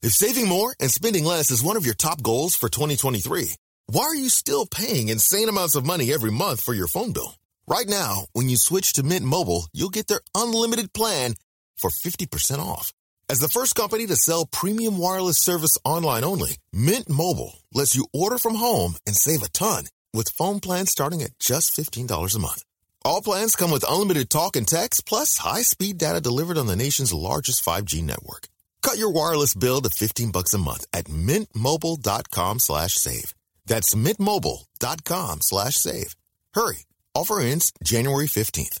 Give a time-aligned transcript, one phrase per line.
[0.00, 3.50] If saving more and spending less is one of your top goals for 2023,
[3.88, 7.34] why are you still paying insane amounts of money every month for your phone bill?
[7.66, 11.34] Right now, when you switch to Mint Mobile, you'll get their unlimited plan
[11.76, 12.92] for 50% off.
[13.28, 18.06] As the first company to sell premium wireless service online only, Mint Mobile lets you
[18.12, 22.38] order from home and save a ton with phone plans starting at just $15 a
[22.38, 22.62] month.
[23.04, 27.12] All plans come with unlimited talk and text plus high-speed data delivered on the nation's
[27.12, 28.48] largest 5G network.
[28.82, 33.34] Cut your wireless bill to 15 bucks a month at mintmobile.com slash save.
[33.66, 36.16] That's mintmobile.com slash save.
[36.54, 36.84] Hurry.
[37.14, 38.80] Offer ends January 15th.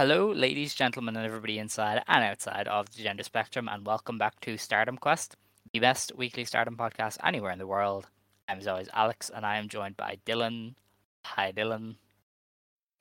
[0.00, 4.40] Hello, ladies, gentlemen, and everybody inside and outside of the gender spectrum, and welcome back
[4.40, 5.36] to Stardom Quest,
[5.74, 8.06] the best weekly Stardom podcast anywhere in the world.
[8.48, 10.72] I'm as always Alex, and I am joined by Dylan.
[11.26, 11.96] Hi, Dylan.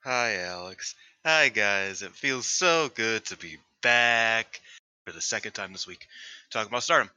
[0.03, 0.95] Hi, Alex.
[1.23, 2.01] Hi, guys.
[2.01, 4.59] It feels so good to be back
[5.05, 6.05] for the second time this week
[6.49, 7.09] talking about Stardom.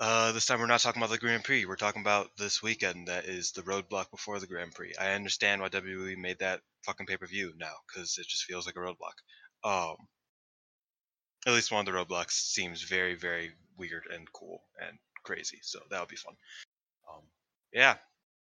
[0.00, 1.66] Uh, this time we're not talking about the Grand Prix.
[1.66, 4.92] We're talking about this weekend that is the roadblock before the Grand Prix.
[5.00, 8.66] I understand why WWE made that fucking pay per view now because it just feels
[8.66, 9.14] like a roadblock.
[9.62, 9.96] Um,
[11.46, 15.58] at least one of the roadblocks seems very, very weird and cool and crazy.
[15.62, 16.34] So that would be fun.
[17.12, 17.22] Um,
[17.72, 17.94] yeah,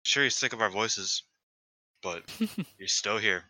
[0.02, 1.22] sure you're sick of our voices,
[2.02, 2.24] but
[2.78, 3.44] you're still here.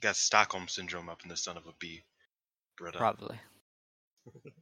[0.00, 2.02] got Stockholm syndrome up in the son of a bee.
[2.76, 2.98] Brother.
[2.98, 3.38] Probably.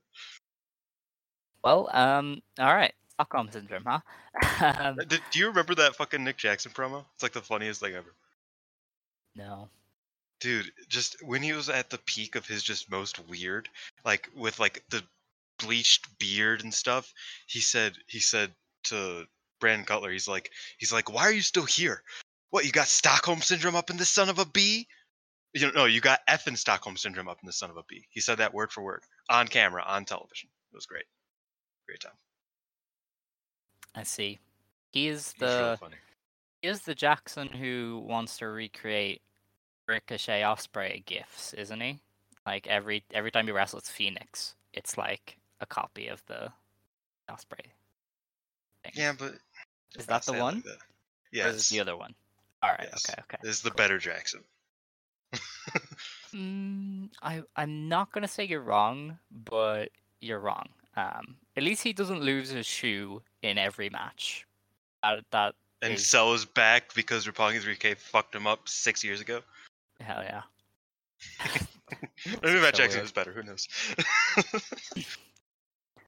[1.64, 2.92] well, um, all right.
[3.14, 4.00] Stockholm syndrome, huh?
[4.78, 7.04] um, Did, do you remember that fucking Nick Jackson promo?
[7.14, 8.12] It's like the funniest thing ever.
[9.34, 9.68] no.
[10.40, 13.68] Dude, just when he was at the peak of his just most weird,
[14.04, 15.02] like with like the
[15.58, 17.14] bleached beard and stuff,
[17.46, 18.52] he said he said
[18.84, 19.24] to
[19.60, 22.02] Brandon Cutler, he's like he's like, Why are you still here?
[22.50, 24.86] What, you got Stockholm syndrome up in the son of a bee?
[25.54, 28.06] You know, no, you got effing Stockholm syndrome up in the son of a bee.
[28.10, 29.02] He said that word for word.
[29.30, 30.50] On camera, on television.
[30.72, 31.04] It was great.
[31.86, 32.12] Great time.
[33.94, 34.38] I see.
[34.90, 35.96] He is the funny.
[36.62, 39.22] he is the Jackson who wants to recreate
[39.86, 42.00] Ricochet Osprey gifs, isn't he?
[42.46, 46.50] Like every every time he wrestles Fenix, it's like a copy of the
[47.30, 47.72] Osprey.
[48.82, 48.92] Thing.
[48.94, 49.34] Yeah, but
[49.96, 50.62] Is that the it like one?
[50.66, 50.78] that.
[51.32, 51.68] Yes.
[51.70, 52.14] the other one?
[52.62, 52.88] All right.
[52.90, 53.04] yes.
[53.08, 53.20] Okay.
[53.22, 53.38] Okay.
[53.42, 53.76] This is the cool.
[53.76, 54.42] better Jackson.
[56.34, 59.90] Mm, I I'm not gonna say you're wrong, but
[60.20, 60.68] you're wrong.
[60.96, 64.46] Um, at least he doesn't lose his shoe in every match.
[65.02, 69.40] That that and is- back because Roppongi 3K fucked him up six years ago.
[70.00, 70.42] hell yeah.
[72.42, 73.04] Maybe Matt so Jackson weird.
[73.04, 73.32] is better.
[73.32, 73.68] Who knows?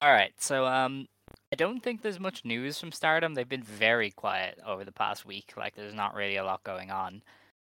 [0.01, 1.07] All right, so um,
[1.51, 3.33] I don't think there's much news from Stardom.
[3.33, 5.53] They've been very quiet over the past week.
[5.57, 7.23] Like, there's not really a lot going on.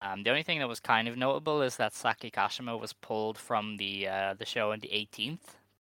[0.02, 3.38] Um, the only thing that was kind of notable is that Saki Kashima was pulled
[3.38, 5.40] from the uh, the show on the 18th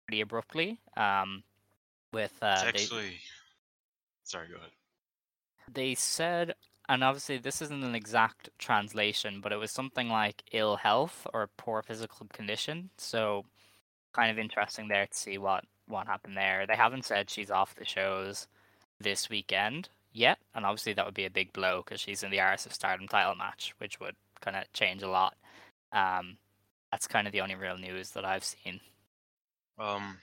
[0.08, 0.80] pretty abruptly.
[0.96, 1.44] Um,
[2.16, 3.18] with uh, they, actually.
[4.24, 4.70] Sorry, go ahead.
[5.72, 6.56] they said,
[6.88, 11.50] and obviously this isn't an exact translation, but it was something like ill health or
[11.58, 12.90] poor physical condition.
[12.98, 13.46] So,
[14.14, 16.66] kind of interesting there to see what what happened there.
[16.66, 18.48] They haven't said she's off the shows
[19.00, 22.40] this weekend yet, and obviously that would be a big blow because she's in the
[22.40, 25.36] Artist of Stardom title match, which would kind of change a lot.
[25.92, 26.38] Um,
[26.92, 28.80] that's kind of the only real news that I've seen.
[29.78, 30.18] Um,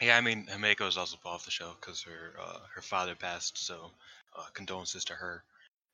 [0.00, 3.58] yeah, I mean, Himeka is also off the show because her uh, her father passed.
[3.58, 3.90] So,
[4.36, 5.42] uh, condolences to her,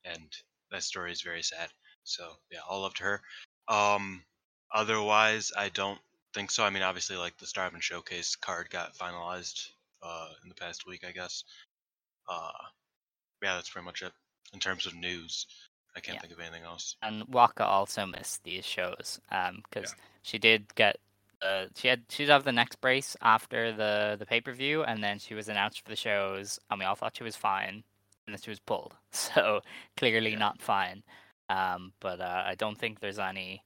[0.03, 0.27] and
[0.71, 1.69] that story is very sad.
[2.03, 3.21] So, yeah, all love to her.
[3.67, 4.23] Um,
[4.73, 5.99] otherwise, I don't
[6.33, 6.65] think so.
[6.65, 9.69] I mean, obviously, like the Starman Showcase card got finalized
[10.01, 11.43] uh, in the past week, I guess.
[12.27, 12.51] Uh,
[13.41, 14.11] yeah, that's pretty much it
[14.53, 15.47] in terms of news.
[15.95, 16.21] I can't Yeah.
[16.21, 16.95] think of anything else.
[17.01, 20.99] And Waka also missed these shows because she did get
[21.75, 25.19] she had she'd have the next brace after the the pay per view, and then
[25.19, 27.83] she was announced for the shows, and we all thought she was fine,
[28.25, 28.95] and then she was pulled.
[29.11, 29.61] So
[29.97, 30.37] clearly Yeah.
[30.37, 31.03] not fine.
[31.49, 33.63] Um, but uh, I don't think there's any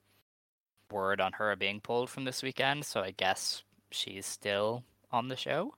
[0.91, 5.35] word on her being pulled from this weekend, so I guess she's still on the
[5.37, 5.75] show.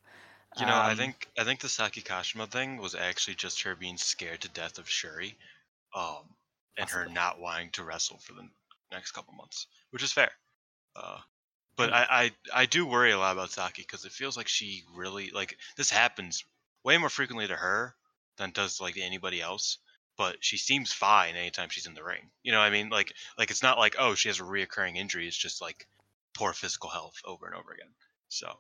[0.56, 3.76] You know, I Um, think I think the Saki Kashima thing was actually just her
[3.76, 5.38] being scared to death of Shuri,
[5.96, 6.36] um,
[6.78, 8.50] and her not wanting to wrestle for the
[8.92, 10.32] next couple months, which is fair.
[10.96, 11.20] Uh,
[11.80, 11.94] but.
[11.94, 15.32] I, I I do worry a lot about Saki because it feels like she really
[15.32, 16.44] like this happens
[16.84, 17.96] way more frequently to her
[18.38, 19.78] than does like anybody else.
[20.18, 22.30] But she seems fine anytime she's in the ring.
[22.44, 24.98] You know, what I mean, like like it's not like oh she has a reoccurring
[24.98, 25.28] injury.
[25.28, 25.88] It's just like
[26.34, 27.90] poor physical health over and over again.
[28.28, 28.52] So I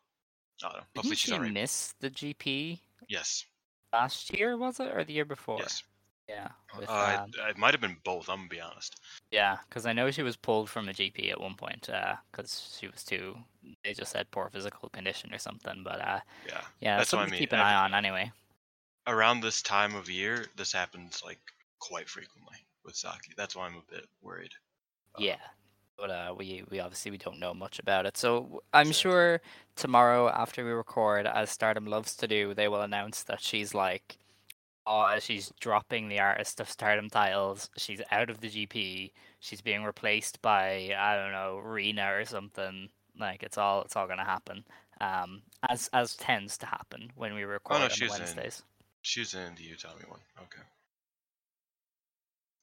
[0.68, 0.84] don't know.
[0.96, 1.54] Hopefully didn't she's she alright.
[1.54, 3.46] miss the GP Yes.
[3.92, 4.58] last year?
[4.58, 5.60] Was it or the year before?
[5.60, 5.84] Yes.
[6.30, 6.50] Yeah.
[6.78, 8.30] With, Uh, um, it might have been both.
[8.30, 9.00] I'm gonna be honest.
[9.32, 11.90] Yeah, because I know she was pulled from the GP at one point
[12.32, 13.36] because she was too.
[13.84, 15.82] They just said poor physical condition or something.
[15.84, 16.62] But uh, Yeah.
[16.80, 18.32] yeah, That's what I something to keep an every- eye on anyway.
[19.08, 21.40] Around this time of year, this happens like
[21.80, 23.34] quite frequently with Saki.
[23.36, 24.52] That's why I'm a bit worried.
[25.16, 25.42] Uh, Yeah,
[25.98, 28.18] but uh, we we obviously we don't know much about it.
[28.18, 29.42] So I'm sure
[29.76, 34.18] tomorrow after we record, as Stardom loves to do, they will announce that she's like,
[34.90, 37.70] oh, she's dropping the Artist of Stardom titles.
[37.78, 39.12] She's out of the GP.
[39.40, 42.90] She's being replaced by I don't know Rena or something.
[43.18, 44.66] Like it's all it's all gonna happen.
[45.00, 48.20] Um, as as tends to happen when we record on she's in.
[48.20, 48.64] Wednesdays.
[49.04, 50.20] She was in the Utami one.
[50.42, 50.62] Okay.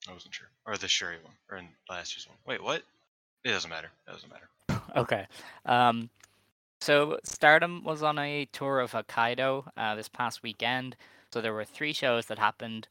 [0.09, 0.49] I wasn't sure.
[0.67, 1.33] Or the Shuri one.
[1.51, 2.37] Or in last year's one.
[2.47, 2.83] Wait, what?
[3.45, 3.91] It doesn't matter.
[4.07, 4.49] It doesn't matter.
[4.97, 5.27] Okay.
[5.67, 6.09] Um,
[6.81, 10.97] so Stardom was on a tour of Hokkaido uh, this past weekend.
[11.37, 12.89] So there were three shows that happened.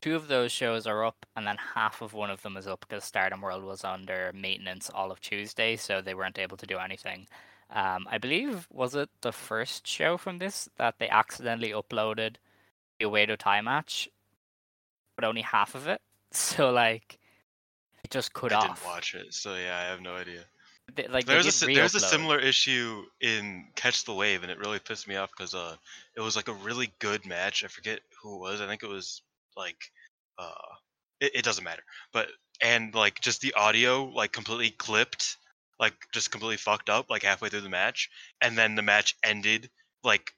[0.00, 2.80] Two of those shows are up, and then half of one of them is up
[2.80, 6.78] because Stardom World was under maintenance all of Tuesday, so they weren't able to do
[6.78, 7.28] anything.
[7.70, 12.34] Um, I believe was it the first show from this that they accidentally uploaded
[12.98, 14.08] the Oedo Tai match,
[15.14, 16.00] but only half of it.
[16.32, 17.20] So like,
[18.02, 18.80] it just cut I off.
[18.80, 20.46] didn't watch it, so yeah, I have no idea.
[20.94, 24.78] They- like There's a there's a similar issue in Catch the Wave, and it really
[24.78, 25.76] pissed me off because uh,
[26.16, 27.64] it was like a really good match.
[27.64, 28.60] I forget who it was.
[28.60, 29.22] I think it was
[29.56, 29.76] like,
[30.38, 30.52] uh,
[31.20, 31.82] it, it doesn't matter.
[32.12, 32.28] But
[32.60, 35.36] and like just the audio like completely clipped,
[35.80, 38.10] like just completely fucked up like halfway through the match,
[38.40, 39.70] and then the match ended
[40.04, 40.32] like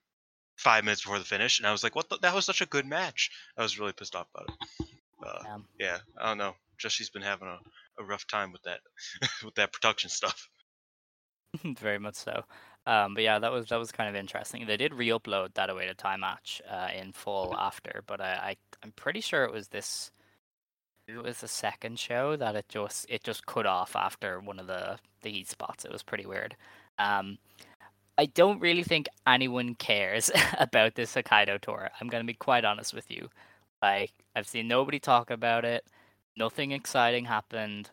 [0.57, 2.09] five minutes before the finish, and I was like, what?
[2.09, 3.31] The, that was such a good match.
[3.59, 4.89] I was really pissed off about it.
[5.25, 6.55] Uh, Um, yeah, I don't know.
[6.79, 7.59] Jesse's been having a,
[7.99, 8.81] a rough time with that
[9.45, 10.49] with that production stuff.
[11.79, 12.45] very much so.
[12.87, 14.67] Um, but yeah, that was that was kind of interesting.
[14.67, 18.57] They did re-upload that away to time match uh, in full after, but I, I
[18.83, 20.11] I'm pretty sure it was this.
[21.07, 24.67] It was the second show that it just it just cut off after one of
[24.67, 25.85] the the heat spots.
[25.85, 26.57] It was pretty weird.
[26.99, 27.39] Um,
[28.19, 31.91] I don't really think anyone cares about this Hokkaido tour.
[32.01, 33.31] I'm gonna be quite honest with you.
[33.83, 35.85] Like I've seen nobody talk about it.
[36.37, 37.91] Nothing exciting happened.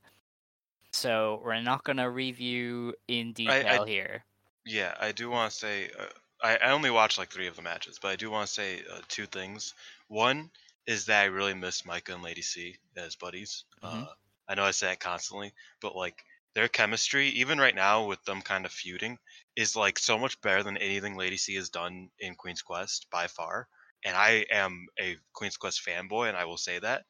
[0.94, 4.26] So we're not gonna review in detail here.
[4.66, 6.06] Yeah, I do want to say uh,
[6.44, 8.84] I, I only watched like three of the matches, but I do want to say
[8.92, 9.74] uh, two things.
[10.08, 10.52] One
[10.86, 13.66] is that I really miss Maika and Lady C as buddies.
[13.84, 14.04] Mhm.
[14.04, 14.14] Uh,
[14.48, 16.24] I know I say it constantly, but like
[16.54, 19.18] their chemistry, even right now with them kind of feuding,
[19.56, 23.28] is like so much better than anything Lady C has done in Queen's Quest by
[23.28, 23.68] far.
[24.04, 27.06] And I am a Queen's Quest fanboy, and I will say that.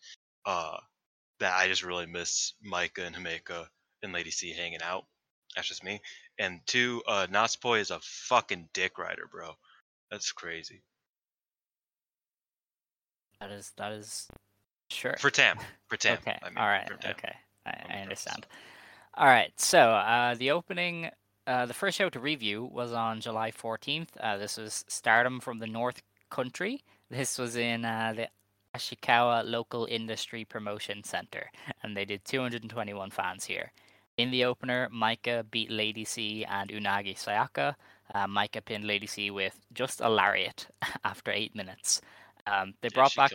[0.45, 0.77] Uh,
[1.41, 3.65] that I just really miss Maika and Himeka
[4.01, 5.05] and Lady C hanging out.
[5.55, 6.01] That's just me.
[6.39, 9.51] And two, uh, Natsupoi is a fucking dick rider, bro.
[10.09, 10.81] That's crazy.
[13.39, 14.27] That is that is
[14.89, 15.15] sure.
[15.19, 15.57] For Tam.
[15.89, 16.17] For Tam.
[16.19, 16.37] okay.
[16.41, 16.89] I mean, All right.
[17.05, 17.35] Okay.
[17.65, 18.45] I, I understand.
[19.15, 19.51] All right.
[19.59, 21.09] So uh, the opening,
[21.47, 24.09] uh, the first show to review was on July 14th.
[24.19, 26.83] Uh, this was Stardom from the North Country.
[27.09, 28.27] This was in uh, the
[28.75, 31.49] Asahikawa Local Industry Promotion Center,
[31.83, 33.71] and they did 221 fans here.
[34.17, 37.75] In the opener, Maika beat Lady C and Unagi Sayaka.
[38.13, 40.67] Uh, Maika pinned Lady C with just a lariat
[41.03, 42.01] after eight minutes.
[42.45, 43.31] Um, they brought back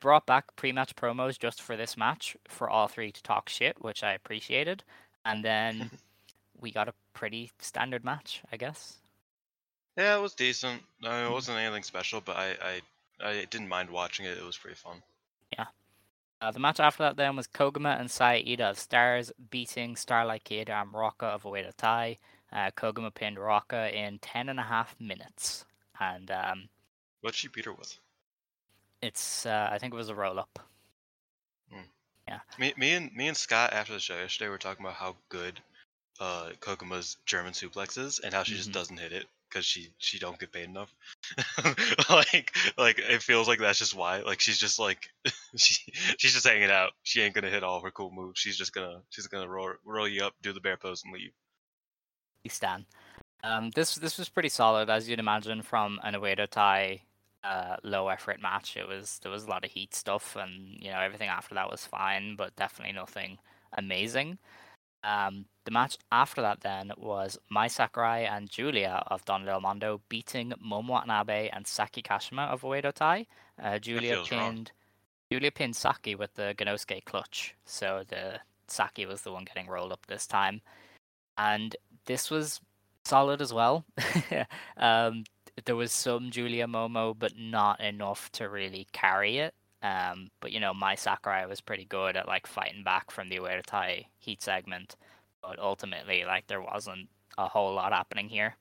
[0.00, 4.02] brought back pre-match promos just for this match for all three to talk shit, which
[4.02, 4.82] I appreciated.
[5.26, 5.90] And then
[6.60, 8.96] we got a pretty standard match, I guess.
[9.96, 10.82] Yeah, it was decent.
[11.04, 12.80] I mean, it wasn't anything special, but I, I,
[13.22, 14.36] I didn't mind watching it.
[14.38, 15.02] It was pretty fun.
[15.52, 15.66] Yeah.
[16.40, 20.70] Uh, the match after that then was Koguma and Saida of Stars beating Starlight Kid
[20.70, 22.18] and Ruaka of Oedo Tai.
[22.52, 25.64] Uh, Koguma pinned Ruaka in 10 and a half minutes.
[26.00, 26.68] And um,
[27.20, 27.98] What'd she beat her with?
[29.02, 30.58] it's, uh, I think it was a roll up.
[32.28, 35.16] Yeah me, me and me and Scott after the show yesterday were talking about how
[35.30, 35.58] good
[36.20, 38.74] uh Koguma's German suplex is and how she just Mhm.
[38.74, 40.94] doesn't hit it because she she don't get paid enough.
[42.10, 44.20] like like it feels like that's just why.
[44.20, 45.08] Like she's just like
[45.56, 46.92] she she's just hanging out.
[47.02, 48.38] She ain't gonna hit all her cool moves.
[48.38, 51.32] She's just gonna she's gonna roll roll you up, do the bear pose, and leave.
[52.48, 52.86] Stan.
[53.42, 57.02] Um, this this was pretty solid, as you'd imagine from an Oedo Tai
[57.44, 58.76] uh, low effort match.
[58.76, 61.70] It was there was a lot of heat stuff, and you know everything after that
[61.70, 63.38] was fine, but definitely nothing
[63.72, 64.38] amazing.
[65.02, 70.00] Um, the match after that then was Mai Sakurai and Julia of Donna Del Mondo
[70.08, 73.26] beating Momo Watanabe and Saki Kashima of Oedo Tai.
[73.62, 74.40] Uh, Julia feels wrong.
[74.40, 74.72] pinned
[75.30, 79.92] Julia pinned Saki with the Gannosuke clutch, so the Saki was the one getting rolled
[79.92, 80.60] up this time,
[81.38, 81.76] and
[82.06, 82.60] this was
[83.04, 83.84] solid as well.
[84.76, 85.24] um,
[85.64, 89.54] there was some Julia Momo, but not enough to really carry it.
[89.82, 93.36] Um, but you know, Mai Sakurai was pretty good at like fighting back from the
[93.38, 94.96] Oedo Tai heat segment,
[95.42, 97.08] but ultimately, like there wasn't
[97.38, 98.56] a whole lot happening here.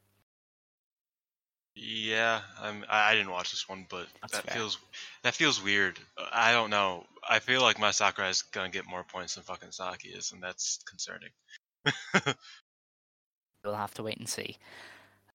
[1.75, 4.55] Yeah, I'm, I didn't watch this one, but That's that fair.
[4.55, 4.77] feels
[5.23, 5.99] that feels weird.
[6.31, 7.05] I don't know.
[7.27, 10.41] I feel like Mai Sakurai is gonna get more points than fucking Saki is, and
[10.41, 11.29] that's concerning.
[13.63, 14.57] We'll have to wait and see.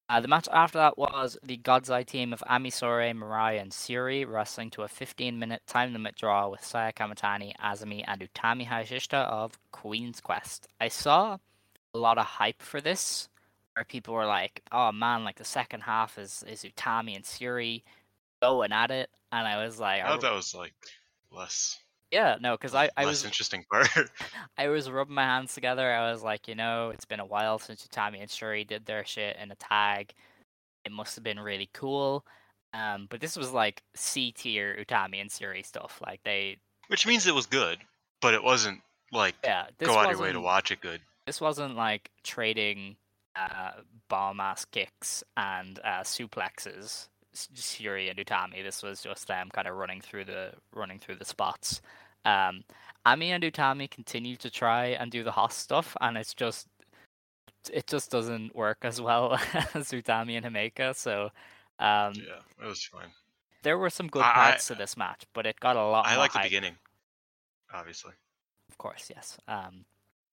[0.08, 3.72] Uh, the match after that was the God's Eye team of Ami Sourei, Mirai, and
[3.72, 8.66] Shuri wrestling to a 15 minute time limit draw with Saya Kamatani, Azumi, and Utami
[8.68, 10.68] Hayashishita of Queen's Quest.
[10.78, 11.38] I saw
[11.94, 13.28] a lot of hype for this,
[13.74, 17.82] where people were like, oh man, like the second half is, is Utami and Shuri
[18.42, 19.08] going at it.
[19.32, 20.74] And I was like, I I- thought that was like
[21.32, 21.78] less
[22.14, 23.88] yeah, no, because I, I was interesting part.
[24.56, 25.92] I was rubbing my hands together.
[25.92, 29.04] I was like, you know, it's been a while since Utami and Shuri did their
[29.04, 30.14] shit in a tag.
[30.84, 32.24] It must have been really cool.
[32.72, 36.00] Um, but this was like C tier Utami and Shuri stuff.
[36.06, 37.78] Like they, Which means it was good,
[38.22, 38.80] but it wasn't
[39.10, 41.00] like yeah, this go out of your way to watch it good.
[41.26, 42.94] this wasn't like trading
[43.34, 43.72] uh,
[44.08, 47.08] bomb ass kicks and uh, suplexes.
[47.56, 48.62] Shuri and Utami.
[48.62, 51.82] This was just them kind of running through the running through the spots.
[52.24, 52.64] Um,
[53.06, 56.66] Ami and Utami continue to try and do the Hoss stuff, and it's just
[57.72, 59.32] it just doesn't work as well
[59.74, 60.94] as Utami and Himeka.
[60.96, 61.24] So
[61.78, 63.08] um, Yeah, it was fine.
[63.62, 66.06] there were some good I- I- parts to this match, but it got a lot.
[66.06, 66.76] I like the hype, beginning,
[67.72, 68.12] obviously.
[68.70, 69.36] of course, yes.
[69.48, 69.84] Um,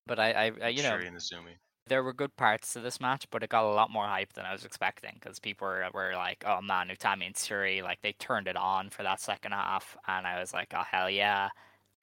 [0.07, 1.55] but I, I, I you know, Shuri and Izumi.
[1.87, 4.45] there were good parts to this match, but it got a lot more hype than
[4.45, 8.13] I was expecting because people were, were like, "Oh man, Utami and Shuri!" Like they
[8.13, 11.49] turned it on for that second half, and I was like, "Oh hell yeah!"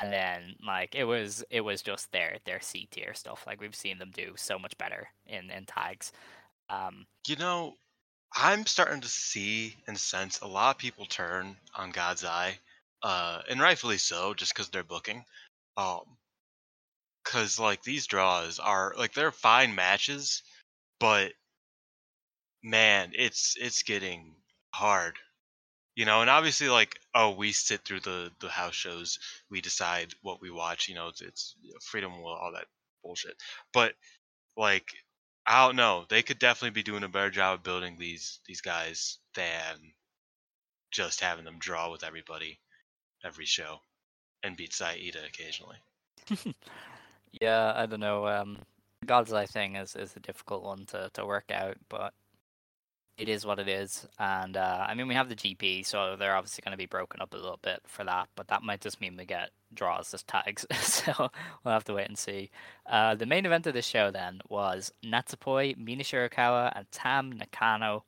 [0.01, 3.47] And then like it was it was just their their C tier stuff.
[3.47, 6.13] Like we've seen them do so much better in in tags.
[6.71, 7.77] Um, You know,
[8.35, 12.61] I'm starting to see and sense a lot of people turn on God's Eye,
[13.03, 15.27] uh, and rightfully so, just because they're booking.
[15.77, 16.19] Um,
[17.23, 20.43] because like these draws are like they're fine matches,
[21.01, 21.35] but
[22.63, 24.37] man, it's it's getting
[24.75, 25.19] hard.
[25.99, 29.19] You know, and obviously, like, oh, we sit through the the house shows,
[29.51, 30.89] we decide what we watch.
[30.89, 32.67] You know, it's, it's freedom will, all that
[33.03, 33.35] bullshit.
[33.73, 33.95] But
[34.57, 34.93] like,
[35.45, 36.05] I don't know.
[36.09, 39.75] They could definitely be doing a better job of building these these guys than
[40.93, 42.61] just having them draw with everybody
[43.25, 43.79] every show
[44.45, 45.79] and beat Saida occasionally.
[47.41, 48.29] yeah, I don't know.
[48.29, 48.59] Um,
[49.05, 52.15] God's Eye thing is is a difficult one to to work out, but
[53.19, 54.07] it is what it is.
[54.19, 57.21] And uh, I mean, we have the GP, so they're obviously going to be broken
[57.21, 58.29] up a little bit for that.
[58.37, 60.65] But that might just mean we get draws as tags.
[60.81, 61.13] so
[61.65, 62.51] we'll have to wait and see.
[62.87, 68.05] Uh, the main event of the show then was Natsupoi, Mina Shirakawa, and Tam Nakano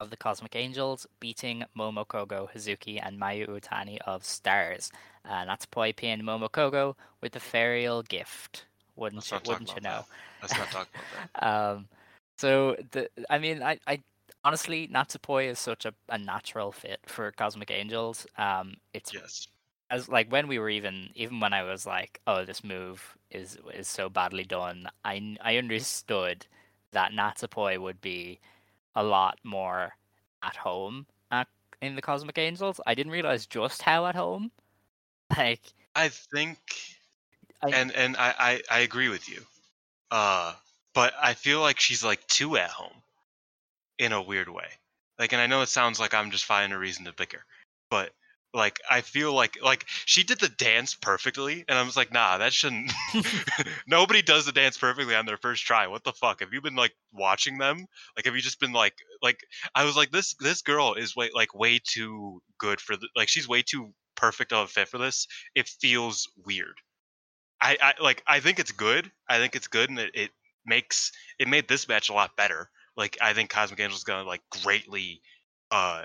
[0.00, 4.90] of the Cosmic Angels beating Momo Kogo, Hazuki, and Mayu Iwatani of Stars.
[5.28, 8.64] Uh, Natsupoi pinned Momo Kogo with the Ferial Gift.
[8.96, 10.04] Wouldn't Let's you, wouldn't you know?
[10.40, 11.72] Let's not talk about that.
[11.76, 11.88] um,
[12.38, 14.00] so the I mean I, I
[14.44, 18.26] honestly Natsupoi is such a, a natural fit for Cosmic Angels.
[18.36, 19.46] Um, it's Yes.
[19.90, 23.58] as like when we were even even when I was like, oh, this move is
[23.74, 24.88] is so badly done.
[25.04, 26.46] I I understood
[26.92, 28.40] that Natsupoi would be
[28.96, 29.96] a lot more
[30.42, 31.48] at home at,
[31.82, 32.80] in the Cosmic Angels.
[32.86, 34.52] I didn't realize just how at home.
[35.36, 36.60] Like I think
[37.62, 39.46] I, and and I, I I agree with you.
[40.10, 40.56] Uh
[40.94, 43.01] but I feel like she's like too at home
[44.02, 44.68] in a weird way.
[45.18, 47.44] Like and I know it sounds like I'm just finding a reason to pick her.
[47.90, 48.10] But
[48.52, 52.38] like I feel like like she did the dance perfectly, and I was like, nah,
[52.38, 52.92] that shouldn't.
[53.86, 55.86] Nobody does the dance perfectly on their first try.
[55.86, 56.40] What the fuck?
[56.40, 57.86] Have you been like watching them?
[58.16, 59.38] Like, have you just been like like
[59.74, 63.28] I was like this this girl is way like way too good for the like
[63.28, 65.26] she's way too perfect of a fit for this.
[65.54, 66.76] It feels weird.
[67.60, 69.10] I, I like I think it's good.
[69.28, 70.30] I think it's good, and it, it
[70.66, 72.68] makes it made this match a lot better.
[72.96, 75.22] Like I think Cosmic Angel's gonna like greatly
[75.70, 76.04] uh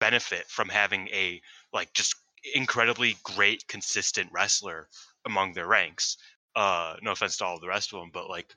[0.00, 1.40] benefit from having a
[1.72, 2.14] like just
[2.54, 4.88] incredibly great consistent wrestler
[5.24, 6.16] among their ranks.
[6.56, 8.54] Uh no offense to all the rest of them, but like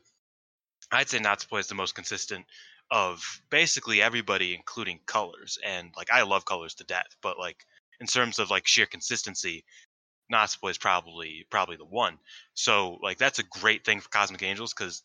[0.91, 2.45] I'd say Natsupoi is the most consistent
[2.91, 7.65] of basically everybody including colors and like I love colors to death, but like
[7.99, 9.65] in terms of like sheer consistency,
[10.31, 12.19] Natsupoi is probably probably the one.
[12.53, 15.03] So like that's a great thing for Cosmic Angels because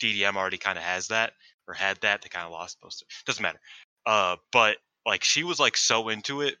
[0.00, 1.32] DDM already kind of has that
[1.68, 2.22] or had that.
[2.22, 3.26] They kind of lost most of it.
[3.26, 3.60] Doesn't matter.
[4.06, 6.56] Uh, but like she was like so into it,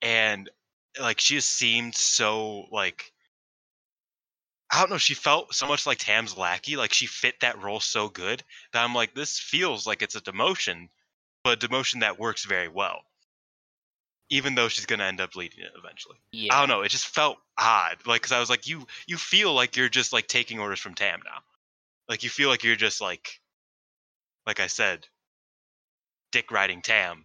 [0.00, 0.48] and
[1.00, 3.12] like she just seemed so like
[4.70, 4.98] I don't know.
[4.98, 6.76] She felt so much like Tam's lackey.
[6.76, 8.42] Like she fit that role so good
[8.72, 10.88] that I'm like, this feels like it's a demotion,
[11.42, 13.02] but a demotion that works very well.
[14.30, 16.16] Even though she's gonna end up leading it eventually.
[16.32, 16.54] Yeah.
[16.54, 16.80] I don't know.
[16.82, 17.98] It just felt odd.
[18.06, 20.94] Like, cause I was like, you you feel like you're just like taking orders from
[20.94, 21.42] Tam now.
[22.08, 23.40] Like you feel like you're just like,
[24.46, 25.06] like I said,
[26.32, 27.24] dick riding Tam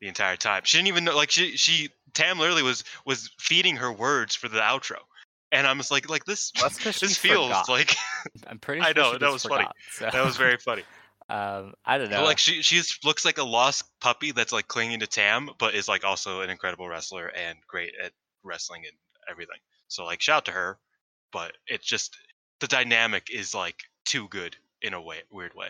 [0.00, 0.62] the entire time.
[0.64, 1.16] She didn't even know.
[1.16, 4.96] Like she she Tam literally was was feeding her words for the outro,
[5.52, 7.68] and I'm just like like this Well, this feels forgot.
[7.68, 7.96] like
[8.46, 9.66] I'm pretty I know, that was funny.
[9.90, 10.82] forgot, that was very funny.
[11.28, 12.24] um, I don't But, know.
[12.24, 15.86] like she she looks like a lost puppy that's like clinging to Tam, but is
[15.88, 18.96] like also an incredible wrestler and great at wrestling and
[19.30, 19.58] everything.
[19.88, 20.78] So like shout out to her,
[21.32, 22.16] but it's just
[22.60, 25.68] the dynamic is like too good in a way weird way.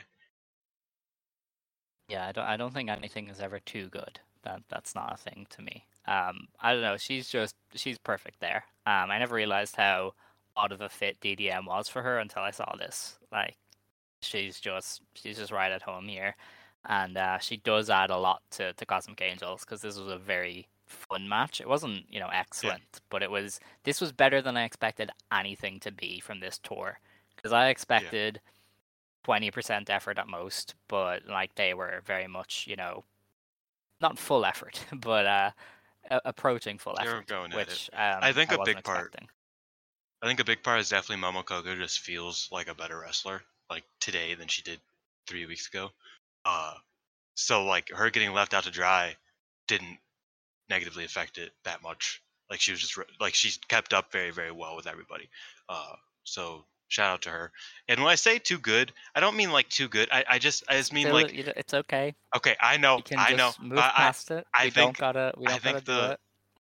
[2.10, 2.44] Yeah, I don't.
[2.44, 4.20] I don't think anything is ever too good.
[4.42, 5.84] That that's not a thing to me.
[6.06, 6.96] Um, I don't know.
[6.96, 8.64] She's just she's perfect there.
[8.86, 10.14] Um, I never realized how
[10.58, 13.18] out of a fit DDM was for her until I saw this.
[13.30, 13.56] Like,
[14.22, 16.34] she's just she's just right at home here,
[16.86, 20.18] and uh, she does add a lot to to Cosmic Angels because this was a
[20.18, 21.60] very fun match.
[21.60, 25.78] It wasn't you know excellent, but it was this was better than I expected anything
[25.80, 26.98] to be from this tour
[27.36, 28.40] because I expected.
[29.24, 33.04] 20% effort at most, but like they were very much, you know,
[34.00, 35.50] not full effort, but uh
[36.10, 37.94] a- approaching full were effort, going at which it.
[37.96, 39.28] um, I think a wasn't big part- expecting.
[40.22, 43.84] I think a big part is definitely Momokogo just feels like a better wrestler like
[44.00, 44.78] today than she did
[45.26, 45.90] three weeks ago.
[46.44, 46.74] Uh,
[47.36, 49.16] so like her getting left out to dry
[49.66, 49.98] didn't
[50.68, 52.22] negatively affect it that much.
[52.50, 55.28] Like she was just like she's kept up very very well with everybody.
[55.68, 57.50] Uh, so shout out to her.
[57.88, 60.08] And when I say too good, I don't mean like too good.
[60.12, 62.14] I, I just I just mean Still, like it's okay.
[62.36, 63.52] okay, I know, We can I know.
[63.62, 64.46] move I, past it.
[64.54, 65.32] I we think- don't gotta.
[65.38, 66.20] We I don't think gotta do the- it.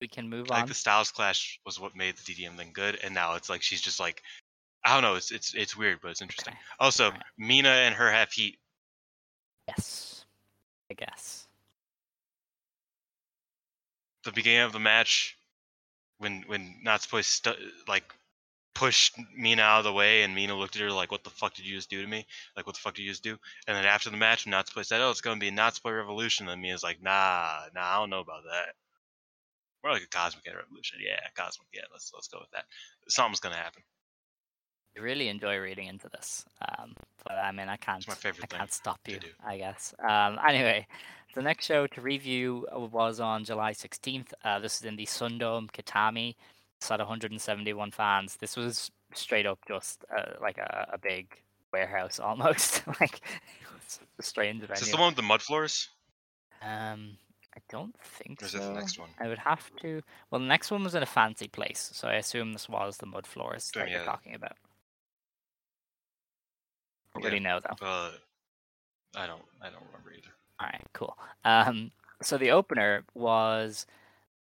[0.01, 0.61] We can move I on.
[0.61, 3.62] think the Styles Clash was what made the DDM thing good, and now it's like
[3.62, 4.22] she's just like
[4.85, 5.14] I don't know.
[5.14, 6.55] It's it's it's weird, but it's interesting.
[6.55, 6.61] Okay.
[6.81, 7.22] Also, Alright.
[7.38, 8.59] Mina and her have heat.
[9.68, 10.25] Yes,
[10.90, 11.46] I guess.
[14.25, 15.37] The beginning of the match,
[16.18, 17.55] when when Natsupoi stu-
[17.88, 18.12] like
[18.83, 21.55] pushed Mina out of the way, and Mina looked at her like, "What the fuck
[21.55, 22.27] did you just do to me?
[22.57, 25.01] Like, what the fuck did you just do?" And then after the match, Natsupoi said,
[25.01, 28.18] "Oh, it's gonna be a Natsupoi revolution," and Mina's like, "Nah, nah, I don't know
[28.18, 28.75] about that.
[29.85, 30.99] More like a cosmic revolution.
[31.01, 31.68] Yeah, cosmic.
[31.73, 32.64] Yeah, let's let's go with that.
[33.09, 33.85] Something's gonna happen."
[34.97, 36.45] I really enjoy reading into this.
[36.61, 38.05] Um, but I mean, I can't.
[38.09, 39.21] I can't stop you.
[39.47, 39.95] I guess.
[40.01, 40.88] Um, anyway,
[41.37, 44.35] the next show to review was on July 16th.
[44.45, 46.35] Uh, this is in the Sundome Kitami.
[46.88, 48.37] Had 171 fans.
[48.37, 51.40] This was straight up just uh, like a, a big
[51.73, 52.83] warehouse almost.
[53.01, 55.88] like it was a strange Is this the one with the mud floors?
[56.62, 57.16] Um,
[57.57, 58.59] I don't think Or is so.
[58.59, 59.11] that the next one?
[59.21, 60.03] I would have to.
[60.31, 63.07] Well, the next one was in a fancy place, so I assume this was the
[63.07, 64.57] mud floors that you're talking about.
[67.14, 67.29] Don't Yeah.
[67.29, 67.87] really know though.
[67.87, 68.11] Uh,
[69.16, 70.33] I don't I don't remember either.
[70.61, 71.16] All right, cool.
[71.45, 71.90] Um,
[72.23, 73.87] so the opener was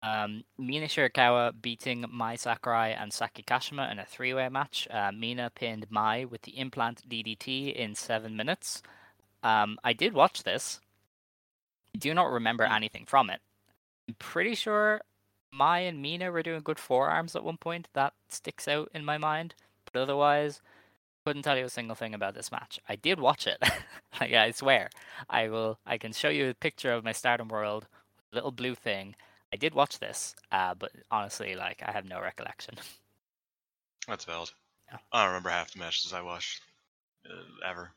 [0.02, 4.86] um, Mina Shirakawa beating Mai Sakurai and Saki Kashima in a three-way match.
[4.90, 8.82] Uh, Mina pinned Mai with the implant DDT in seven minutes.
[9.42, 10.80] Um, I did watch this.
[11.94, 12.72] I do not remember Hmm.
[12.74, 13.40] anything from it.
[14.08, 15.00] I'm pretty sure
[15.52, 17.88] Mai and Mina were doing good forearms at one point.
[17.94, 19.54] That sticks out in my mind.
[19.90, 20.60] But otherwise,
[21.24, 22.78] couldn't tell you a single thing about this match.
[22.88, 23.58] I did watch it.
[24.20, 24.90] like, I swear.
[25.30, 25.78] I will.
[25.86, 27.88] I can show you a picture of my Stardom World
[28.32, 29.16] little blue thing.
[29.52, 32.74] I did watch this, uh, but honestly, like I have no recollection.
[34.08, 34.50] That's valid.
[34.90, 34.98] Yeah.
[35.12, 36.60] I don't remember half the matches I watched
[37.28, 37.90] uh, ever.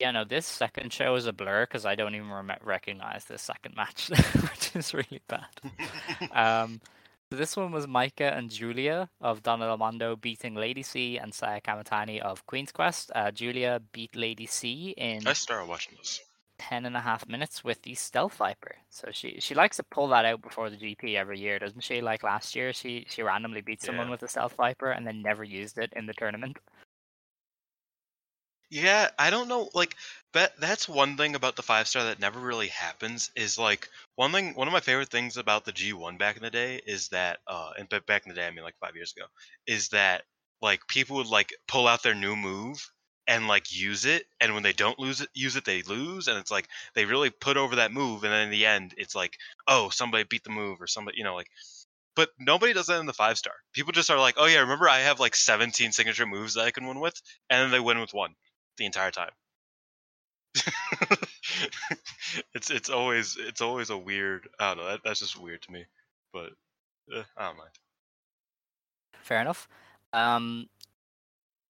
[0.00, 3.42] Yeah, no, this second show is a blur because I don't even rem- recognize this
[3.42, 5.46] second match, which is really bad.
[6.32, 6.80] um,
[7.30, 11.32] so this one was Maika and Julia of Donna Del Mondo beating Lady C and
[11.32, 13.12] Saya Kamatani of Queen's Quest.
[13.14, 16.20] Uh, Julia beat Lady C in I started watching this.
[16.68, 18.76] 10 and a half minutes with the Stealth Viper.
[18.90, 22.00] So she she likes to pull that out before the GP every year, doesn't she?
[22.00, 24.10] Like last year, she she randomly beat someone Yeah.
[24.10, 26.58] with the Stealth Viper and then never used it in the tournament.
[28.70, 29.68] Yeah, I don't know.
[29.74, 29.96] Like
[30.32, 34.32] that that's one thing about the five star that never really happens is like one
[34.32, 37.40] thing one of my favorite things about the G1 back in the day is that
[37.46, 39.26] uh and back in the day I mean like 5 years ago
[39.66, 40.24] is that
[40.62, 42.90] like people would like pull out their new move
[43.26, 46.38] and like use it and when they don't lose it use it they lose and
[46.38, 49.38] it's like they really put over that move and then in the end it's like
[49.68, 51.48] oh somebody beat the move or somebody you know like
[52.14, 53.54] but nobody does that in the five star.
[53.72, 56.70] People just are like, "Oh yeah, remember I have like 17 signature moves that I
[56.70, 58.34] can win with," and then they win with one
[58.76, 59.30] the entire time.
[62.54, 64.48] it's it's always it's always a weird.
[64.58, 64.90] I don't know.
[64.90, 65.86] That, that's just weird to me,
[66.32, 66.50] but
[67.14, 67.70] uh, I don't mind.
[69.22, 69.68] Fair enough.
[70.12, 70.68] Um,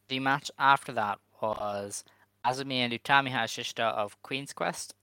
[0.09, 2.05] the match after that was
[2.47, 4.95] Azumi and Utami Hayashishita of Queen's Quest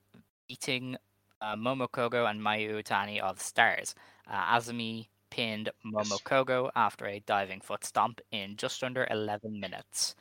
[0.47, 0.97] beating
[1.41, 3.95] uh, Momokogo and Mayu Iwatani of Stars.
[4.29, 10.15] Uh, Azumi pinned Momokogo after a diving foot stomp in just under 11 minutes.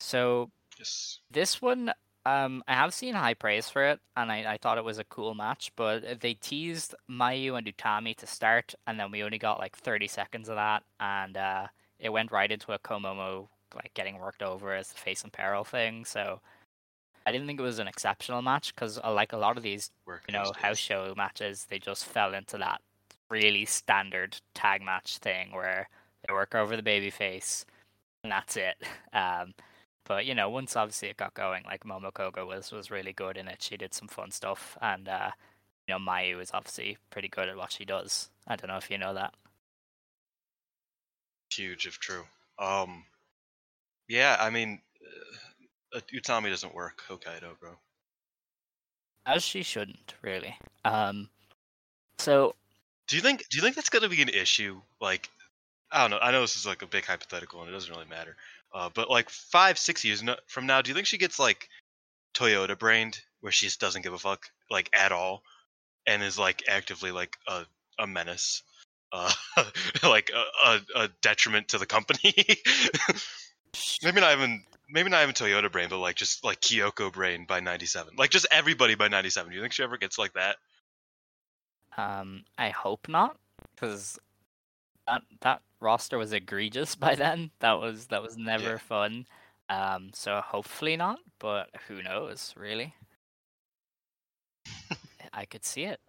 [0.00, 1.20] So Yes.
[1.30, 1.92] this one,
[2.24, 5.04] um, I have seen high praise for it, and I, I thought it was a
[5.04, 5.70] cool match.
[5.76, 10.08] But they teased Mayu and Utami to start, and then we only got like 30
[10.08, 11.66] seconds of that, and uh,
[11.98, 15.64] it went right into a Komomo like getting worked over as the face and peril
[15.64, 16.04] thing.
[16.04, 16.40] So
[17.26, 20.24] I didn't think it was an exceptional match because like a lot of these, Work
[20.28, 22.80] you know, those house show matches, they just fell into that
[23.30, 25.88] really standard tag match thing where
[26.26, 27.64] they work over the baby face,
[28.22, 28.76] and that's it.
[29.14, 29.52] Um,
[30.04, 33.46] but you know, once obviously it got going, like Momokogo was was really good in
[33.46, 33.62] it.
[33.62, 35.30] She did some fun stuff, and uh,
[35.86, 38.30] you know, Mayu is obviously pretty good at what she does.
[38.46, 39.34] I don't know if you know that.
[41.50, 42.24] Huge if true.
[42.58, 43.04] Um,
[44.08, 44.36] yeah.
[44.38, 44.80] I mean,
[45.94, 47.70] uh, Utami doesn't work Hokkaido, bro.
[49.24, 50.56] As she shouldn't, really.
[50.84, 51.28] Um,
[52.18, 52.54] so
[53.08, 53.48] Do you think?
[53.48, 54.80] Do you think that's gonna be an issue?
[55.00, 55.30] Like,
[55.90, 56.18] I don't know.
[56.20, 58.36] I know this is like a big hypothetical, and it doesn't really matter.
[58.74, 61.68] Uh, but like five, six years from now, do you think she gets like
[62.34, 65.42] Toyota brained, where she just doesn't give a fuck, like at all,
[66.06, 67.64] and is like actively like a
[67.98, 68.62] a menace,
[69.12, 69.32] uh,
[70.02, 72.34] like a, a, a detriment to the company?
[74.02, 74.64] maybe not even.
[74.94, 78.14] Maybe not even Toyota brain, but like just like Kyoko brain by '97.
[78.18, 79.50] Like just everybody by '97.
[79.50, 80.56] Do you think she ever gets like that?
[81.96, 83.38] Um, I hope not,
[83.74, 84.18] because
[85.06, 87.50] that that roster was egregious by then.
[87.60, 88.78] That was that was never Yeah.
[88.78, 89.26] fun.
[89.68, 92.94] Um, so hopefully not, but who knows, really?
[95.32, 96.00] I could see it.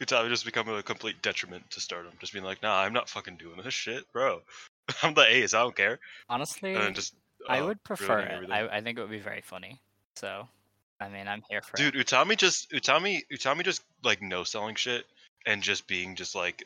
[0.00, 2.12] Utami just become a complete detriment to stardom.
[2.18, 4.42] Just being like, nah, I'm not fucking doing this shit, bro.
[5.02, 5.54] I'm the ace.
[5.54, 5.98] I don't care.
[6.28, 7.14] Honestly, just
[7.48, 8.50] I uh, would prefer it.
[8.50, 9.80] I, I think it would be very funny.
[10.16, 10.48] So,
[11.00, 12.06] I mean, I'm here for Dude, it.
[12.06, 15.06] Utami just Utami Utami just like no selling shit
[15.46, 16.64] and just being just like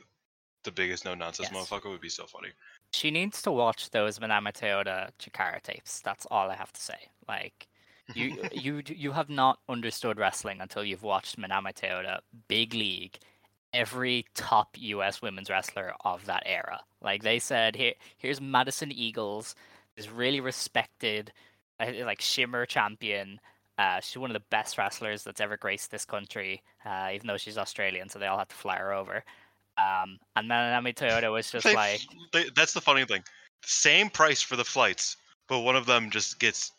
[0.65, 1.69] the biggest no nonsense Yes.
[1.69, 2.49] motherfucker would be so funny.
[2.93, 6.01] She needs to watch those Manami Toyota Chikara tapes.
[6.01, 7.09] That's all I have to say.
[7.29, 7.69] Like,
[8.15, 13.19] you you you have not understood wrestling until you've watched Manami Toyota Big League,
[13.73, 15.21] every top U.S.
[15.23, 16.81] women's wrestler of that era.
[17.03, 19.55] Like they said, here here's Madison Eagles,
[19.97, 21.33] this really respected,
[21.81, 23.41] uh, like Shimmer champion.
[23.77, 27.37] Uh, she's one of the best wrestlers that's ever graced this country, uh, even though
[27.37, 29.23] she's Australian, so they all had to fly her over.
[29.77, 32.01] Um, and Manami Toyota was just They- like,
[32.33, 33.23] they- that's the funny thing.
[33.65, 36.73] Same price for the flights, but one of them just gets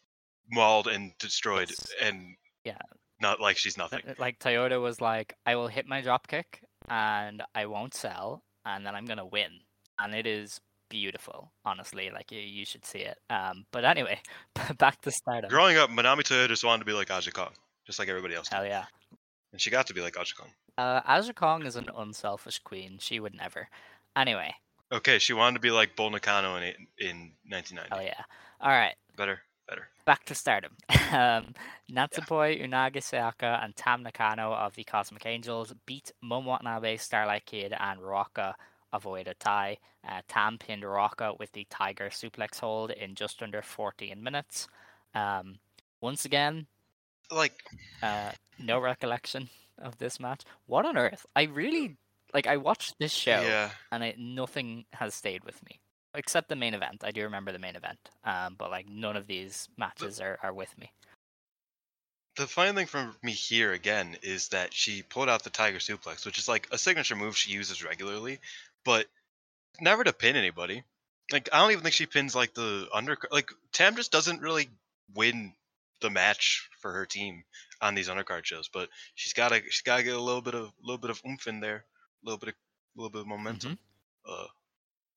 [0.52, 1.71] mauled and destroyed,
[2.02, 2.78] and Yeah.
[3.21, 4.02] not like she's nothing.
[4.17, 8.86] Like Toyota was like, I will hit my drop kick and I won't sell, and
[8.86, 9.52] then I'm gonna win,
[9.99, 11.52] and it is beautiful.
[11.65, 13.17] Honestly, like you, you should see it.
[13.30, 14.19] Um, but anyway,
[14.78, 15.49] back to Stardom.
[15.49, 17.52] Growing up, Manami Toyota just wanted to be like Aja Kong,
[17.86, 18.49] just like everybody else.
[18.49, 18.56] Did.
[18.56, 18.86] Hell yeah.
[19.52, 20.49] And she got to be like Aja Kong.
[20.78, 22.97] Uh, Aja Kong is an unselfish queen.
[22.99, 23.67] She would never.
[24.15, 24.54] Anyway,
[24.91, 26.63] Okay, she wanted to be like Bull Nakano in
[26.97, 27.89] in 1990.
[27.95, 28.23] hell yeah.
[28.62, 29.88] All right, Better, better.
[30.05, 30.71] back to Stardom.
[31.12, 31.53] um,
[31.91, 37.73] Natsupoi, Unagi Sayaka, and Tam Nakano of the Cosmic Angels beat Momo Watanabe, Starlight Kid,
[37.77, 38.53] and Ruaka
[38.91, 39.77] of Oedo Tai.
[40.08, 44.67] Uh, Tam pinned Ruaka with the Tiger Suplex hold in just under 14 minutes.
[45.13, 45.60] Um,
[46.01, 46.67] once again,
[47.32, 47.63] Like,
[48.01, 50.43] uh, no recollection of this match.
[50.65, 51.25] What on earth?
[51.36, 51.97] I really
[52.34, 52.47] like.
[52.47, 55.79] I watched this show yeah, and it, nothing has stayed with me
[56.15, 57.04] except the main event.
[57.04, 60.54] I do remember the main event, um, but like none of these matches are, are
[60.54, 60.91] with me.
[62.38, 66.26] the funny thing for me here again is that she pulled out the tiger suplex,
[66.26, 68.39] which is like a signature move she uses regularly,
[68.86, 69.08] but
[69.82, 70.84] never to pin anybody.
[71.32, 74.69] Like I don't even think she pins like the under like Tam just doesn't really
[75.15, 75.54] win
[76.02, 77.43] the match for her team
[77.82, 80.72] on these undercard shows, but she's gotta she's gotta get a little bit of a
[80.82, 81.84] little bit of oomph in there,
[82.24, 83.78] a little bit of a little bit of momentum.
[84.28, 84.45] Uh,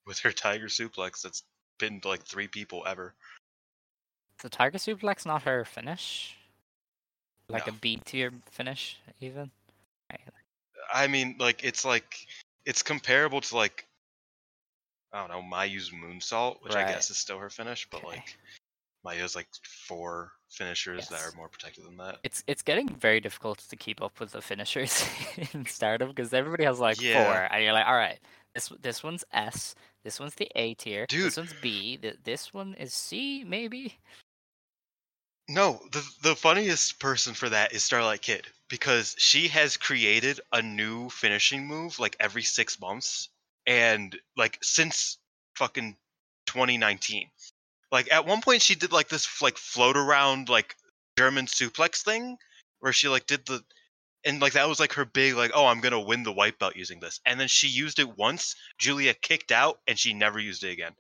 [0.07, 1.43] with her tiger suplex that's
[1.79, 3.15] pinned like three people ever.
[4.43, 6.37] The Tiger Suplex not her finish?
[7.49, 7.79] Like a No.
[7.81, 9.51] B tier finish, even?
[10.93, 12.27] I mean, like it's like
[12.67, 13.87] it's comparable to like
[15.13, 18.17] I don't know Mayu's moonsault, which I guess is still her finish, but Okay.
[18.17, 18.37] like
[19.05, 19.49] Mayu's like
[19.87, 22.19] four finishers that are more protected than that.
[22.25, 25.05] It's it's getting very difficult to keep up with the finishers
[25.55, 27.23] in Stardom because everybody has like Yeah.
[27.23, 28.19] four, and you're like, all right,
[28.55, 31.27] this this one's S, this one's the A tier, Dude.
[31.27, 33.99] this one's B, th- this one is C, maybe.
[35.49, 40.63] No, the the funniest person for that is Starlight Kid because she has created a
[40.63, 43.29] new finishing move like every six months,
[43.67, 45.19] and like since
[45.57, 45.97] fucking
[46.47, 47.29] 2019.
[47.91, 50.77] Like at one point she did like this like float around like
[51.19, 52.39] German suplex thing
[52.81, 53.63] where she like did the
[54.25, 56.77] and like that was like her big like oh I'm gonna win the white belt
[56.77, 60.65] using this and then she used it once Julia kicked out and she never used
[60.65, 60.93] it again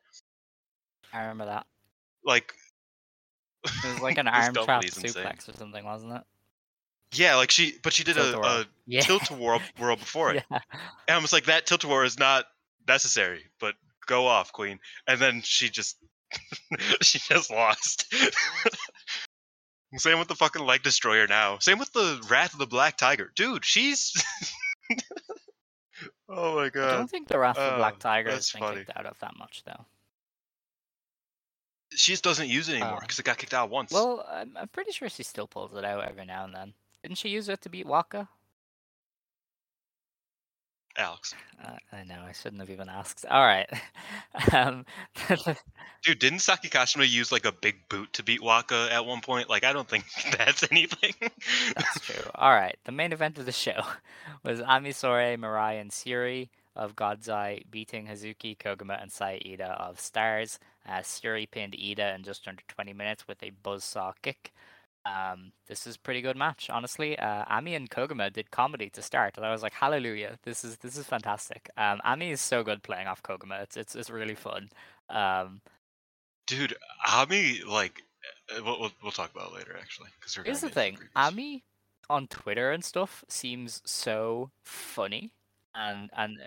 [1.12, 1.66] I remember that.
[2.24, 2.54] like
[3.64, 6.22] It was like an arm trap suplex or something, wasn't it?
[7.14, 8.61] yeah like she but she did a, Tilt-a-whirl.
[8.61, 9.00] a yeah.
[9.02, 10.61] tilt a whirl whirl before it yeah.
[11.08, 12.46] And I was like, that tilt a whirl is not
[12.88, 13.74] necessary, but
[14.06, 14.78] go off, Queen.
[15.06, 15.96] And then she just
[17.02, 18.12] she just lost.
[19.96, 21.59] Same with the fucking leg destroyer now.
[21.59, 23.31] Same with the Wrath of the Black Tiger.
[23.35, 24.12] Dude, she's
[26.28, 26.94] Oh my god.
[26.94, 28.76] I don't think the Wrath of the uh, Black Tiger has been funny.
[28.78, 29.85] kicked out of that much, though.
[31.94, 33.92] She just doesn't use it anymore Uh, because it got kicked out once.
[33.92, 36.72] Well, I'm, I'm pretty sure she still pulls it out every now and then.
[37.02, 38.28] Didn't she use it to beat Waka?
[40.96, 41.35] Alex.
[41.64, 43.24] Uh, I know, I shouldn't have even asked.
[43.31, 43.68] All right.
[44.52, 44.85] um,
[46.02, 49.48] Dude, didn't Saki Kashima use like a big boot to beat Waka at one point?
[49.48, 50.05] Like I don't think
[50.38, 51.14] that's anything.
[51.74, 52.31] That's true.
[52.35, 52.76] All right.
[52.85, 53.83] The main event of the show
[54.42, 59.78] was Ami Sourei, Mirai, and Shuri of God's Eye beating Hazuki, Koguma, and Saya Iida
[59.81, 60.59] of Stars.
[60.88, 64.52] Uh, Shuri pinned Iida in just under 20 minutes with a buzzsaw kick.
[65.04, 67.18] Um, this is a pretty good match, honestly.
[67.18, 70.38] Uh, Ami and Koguma did comedy to start, and I was like, "Hallelujah!
[70.44, 73.62] This is this is fantastic." Um, Ami is so good playing off Koguma.
[73.62, 74.70] It's it's, it's really fun.
[75.10, 75.60] Um,
[76.46, 76.76] Dude,
[77.12, 78.02] Ami like
[78.50, 81.64] uh, we'll, we'll, we'll talk about it later actually because Here's the thing, Ami
[82.08, 85.32] on Twitter and stuff seems so funny,
[85.74, 86.38] and and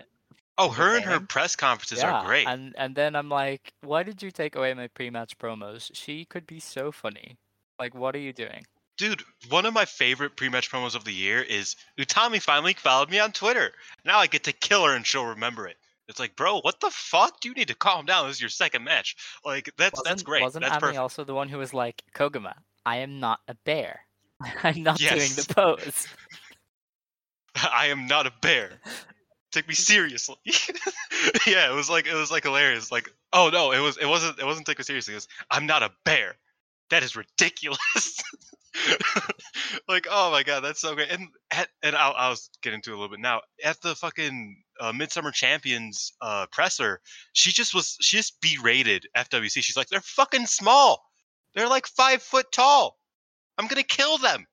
[0.58, 2.48] Oh, her and her press conferences yeah, are great.
[2.48, 5.92] And and then I'm like, why did you take away my pre-match promos?
[5.94, 7.36] She could be so funny.
[7.80, 8.66] Like, what are you doing?
[8.98, 13.20] Dude, one of my favorite pre-match promos of the year is Utami finally followed me
[13.20, 13.74] on Twitter.
[14.06, 15.76] Now I get to kill her and she'll remember it.
[16.08, 17.44] It's like, bro, what the fuck?
[17.44, 18.28] You need to calm down.
[18.28, 19.16] This is your second match.
[19.44, 20.42] Like that's that's Wasn't- great.
[20.44, 21.00] Wasn't that's Ami perfect.
[21.00, 22.54] also the one who was like, Koguma,
[22.86, 24.02] I am not a bear.
[24.64, 26.08] I'm not doing the pose.
[27.56, 28.80] I am not a bear.
[29.52, 30.36] Take me seriously.
[31.48, 32.92] yeah, it was like it was like hilarious.
[32.92, 35.14] Like, oh no, it was it wasn't it wasn't take me seriously.
[35.14, 36.36] It was I'm not a bear.
[36.90, 38.24] That is ridiculous.
[39.88, 41.10] like, oh my god, that's so great.
[41.10, 43.42] And at, and I'll, I'll get into a little bit now.
[43.64, 47.00] At the fucking uh, Midsummer Champions uh, presser,
[47.34, 49.64] she just was she just berated FWC.
[49.64, 51.04] She's like, they're fucking small.
[51.54, 52.98] They're like five foot tall.
[53.58, 54.46] I'm gonna kill them.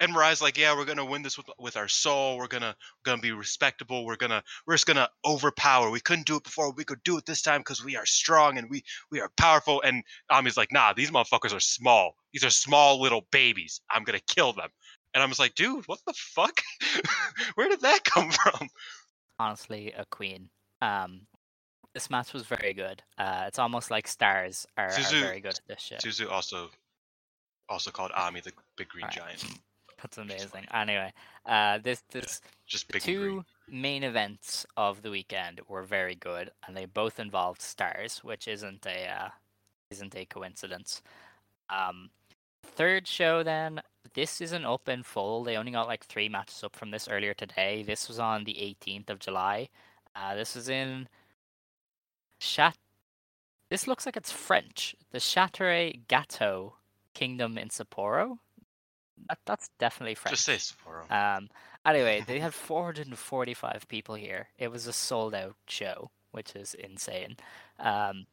[0.00, 2.38] And Mariah's like, yeah, we're gonna win this with with our soul.
[2.38, 4.04] We're gonna gonna be respectable.
[4.04, 5.90] We're gonna we're just gonna overpower.
[5.90, 6.72] We couldn't do it before.
[6.72, 9.82] We could do it this time because we are strong and we we are powerful.
[9.82, 12.14] And Ami's like, nah, these motherfuckers are small.
[12.32, 13.80] These are small little babies.
[13.90, 14.68] I'm gonna kill them.
[15.14, 16.60] And I was like, dude, what the fuck?
[17.54, 18.68] Where did that come from?
[19.38, 20.50] Honestly, a queen.
[20.80, 21.22] Um,
[21.94, 23.02] this match was very good.
[23.16, 26.00] Uh, it's almost like stars are, are Suzu- very good at this shit.
[26.00, 26.68] Suzu also
[27.68, 29.16] also called Ami the big green Alright.
[29.16, 29.44] giant.
[30.00, 30.66] That's amazing.
[30.72, 31.12] Anyway,
[31.46, 36.86] uh, this this Just two main events of the weekend were very good, and they
[36.86, 39.28] both involved stars, which isn't a uh,
[39.90, 41.02] isn't a coincidence.
[41.70, 42.10] Um,
[42.64, 43.80] third show then.
[44.14, 45.44] This is an open in full.
[45.44, 47.82] They only got like three matches up from this earlier today.
[47.82, 49.68] This was on the 18th of July.
[50.16, 51.08] Uh, this is in
[52.40, 52.76] Chat.
[53.70, 54.96] This looks like it's French.
[55.12, 56.72] The Chateraise Gateaux
[57.14, 58.38] Kingdom in Sapporo.
[59.28, 60.44] That, that's definitely French.
[60.44, 61.10] Just say Sapporo.
[61.10, 61.48] Um.
[61.86, 64.48] Anyway, they had 445 people here.
[64.58, 67.36] It was a sold out show, which is insane.
[67.78, 68.26] Um.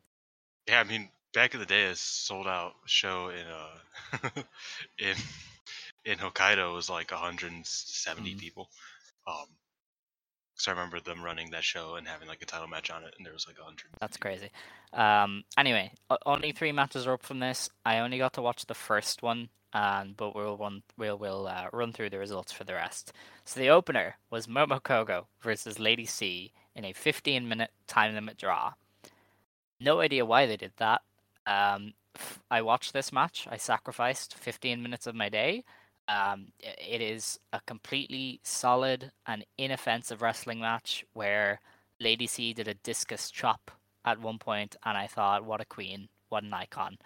[0.68, 4.30] Yeah, I mean, back in the day, a sold out show in uh
[5.00, 5.16] in
[6.06, 8.40] in Hokkaido was like 170 Mhm.
[8.40, 8.70] people.
[9.28, 9.48] Um,
[10.56, 13.14] so I remember them running that show and having like a title match on it,
[13.18, 13.86] and there was like a 100.
[14.00, 14.50] That's crazy.
[14.94, 15.92] Um, anyway,
[16.26, 17.70] only three matches are up from this.
[17.86, 21.68] I only got to watch the first one, and but we'll run we'll we'll uh,
[21.74, 23.12] run through the results for the rest.
[23.44, 28.74] So the opener was Momokogo versus Lady C in a 15 minute time limit draw.
[29.80, 31.02] No idea why they did that.
[31.46, 33.46] Um, f- I watched this match.
[33.52, 35.66] I sacrificed 15 minutes of my day.
[36.08, 41.60] Um, it is a completely solid and inoffensive wrestling match where
[42.00, 43.72] Lady C did a discus chop
[44.04, 46.98] at one point, and I thought, what a queen, what an icon.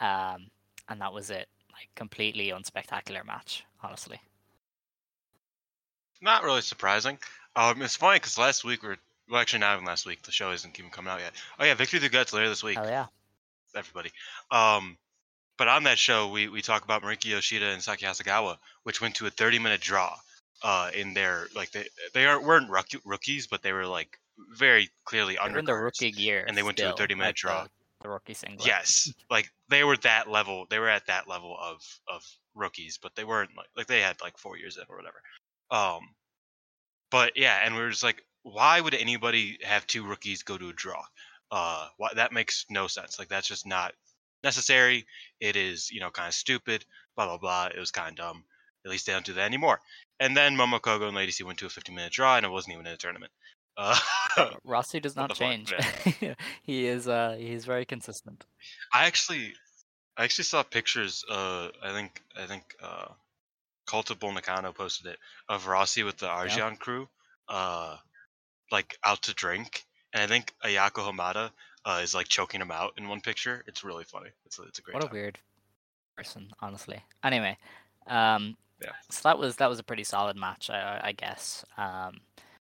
[0.00, 0.46] Um,
[0.88, 1.48] and that was it.
[1.72, 4.18] Like, completely unspectacular match, honestly.
[6.22, 7.18] Not really surprising.
[7.54, 10.22] Um, it's funny because last week we are well, actually not even last week.
[10.22, 11.32] The show isn't even coming out yet.
[11.58, 12.76] Oh yeah, Victory the Guts later this week.
[12.76, 13.06] Hell yeah.
[13.74, 14.10] everybody.
[14.50, 14.96] Um,
[15.58, 19.14] but on that show, we, we talk about Mariki Yoshida and Saki Hasagawa, which went
[19.16, 20.16] to a 30 minute draw.
[20.62, 24.18] Uh, in their like they they aren't weren't rookie, rookies, but they were like
[24.56, 26.46] very clearly under in the rookie year.
[26.48, 27.64] and they went to a 30 minute like draw.
[27.64, 28.66] The, the rookie single.
[28.66, 30.66] Yes, like they were that level.
[30.70, 34.16] They were at that level of of rookies, but they weren't like like they had
[34.22, 35.20] like four years in or whatever.
[35.70, 36.00] Um,
[37.10, 40.70] but yeah, and we were just like, why would anybody have two rookies go to
[40.70, 41.04] a draw?
[41.50, 43.18] Uh, why, that makes no sense.
[43.18, 43.92] Like that's just not
[44.46, 45.04] necessary.
[45.40, 46.84] It is you know kind of stupid.
[47.16, 47.66] Blah blah blah.
[47.74, 48.44] It was kind of dumb.
[48.84, 49.80] At least they don't do that anymore.
[50.20, 52.50] And then Momo Kogo and Lady C went to a 15 minute draw, and it
[52.50, 53.32] wasn't even in a tournament.
[53.76, 53.98] Uh,
[54.64, 55.74] Rossi does not change.
[56.62, 58.44] he is uh he's very consistent.
[58.92, 59.52] I actually,
[60.16, 61.24] I actually saw pictures.
[61.28, 63.08] Uh, I think I think uh,
[63.86, 67.08] Cultable Nakano posted it of Rossi with the Arjan crew,
[67.48, 67.96] uh,
[68.72, 71.50] like out to drink, and I think Ayako Hamada
[71.86, 73.64] uh, is like choking him out in one picture.
[73.66, 74.30] It's really funny.
[74.44, 74.94] It's a, it's a great.
[74.94, 75.38] What a weird
[76.16, 77.02] person, honestly.
[77.24, 77.56] Anyway,
[78.08, 78.90] um, Yeah.
[79.10, 81.64] so that was that was a pretty solid match, I, I guess.
[81.78, 82.20] Um,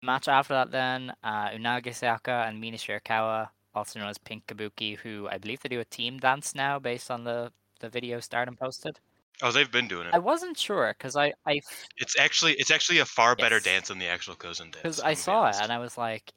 [0.01, 4.97] match after that, then uh, Unagi Sayaka and Mina Shirakawa, also known as Pink Kabuki,
[4.97, 8.55] who I believe they do a team dance now based on the the video Stardom
[8.55, 8.99] posted.
[9.43, 10.13] Oh, they've been doing it.
[10.13, 11.61] I wasn't sure because I, I.
[11.97, 13.63] It's actually it's actually a far better Yes.
[13.63, 14.75] dance than the actual Kozen dance.
[14.83, 16.31] because I saw it and I was like,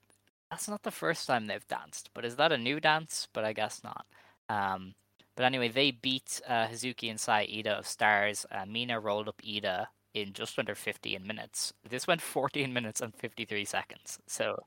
[0.54, 3.26] that's not the first time they've danced, but is that a new dance?
[3.32, 4.06] But I guess not.
[4.48, 4.94] Um,
[5.34, 8.46] but anyway, they beat uh, Hazuki and Saya Iida of Stars.
[8.52, 11.72] Uh, Mina rolled up Iida in just under 15 minutes.
[11.88, 14.20] This went 14 minutes and 53 seconds.
[14.28, 14.62] So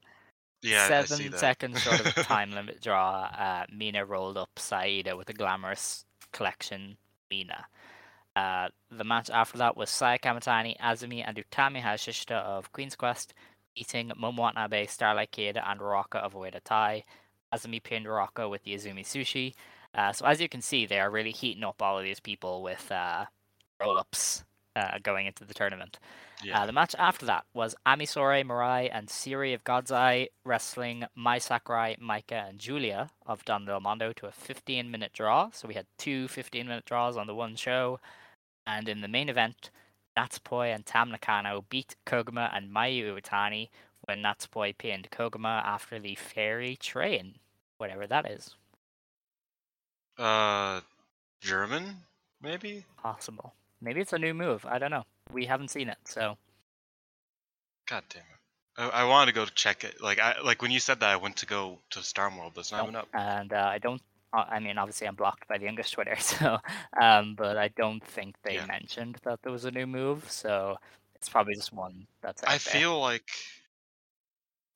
[0.61, 3.21] yeah, seven seconds short of time limit draw.
[3.21, 6.97] Uh, Mina rolled up Saida with a glamorous collection.
[7.31, 7.65] Mina.
[8.35, 13.33] Uh, the match after that was Saya Kamatani, Azumi, and Utami Hayashishita of Queen's Quest
[13.77, 17.03] beating Momo Watanabe, Starlight Kid, and Ruaka of Oedo Tai.
[17.53, 19.53] Azumi pinned Ruaka with the Azumi Sushi.
[19.93, 22.61] Uh, so as you can see, they are really heating up all of these people
[22.63, 23.25] with uh,
[23.79, 24.43] roll-ups
[24.75, 25.99] uh, going into the tournament.
[26.43, 26.61] yeah.
[26.61, 31.05] Uh, the match after that was Ami Sourei, Mirai, and Shuri of God's Eye wrestling
[31.15, 35.49] Mai Sakurai, Maika, and Julia of Donna Del Mondo to a 15 minute draw.
[35.51, 37.99] So we had two 15 minute draws on the one show.
[38.65, 39.71] And in the main event,
[40.17, 43.69] Natsupoi and Tam Nakano beat Koguma and Mayu Iwatani
[44.05, 47.35] when Natsupoi pinned Koguma after the fairy train,
[47.77, 48.55] whatever that is.
[50.17, 50.81] Uh,
[51.41, 51.97] German
[52.41, 52.83] maybe.
[53.01, 53.53] Possible.
[53.81, 54.65] Maybe it's a new move.
[54.65, 55.05] I don't know.
[55.31, 56.37] We haven't seen it, so
[57.87, 58.91] God damn it.
[58.93, 60.01] I, I wanted to go to check it.
[60.01, 62.61] Like I like when you said that I went to go to Star World, but
[62.61, 63.07] it's not No, even up.
[63.13, 64.01] and uh, I don't.
[64.49, 66.59] I mean, obviously, I'm blocked by the English Twitter, so
[67.01, 68.65] um, but I don't think they Yeah.
[68.67, 70.77] mentioned that there was a new move, so
[71.15, 72.43] it's probably just one that's.
[72.45, 72.59] I there.
[72.59, 73.29] feel like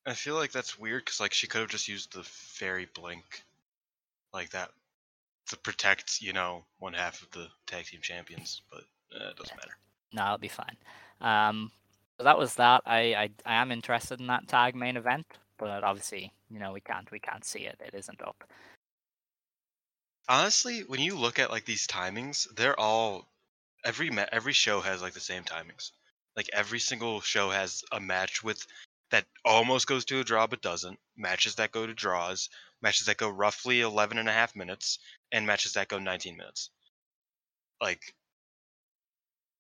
[0.06, 3.46] I feel like that's weird because like she could have just used the fairy blink
[4.34, 4.72] like that
[5.48, 8.84] to protect you know one half of the tag team champions, but
[9.16, 9.78] uh, it doesn't matter.
[10.14, 10.78] no, it'll be fine.
[11.22, 11.72] Um,
[12.18, 12.82] so that was that.
[12.86, 15.26] I, I I am interested in that tag main event,
[15.58, 17.80] but obviously, you know, we can't we can't see it.
[17.86, 18.44] It isn't up.
[20.28, 23.28] Honestly, when you look at like these timings, they're all
[23.84, 25.92] every ma- every show has like the same timings.
[26.36, 28.66] Like every single show has a match with
[29.12, 32.50] that almost goes to a draw but doesn't, matches that go to draws,
[32.82, 35.00] matches that go roughly 11 and a half minutes,
[35.32, 36.70] and matches that go 19 minutes.
[37.82, 38.16] Like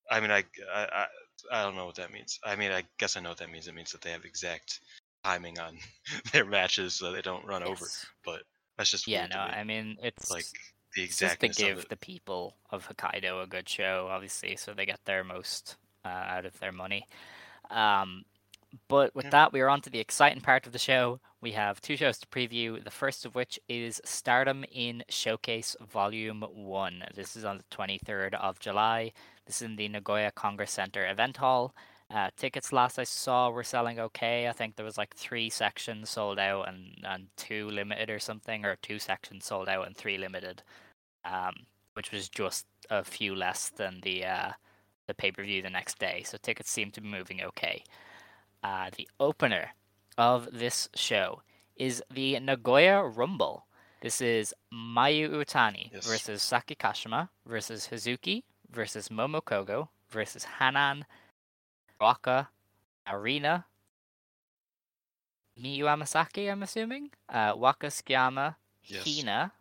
[0.09, 1.07] I mean I I I,
[1.51, 2.39] I don't know what that means.
[2.43, 3.68] I mean I guess I know what that means.
[3.68, 4.80] It means that they have exact
[5.24, 5.78] timing on
[6.32, 7.88] their matches so they don't run over.
[8.24, 8.43] But
[8.82, 9.38] that's just Yeah, no.
[9.38, 10.45] I mean it's like
[10.95, 14.99] the just to give the people of Hokkaido a good show, obviously, so they get
[15.05, 17.07] their most uh, out of their money.
[17.69, 18.23] Um,
[18.88, 19.32] but with Yeah.
[19.32, 22.17] that, we are on to the exciting part of the show, we have two shows
[22.19, 22.84] to preview.
[22.84, 27.03] The first of which is Stardom in Showcase Volume 1.
[27.15, 29.11] This is on the 23rd of July.
[29.45, 31.75] This is in the Nagoya Congress Center event hall.
[32.14, 34.47] Uh, tickets last I saw were selling okay.
[34.47, 38.66] I think there was like three sections sold out and, and two limited or something,
[38.66, 40.62] or two sections sold out and three limited,
[41.24, 41.53] um,
[41.93, 44.51] which was just a few less than the uh,
[45.07, 46.24] the pay per view the next day.
[46.26, 47.84] So tickets seem to be moving okay.
[48.64, 49.70] Uh, the opener
[50.18, 51.41] of this show
[51.76, 53.66] is the Nagoya Rumble.
[54.01, 56.07] This is Mayu Iwatani Yes.
[56.07, 61.05] versus Saki Kashima versus Hazuki versus Momo Kogo versus Hanan,
[62.02, 62.49] Waka,
[63.08, 63.66] Arena,
[65.62, 67.91] Miyu Amasaki, I'm assuming, uh, Waka
[68.86, 69.06] Yes.
[69.06, 69.52] Hina.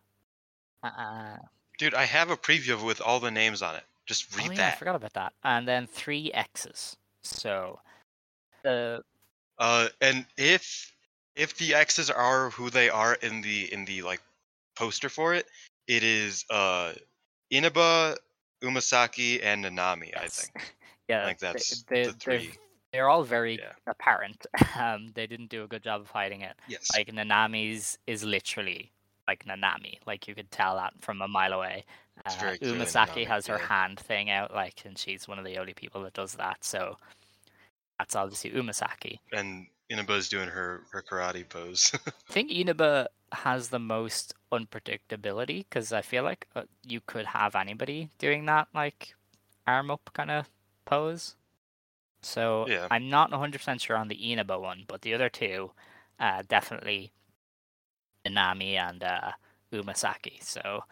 [0.82, 1.36] Uh,
[1.78, 3.84] Dude, I have a preview of it with all the names on it.
[4.06, 5.34] Just read oh, yeah, I forgot about that.
[5.44, 6.96] And then three X's.
[7.22, 7.78] So,
[8.62, 9.02] the
[9.58, 10.92] Uh, and if
[11.36, 14.20] if the X's are who they are in the in the like
[14.74, 15.46] poster for it,
[15.86, 16.92] it is uh
[17.50, 18.16] Inaba,
[18.62, 20.16] Umasaki, and Nanami.
[20.16, 20.74] I think.
[21.10, 22.50] Yeah, think they- that's they, the they're- three.
[22.92, 23.72] They're all very Yeah.
[23.86, 24.46] apparent.
[24.76, 26.56] Um, they didn't do a good job of hiding it.
[26.68, 26.88] Yes.
[26.94, 28.90] Like Nanami's is literally
[29.28, 29.98] like Nanami.
[30.06, 31.84] Like you could tell that from a mile away.
[32.26, 32.30] Uh,
[32.62, 33.66] Umasaki has her yeah.
[33.66, 36.64] hand thing out, like, and she's one of the only people that does that.
[36.64, 36.96] So
[37.98, 39.18] that's obviously Umasaki.
[39.32, 41.92] and Inaba's doing her her karate pose.
[42.06, 47.54] I think Inaba has the most unpredictability because I feel like uh, you could have
[47.54, 49.14] anybody doing that, like
[49.66, 50.48] arm up kind of
[50.84, 51.36] pose.
[52.22, 52.88] So Yeah.
[52.90, 55.72] I'm not 100% sure on the Inaba one, but the other two,
[56.20, 57.12] uh, definitely
[58.26, 59.32] Inami and uh,
[59.72, 60.42] Umasaki.
[60.42, 60.84] So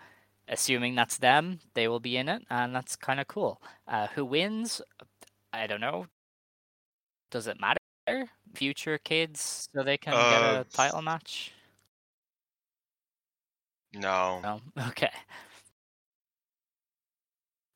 [0.48, 3.62] assuming that's them, they will be in it, and that's kind of cool.
[3.86, 4.82] Uh, who wins?
[5.52, 6.06] I don't know.
[7.30, 7.78] Does it matter?
[8.54, 11.52] Future kids, so they can get Uh, a title match?
[13.92, 14.42] no.
[14.42, 14.60] No.
[14.88, 15.10] Okay.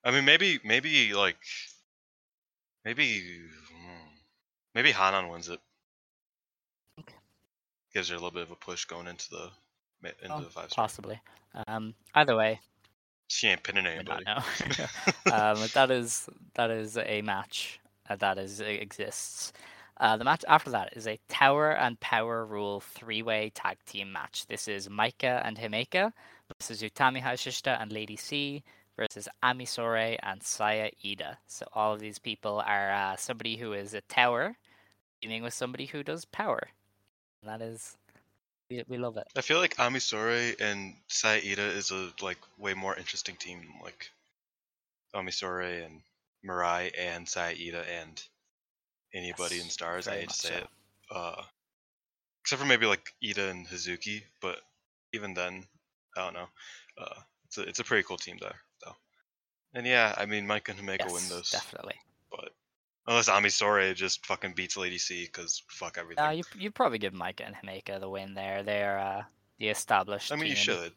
[0.04, 1.38] I mean maybe maybe like
[2.84, 3.20] maybe
[3.72, 4.08] hmm,
[4.74, 5.60] maybe Hanan wins it.
[7.00, 7.14] Okay.
[7.94, 9.50] Gives her a little bit of a push going into the
[10.22, 10.84] into Oh, the five star.
[10.84, 11.20] Possibly.
[11.66, 12.60] Um, either way,
[13.28, 14.24] She ain't pinning anybody.
[14.24, 14.38] know.
[15.32, 19.52] um, that is that is a match uh, that is exists.
[19.98, 24.46] Uh, the match after that is a Tower and Power Rule three-way tag team match.
[24.46, 26.12] This is Maika and Himeka
[26.58, 28.64] versus Utami Hayashishita and Lady C
[29.02, 31.36] versus Ami Sourei and Saya Iida.
[31.48, 34.56] So all of these people are uh, somebody who is a tower
[35.20, 36.68] teaming with somebody who does power.
[37.42, 37.96] And that is,
[38.70, 39.26] we, we love it.
[39.36, 43.58] I feel like Ami Sourei and Saya Iida is a like way more interesting team
[43.58, 44.10] than like
[45.14, 46.00] Ami Sourei and
[46.46, 48.22] Mirai and Saya Iida and
[49.12, 50.06] anybody in stars.
[50.06, 50.56] I hate to say so.
[50.56, 50.68] it.
[51.10, 51.42] Uh,
[52.42, 54.60] except for maybe like Iida and Hazuki, but
[55.12, 55.64] even then,
[56.16, 56.48] I don't know.
[56.96, 58.71] Uh, it's a it's a pretty cool team there though.
[59.74, 61.94] And yeah, I mean Maika and Himeka win Yes, those, definitely.
[62.30, 62.50] but
[63.06, 66.24] unless Ami Sourei just fucking beats Lady C because fuck everything.
[66.24, 68.62] Uh, you you probably give Maika and Himeka the win there.
[68.62, 69.22] They're uh,
[69.58, 70.32] the established.
[70.32, 70.92] I mean, you should.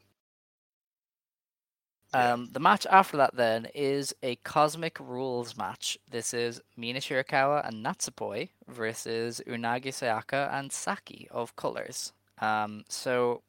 [2.14, 5.98] Um, the match after that then is a Cosmic Rules match.
[6.10, 12.14] This is Mina Shirakawa and Natsupoi versus Unagi Sayaka and Saki of Colors.
[12.40, 13.42] Um, so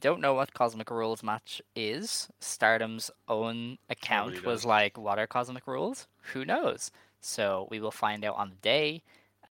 [0.00, 2.28] don't know what Cosmic Rules match is.
[2.40, 6.06] Stardom's own account was like, "What are Cosmic Rules?
[6.32, 6.90] Who knows?"
[7.20, 9.02] So we will find out on the day.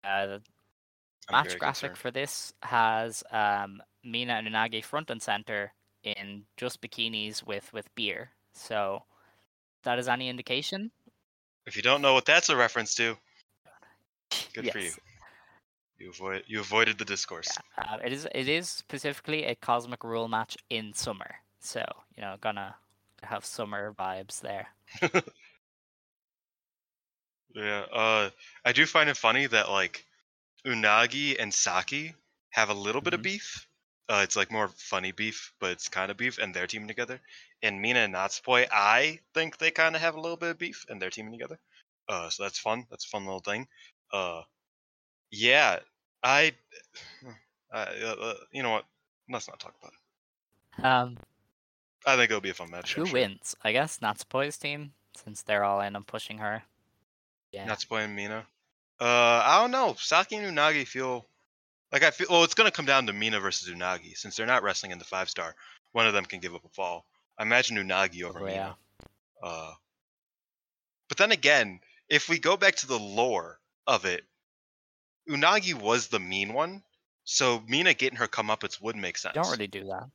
[0.05, 0.43] Uh, the
[1.30, 1.99] match graphic concerned.
[1.99, 5.72] for this has um, Mina and Unagi front and center
[6.03, 8.30] in just bikinis with with beer.
[8.53, 9.03] So
[9.82, 10.91] that is any indication.
[11.66, 13.16] If you don't know what that's a reference to,
[14.55, 14.93] good for you.
[15.99, 17.61] You avoid you avoided the discourse.
[17.78, 21.36] Uh, it is it is specifically a cosmic rule match in summer.
[21.61, 21.84] So
[22.16, 22.76] you know, gonna
[23.22, 24.68] have summer vibes there.
[27.55, 27.86] Yeah.
[27.92, 28.30] Uh,
[28.64, 30.05] I do find it funny that like
[30.66, 32.14] Unagi and Saki
[32.51, 33.22] have a little bit of Mhm.
[33.22, 33.68] beef.
[34.09, 37.20] Uh, it's like more funny beef, but it's kind of beef, and they're teaming together.
[37.62, 40.84] And Mina and Natsupoi, I think they kind of have a little bit of beef,
[40.88, 41.61] and they're teaming together.
[42.09, 42.86] Uh, so that's fun.
[42.90, 43.68] That's a fun little thing.
[44.12, 44.42] Uh,
[45.31, 45.79] yeah,
[46.22, 46.53] I,
[47.72, 48.85] I uh, uh, you know what?
[49.31, 50.85] Let's not talk about it.
[50.85, 51.18] Um,
[52.07, 52.95] I think it'll be a fun match.
[52.95, 53.12] who sure.
[53.14, 53.57] wins?
[53.64, 56.62] I guess Natsupoi's team, since they're all in and pushing her.
[57.53, 57.66] Yeah.
[57.66, 58.47] Natsupoi and Mina.
[59.01, 59.95] Uh, I don't know.
[59.99, 61.27] Saki and Unagi feel
[61.93, 62.29] like I feel.
[62.31, 65.05] Well, it's gonna come down to Mina versus Unagi since they're not wrestling in the
[65.05, 65.55] five star.
[65.93, 67.07] One of them can give up a fall.
[67.39, 68.53] I imagine Unagi over Oh, yeah.
[68.53, 68.77] Mina.
[69.43, 69.72] Uh,
[71.09, 74.24] but then again, if we go back to the lore of it,
[75.29, 76.83] Unagi was the mean one,
[77.24, 79.35] So Mina getting her comeuppance would make sense.
[79.35, 80.09] Don't really do that.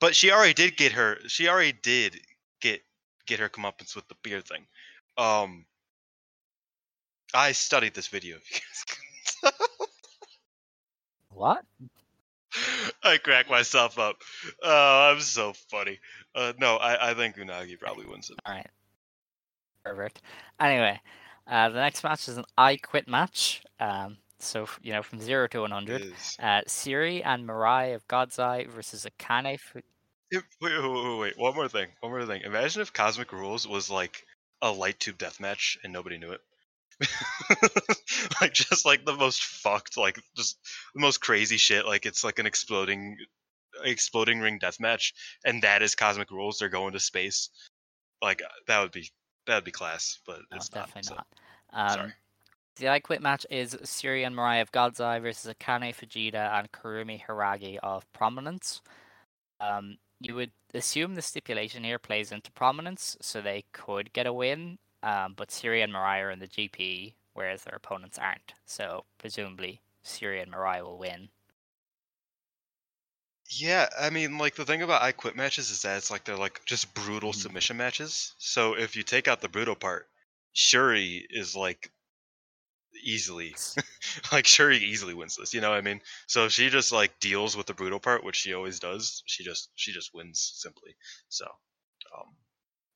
[0.00, 1.18] But she already did get her.
[1.26, 2.20] She already did
[2.60, 2.82] get
[3.26, 4.66] get her comeuppance with the beard thing.
[5.16, 5.64] Um,
[7.34, 8.38] I studied this video.
[11.38, 11.64] What?
[13.04, 14.16] I crack myself up.
[14.60, 16.00] Oh, I'm so funny.
[16.34, 18.38] Uh, no, I, I think Unagi probably wins it.
[18.44, 18.66] All right.
[19.84, 20.20] Perfect.
[20.58, 21.00] Anyway,
[21.48, 23.62] uh, the next match is an I Quit match.
[23.80, 26.02] Um, so you know, from zero to hundred.
[26.38, 29.58] Uh, Shuri and Mirai of God's Eye versus Akane.
[29.58, 29.80] Fu-
[30.30, 31.38] Wait, wait, wait, wait.
[31.38, 31.88] One more thing.
[32.00, 32.42] One more thing.
[32.42, 34.24] Imagine if Cosmic Rules was like
[34.60, 36.40] a light tube death match and nobody knew it.
[38.40, 40.58] like just like the most fucked, like just
[40.94, 41.86] the most crazy shit.
[41.86, 43.16] Like it's like an exploding,
[43.84, 45.14] exploding ring death match,
[45.46, 46.58] and that is Cosmic Rules.
[46.58, 47.48] They're going to space.
[48.20, 49.10] Like that would be
[49.48, 51.26] that would be class, but No, it's definitely not.
[51.72, 51.90] not.
[51.90, 52.12] Um, sorry.
[52.76, 56.70] The I Quit match is Shuri and Mirai of God's Eye versus Akane Fujita and
[56.70, 58.82] Kurumi Hiragi of Prominence.
[59.60, 64.32] Um, you would assume the stipulation here plays into Prominence, so they could get a
[64.32, 64.78] win.
[65.02, 68.54] Um, but Shuri and Mirai are in the GP, whereas their opponents aren't.
[68.64, 71.28] So presumably Shuri and Mirai will win.
[73.50, 76.36] Yeah, I mean, like the thing about I Quit matches is that it's like they're
[76.36, 77.34] like just brutal Mhm.
[77.34, 78.34] submission matches.
[78.38, 80.08] So if you take out the brutal part,
[80.52, 81.92] Shuri is like
[83.02, 83.56] easily,
[84.32, 85.54] like Shuri easily wins this.
[85.54, 86.00] You know what I mean?
[86.26, 89.44] So if she just like deals with the brutal part, which she always does, she
[89.44, 90.94] just she just wins simply.
[91.28, 91.46] So,
[92.16, 92.36] um,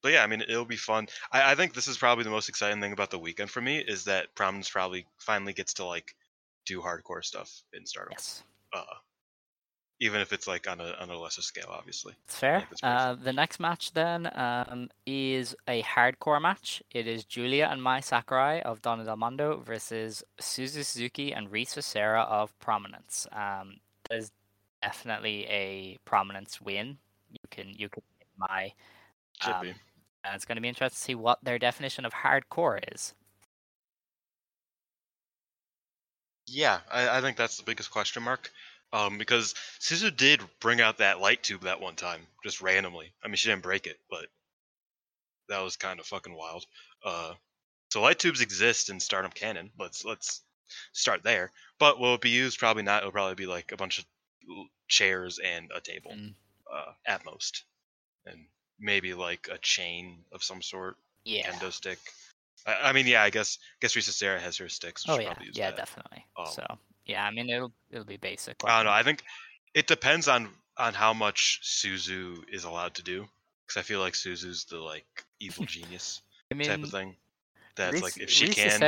[0.03, 1.09] but yeah, I mean, it'll be fun.
[1.32, 3.78] I, I think this is probably the most exciting thing about the weekend for me
[3.78, 6.14] is that Prominence probably finally gets to like
[6.66, 8.12] do hardcore stuff in Stardom.
[8.12, 8.42] Yes,
[8.72, 8.84] Uh,
[10.03, 12.12] even if it's like on a on a lesser scale, obviously.
[12.24, 12.66] it's fair.
[12.82, 16.82] Uh, the next match then um, is a hardcore match.
[16.90, 21.84] It is Julia and Mai Sakurai of Donna Del Mondo versus Suzu Suzuki and Risa
[21.84, 23.28] Sera of Prominence.
[23.30, 23.76] Um,
[24.11, 24.32] there's
[24.82, 26.98] definitely a Prominence win.
[27.30, 28.74] You can you can hit Mai.
[29.40, 29.74] Should Um, be.
[30.24, 33.14] And it's going to be interesting to see what their definition of hardcore is.
[36.46, 38.50] Yeah, I, I think that's the biggest question mark.
[38.93, 43.12] Um, because Suzu did bring out that light tube that one time, just randomly.
[43.24, 44.26] I mean, she didn't break it, but
[45.49, 46.66] that was kind of fucking wild.
[47.05, 47.32] Uh,
[47.90, 49.70] so light tubes exist in Stardom canon.
[49.78, 50.43] Let's let's
[50.93, 51.51] start there.
[51.78, 52.59] But will it be used?
[52.59, 53.03] Probably not.
[53.03, 54.05] It'll probably be like a bunch of
[54.88, 56.34] chairs and a table, Mm.
[56.72, 57.64] uh, at most,
[58.26, 58.47] and
[58.78, 61.51] maybe like a chain of some sort, Yeah.
[61.51, 61.99] kendo stick.
[62.66, 65.05] I, I mean, yeah, I guess guess Risa Sera has her sticks.
[65.09, 65.76] Oh yeah, yeah, that.
[65.76, 66.26] definitely.
[66.36, 68.57] Um, so yeah, I mean it'll it'll be basic.
[68.64, 68.92] I don't know.
[68.92, 69.22] I think
[69.74, 73.26] it depends on on how much Suzu is allowed to do,
[73.66, 75.07] because I feel like Suzu's the like
[75.40, 77.16] evil genius I mean, type of thing.
[77.74, 78.80] That's like if she Risa can,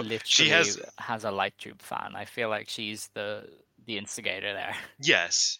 [0.00, 2.12] literally she has- has a light tube fan.
[2.16, 3.48] I feel like she's the
[3.86, 4.74] the instigator there.
[5.00, 5.58] yes,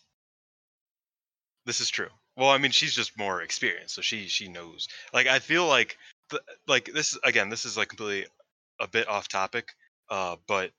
[1.65, 2.09] this is true.
[2.37, 4.89] Well, I mean, she's just more experienced, so she she knows.
[5.13, 5.97] Like I feel like
[6.31, 8.29] the, like this is again, this is like completely
[8.81, 9.69] a bit off topic,
[10.11, 10.73] uh, but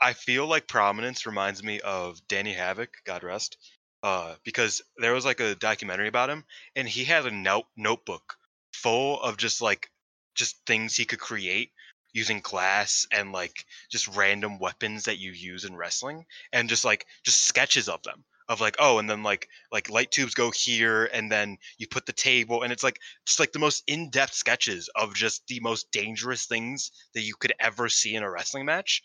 [0.00, 3.58] I feel like Prominence reminds me of Danny Havoc, God rest,
[4.02, 6.44] uh, because there was like a documentary about him,
[6.76, 8.36] and he had a note notebook
[8.72, 9.90] full of just like
[10.36, 11.72] just things he could create
[12.12, 17.06] using glass and like just random weapons that you use in wrestling, and just like
[17.24, 21.04] just sketches of them of like oh and then like like light tubes go here
[21.06, 24.88] and then you put the table and it's like just like the most in-depth sketches
[24.96, 29.02] of just the most dangerous things that you could ever see in a wrestling match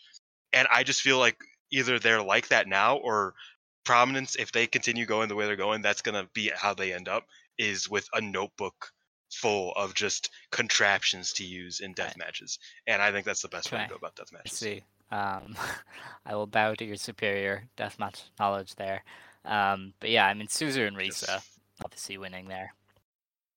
[0.54, 1.36] and I just feel like
[1.70, 3.34] either they're like that now or
[3.84, 6.92] prominence if they continue going the way they're going that's going to be how they
[6.94, 7.24] end up
[7.58, 8.90] is with a notebook
[9.30, 12.26] full of just contraptions to use in death Right.
[12.26, 14.58] matches and I think that's the best way to go about death I matches.
[14.58, 14.84] see.
[15.10, 15.56] Um,
[16.26, 19.04] I will bow to your superior death match knowledge there.
[19.44, 21.24] Um, but yeah, I mean Suzu and Yes.
[21.24, 21.42] Risa
[21.84, 22.72] obviously winning there.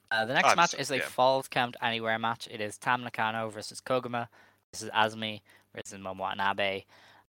[0.10, 1.04] Uh, the next match is a yeah.
[1.04, 2.48] Falls Count Anywhere match.
[2.52, 4.28] It is Tam Nakano versus Koguma
[4.72, 5.42] this is versus
[5.76, 6.84] Momo Watanabe.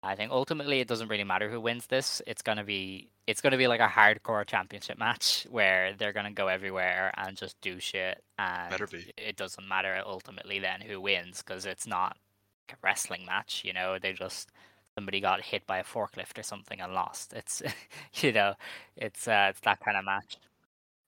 [0.03, 2.21] I think ultimately it doesn't really matter who wins this.
[2.25, 6.47] It's gonna be it's gonna be like a hardcore championship match where they're gonna go
[6.47, 8.23] everywhere and just do shit.
[8.39, 9.11] And Better be.
[9.17, 12.17] it doesn't matter ultimately then who wins because it's not
[12.71, 13.61] a wrestling match.
[13.63, 14.49] You know, they just
[14.95, 17.33] somebody got hit by a forklift or something and lost.
[17.33, 17.61] It's
[18.21, 18.55] you know,
[18.95, 20.37] it's uh, it's that kind of match.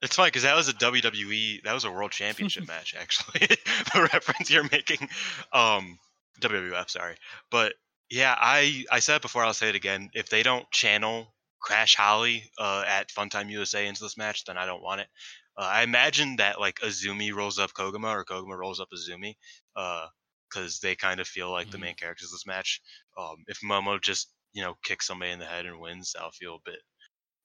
[0.03, 3.47] It's funny because that was a WWE, that was a World Championship match, actually.
[3.93, 5.07] the reference you're making,
[5.53, 5.97] um,
[6.39, 7.17] WWF, sorry,
[7.51, 7.75] but
[8.09, 10.09] yeah, I I said it before, I'll say it again.
[10.13, 14.65] If they don't channel Crash Holly uh, at Funtime USA into this match, then I
[14.65, 15.09] don't want it.
[15.57, 19.35] Uh, I imagine that like Azumi rolls up Koguma or Koguma rolls up Azumi,
[19.75, 21.79] because they kind of feel like the Mhm.
[21.79, 22.81] main characters of this match.
[23.17, 26.55] Um, if Momo just you know, kicks somebody in the head and wins, I'll feel
[26.55, 26.79] a bit.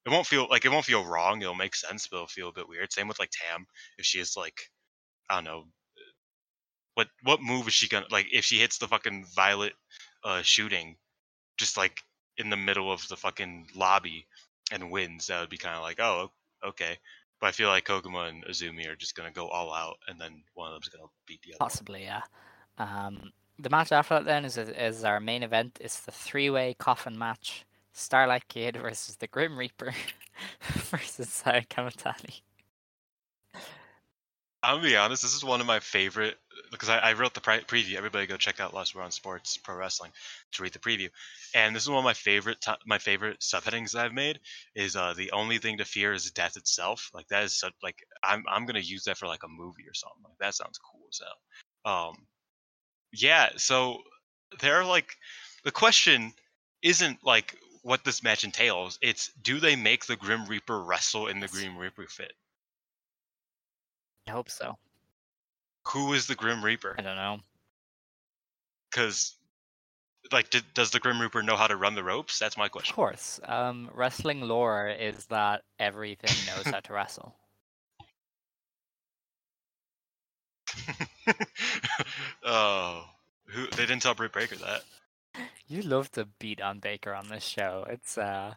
[0.07, 1.43] It won't feel like it won't feel wrong.
[1.43, 2.93] It'll make sense, but it'll feel a bit weird.
[2.93, 3.66] Same with like Tam,
[3.99, 4.70] if she is like,
[5.30, 5.68] I don't know,
[6.99, 8.26] what what move is she gonna like?
[8.32, 9.74] If she hits the fucking violet
[10.24, 10.96] uh shooting,
[11.57, 12.03] just like
[12.38, 14.26] in the middle of the fucking lobby
[14.72, 16.32] and wins, that would be kind of like, oh,
[16.66, 16.99] okay.
[17.40, 20.42] But I feel like Koguma and Azumi are just gonna go all out, and then
[20.55, 21.59] one of them's gonna beat the other.
[21.61, 21.68] one.
[21.70, 22.22] Possibly, yeah.
[22.78, 25.78] Um, the match after that then is is our main event.
[25.80, 29.94] It's the three way coffin match: Starlight Kid versus the Grim Reaper
[30.62, 32.40] versus Saya Kamatani.
[34.64, 35.22] I'm gonna be honest.
[35.22, 36.38] This is one of my favorite
[36.71, 37.97] because I, I wrote the pre- preview.
[37.97, 40.12] Everybody go check out Last Word on Sports Pro Wrestling
[40.53, 41.09] to read the preview.
[41.55, 44.41] And this is one of my favorite ti my favorite subheadings that I've made
[44.75, 47.11] is uh, the only thing to fear is death itself.
[47.14, 49.95] Like that is such like I'm I'm gonna use that for like a movie or
[49.95, 50.23] something.
[50.25, 51.21] Like that sounds cool as
[51.85, 52.09] hell.
[52.09, 52.16] Um,
[53.12, 53.51] yeah.
[53.57, 53.99] So
[54.61, 55.16] they're like
[55.64, 56.33] the question
[56.83, 58.99] isn't like what this match entails.
[59.03, 62.33] It's do they make the Grim Reaper wrestle in the Grim Reaper fit?
[64.27, 64.77] I hope so.
[65.93, 66.95] Who is the Grim Reaper?
[66.99, 67.41] I don't know.
[68.91, 69.34] because
[70.32, 72.93] like did, does the grim reaper know how to run the ropes that's my question.
[72.93, 77.34] Of course, um, wrestling lore is that everything knows how to wrestle.
[82.45, 83.05] oh
[83.47, 84.82] who they didn't tell Britt Baker that
[85.68, 87.86] You love to beat on Baker on this show.
[87.91, 88.55] It's uh,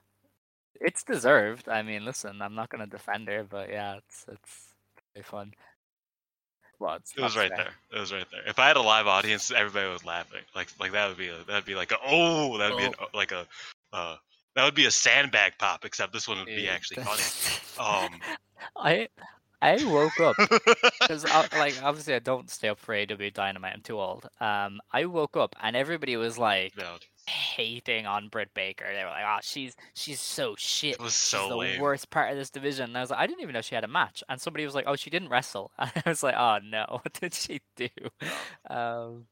[0.80, 1.70] it's deserved.
[1.70, 4.74] I mean, listen, I'm not gonna defend her, but yeah, it's it's
[5.14, 5.54] very fun.
[6.82, 7.58] Well, it's it was right fair.
[7.58, 10.70] there it was right there if i had a live audience everybody was laughing like
[10.80, 13.32] like that would be a, that'd be like a, oh that would be an, like
[13.32, 13.46] a
[13.94, 14.16] uh
[14.56, 17.22] that would be a sandbag pop except this one would be Dude, actually funny
[17.80, 18.20] um
[18.76, 19.10] I
[19.62, 20.36] I woke up
[21.00, 21.24] because
[21.54, 23.74] like obviously I don't stay up for AEW Dynamite.
[23.76, 24.28] I'm too old.
[24.40, 27.06] Um, I woke up and everybody was like valid.
[27.32, 28.86] Hating on Britt Baker.
[28.94, 31.00] They were like, "Oh, she's she's so shit.
[31.00, 33.28] was she's so the lame." worst part of this division." And I was like, I
[33.28, 34.24] didn't even know she had a match.
[34.30, 37.14] And somebody was like, "Oh, she didn't wrestle." And I was like, "Oh no, what
[37.14, 37.88] did she do?"
[38.70, 39.26] Um,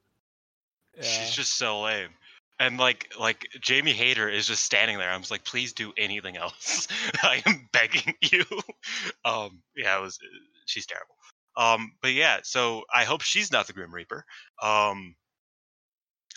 [0.95, 1.03] yeah.
[1.03, 2.09] she's just so lame
[2.59, 5.09] and like like Jamie Hayter is just standing there.
[5.09, 6.87] I'm just like, please do anything else.
[7.23, 8.43] I am begging you.
[9.25, 10.19] Um, yeah, it was.
[10.65, 11.15] She's terrible.
[11.57, 14.25] Um, but yeah, so I hope she's not the Grim Reaper.
[14.61, 15.15] Um,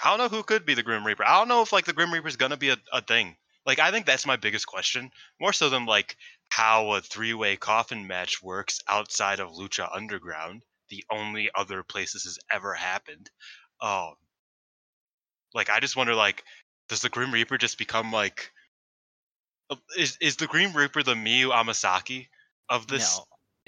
[0.02, 1.24] I don't know who could be the Grim Reaper.
[1.24, 3.36] I don't know if like the Grim Reaper is gonna be a, a thing.
[3.64, 6.16] Like I think that's my biggest question, more so than like
[6.48, 12.12] how a three way coffin match works outside of Lucha Underground, the only other place
[12.12, 13.30] this has ever happened.
[13.80, 14.14] Um,
[15.54, 16.44] like I just wonder, like,
[16.88, 18.50] does the Grim Reaper just become like,
[19.70, 22.28] uh, is is the Grim Reaper the Miyu Amasaki
[22.68, 23.24] of this no.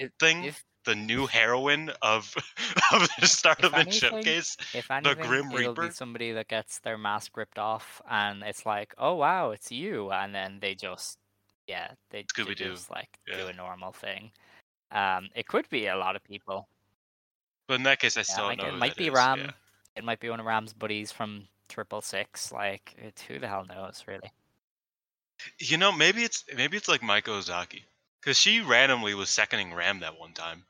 [0.07, 0.45] If, thing?
[0.45, 2.35] if the new heroine of
[2.93, 4.57] of the Stardom and anything, Showcase?
[4.72, 5.87] if anything, Grim it'll Reaper?
[5.87, 10.11] be somebody that gets their mask ripped off, and it's like, oh wow, it's you,
[10.11, 11.18] and then they just,
[11.66, 14.30] yeah, they, they just like do a normal thing.
[14.93, 16.68] Um, it could be a lot of people.
[17.66, 19.39] But in that case, I Yeah, still like it might be is, Ram.
[19.39, 19.51] yeah.
[19.97, 22.53] It might be one of Ram's buddies from Triple Six.
[22.53, 24.30] Like, it, who the hell knows, really?
[25.59, 27.85] You know, maybe it's maybe it's like Maika Ozaki,
[28.20, 30.64] because she randomly was seconding Ram that one time.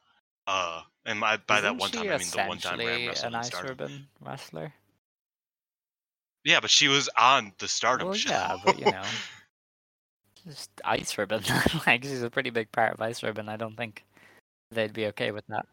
[0.46, 3.40] Uh, and by, by that one time, I mean the one time Ram wrestled an
[3.40, 4.72] ice ribbon wrestler.
[6.44, 8.30] Yeah, but she was on the Stardom Well, show.
[8.30, 9.02] yeah, but you know,
[10.46, 11.42] just ice ribbon.
[11.86, 13.48] like, she's a pretty big part of ice ribbon.
[13.48, 14.04] I don't think
[14.70, 15.66] they'd be okay with that.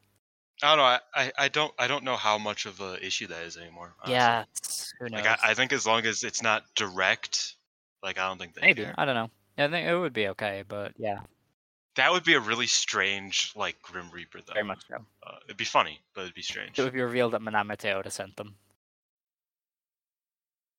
[0.64, 0.84] I don't know.
[0.84, 3.94] I, I, I don't I don't know how much of an issue that is anymore.
[4.02, 4.16] honestly.
[4.16, 4.44] Yeah,
[5.00, 5.26] who knows?
[5.26, 7.56] Like I, I think as long as it's not direct,
[8.04, 8.96] like I don't think they Maybe care.
[8.98, 9.30] I don't know.
[9.58, 11.20] I think it would be okay, but yeah,
[11.96, 14.54] That would be a really strange like Grim Reaper though.
[14.54, 14.96] very much so.
[15.26, 16.80] Uh, it'd be funny, but it'd be strange.
[16.80, 18.56] It would be revealed that Manami Toyota sent them.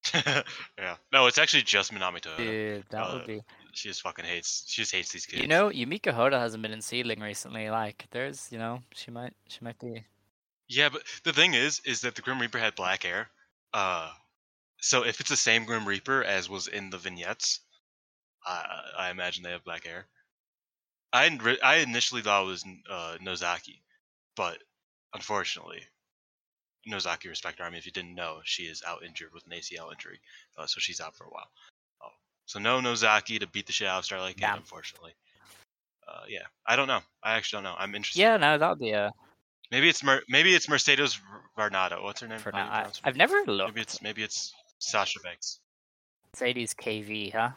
[0.78, 0.96] yeah.
[1.12, 2.36] No, it's actually just Manami Toyota.
[2.38, 3.42] Dude, that uh, would be.
[3.72, 4.64] She just fucking hates.
[4.66, 5.42] She just hates these kids.
[5.42, 7.70] You know, Yumiko Hotta hasn't been in Seadlinnng recently.
[7.70, 10.04] Like, there's, you know, she might, she might be.
[10.68, 13.28] Yeah, but the thing is, is that the Grim Reaper had black hair.
[13.72, 14.10] Uh,
[14.80, 17.60] so if it's the same Grim Reaper as was in the vignettes,
[18.44, 18.64] I
[18.98, 20.06] I imagine they have black hair.
[21.12, 23.82] I I initially thought it was uh, Nozaki,
[24.36, 24.58] but
[25.14, 25.82] unfortunately,
[26.86, 27.78] Nozaki Respect Army.
[27.78, 30.20] If you didn't know, she is out injured with an ACL injury,
[30.56, 31.48] uh, so she's out for a while.
[32.02, 32.08] Oh,
[32.46, 34.56] so no Nozaki to beat the shit out of Starlight Kid, Yeah.
[34.56, 35.14] unfortunately.
[36.08, 37.00] Uh, yeah, I don't know.
[37.22, 37.76] I actually don't know.
[37.78, 38.20] I'm interested.
[38.20, 39.12] Yeah, no, that would be a.
[39.70, 41.18] Maybe it's Mer- maybe it's Mercedes
[41.56, 42.02] Varnado.
[42.02, 42.40] What's her name?
[42.40, 43.70] For now, I, I've never looked.
[43.74, 45.60] Maybe it's maybe it's Sasha Banks.
[46.34, 47.50] Mercedes KV, huh?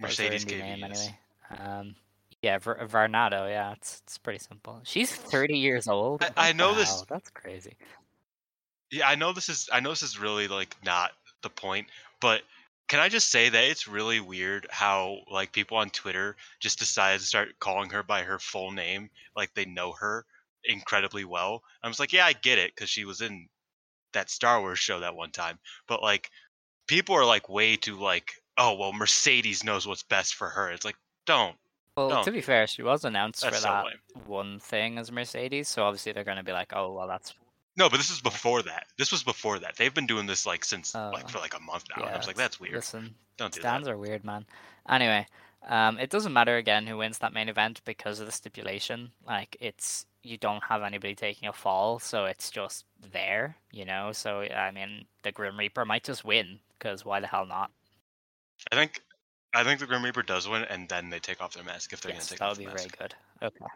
[0.00, 0.58] Mercedes KV.
[0.58, 1.18] name, anyway.
[1.58, 1.94] Um,
[2.42, 3.48] yeah, Ver- Varnado.
[3.50, 4.80] Yeah, it's it's pretty simple.
[4.84, 6.22] She's 30 years old.
[6.22, 7.76] I- I know this- Wow, That's crazy.
[8.90, 11.88] Yeah, I know this is I know this is really like not the point.
[12.20, 12.42] But
[12.88, 17.20] can I just say that it's really weird how like people on Twitter just decided
[17.20, 20.24] to start calling her by her full name, like they know her
[20.64, 21.62] incredibly well.
[21.82, 23.48] I was like, yeah, I get it because she was in
[24.12, 25.58] that Star Wars show that one time.
[25.86, 26.30] But like,
[26.88, 30.70] people are like way too like, oh well, Mercedes knows what's best for her.
[30.70, 30.96] It's like,
[31.26, 31.56] don't.
[31.96, 32.22] Well, No.
[32.22, 34.24] to be fair, she was announced for That's so that lame.
[34.26, 37.34] one thing as Mercedes, so obviously they're going to be like, oh, well, that's
[37.76, 38.86] No, but this is before that.
[38.96, 39.76] This was before that.
[39.76, 42.04] They've been doing this like since Uh, like for like a month now.
[42.04, 42.74] and I was like, that's weird.
[42.74, 43.92] Listen, Don't do stands that.
[43.92, 44.46] are weird, man.
[44.88, 45.26] Anyway,
[45.68, 49.10] um, it doesn't matter again who wins that main event because of the stipulation.
[49.26, 54.12] Like, it's you don't have anybody taking a fall, so it's just there, you know.
[54.12, 57.70] So I mean, the Grim Reaper might just win because why the hell not?
[58.70, 59.00] I think
[59.54, 62.00] I think the Grim Reaper does win, and then they take off their mask if
[62.00, 62.96] they're Yes, gonna take that off would be mask.
[62.96, 63.14] very good.
[63.42, 63.72] Okay.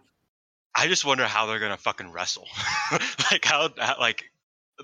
[0.77, 2.47] I just wonder how they're gonna fucking wrestle.
[3.31, 4.25] like how, how like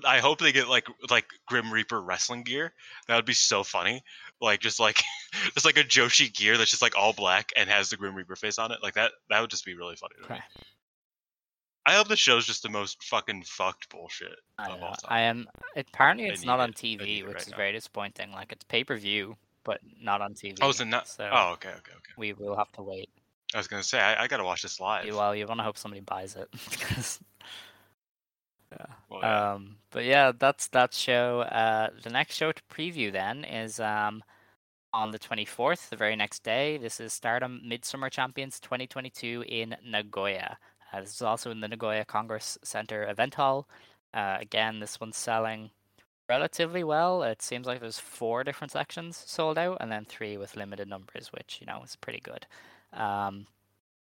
[0.05, 2.73] I hope they get like like Grim Reaper wrestling gear.
[3.07, 4.03] That would be so funny.
[4.39, 5.01] Like just like
[5.53, 8.35] just like a Joshi gear that's just like all black and has the Grim Reaper
[8.35, 8.79] face on it.
[8.81, 10.35] Like that that would just be really funny to me.
[10.35, 10.43] Okay.
[11.85, 14.85] I hope the show's just the most fucking fucked bullshit I, of know.
[14.85, 15.09] all time.
[15.09, 15.47] I am.
[15.75, 16.75] Apparently, it's not on it.
[16.75, 17.57] They need TV, which right is now.
[17.57, 18.31] very disappointing.
[18.31, 20.57] Like it's pay per view, but not on TV.
[20.61, 21.07] Oh, is it not?
[21.07, 22.13] So Oh, okay, okay, okay.
[22.17, 23.09] we will have to wait.
[23.53, 25.05] I was gonna say I, I gotta watch this live.
[25.05, 26.49] You- Well, you want to hope somebody buys it.
[26.79, 27.19] 'cause-
[28.71, 28.85] yeah.
[29.09, 29.51] Well, yeah.
[29.53, 31.41] Um, but yeah, that's that show.
[31.41, 34.23] Uh, the next show to preview then is um,
[34.93, 36.77] on the 24th, the very next day.
[36.77, 40.57] This is Stardom Midsummer Champions 2022 in Nagoya.
[40.93, 43.67] Uh, this is also in the Nagoya Congress Center event hall.
[44.13, 45.71] Uh, again, this one's selling
[46.31, 47.23] relatively well.
[47.23, 51.27] It seems like there's four different sections sold out, and then three with limited numbers,
[51.33, 52.45] which you know is pretty good.
[52.93, 53.47] Um,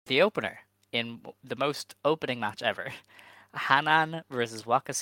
[0.06, 0.60] the opener
[0.90, 2.86] in the most opening match ever.
[3.68, 4.94] Hanan versus Waka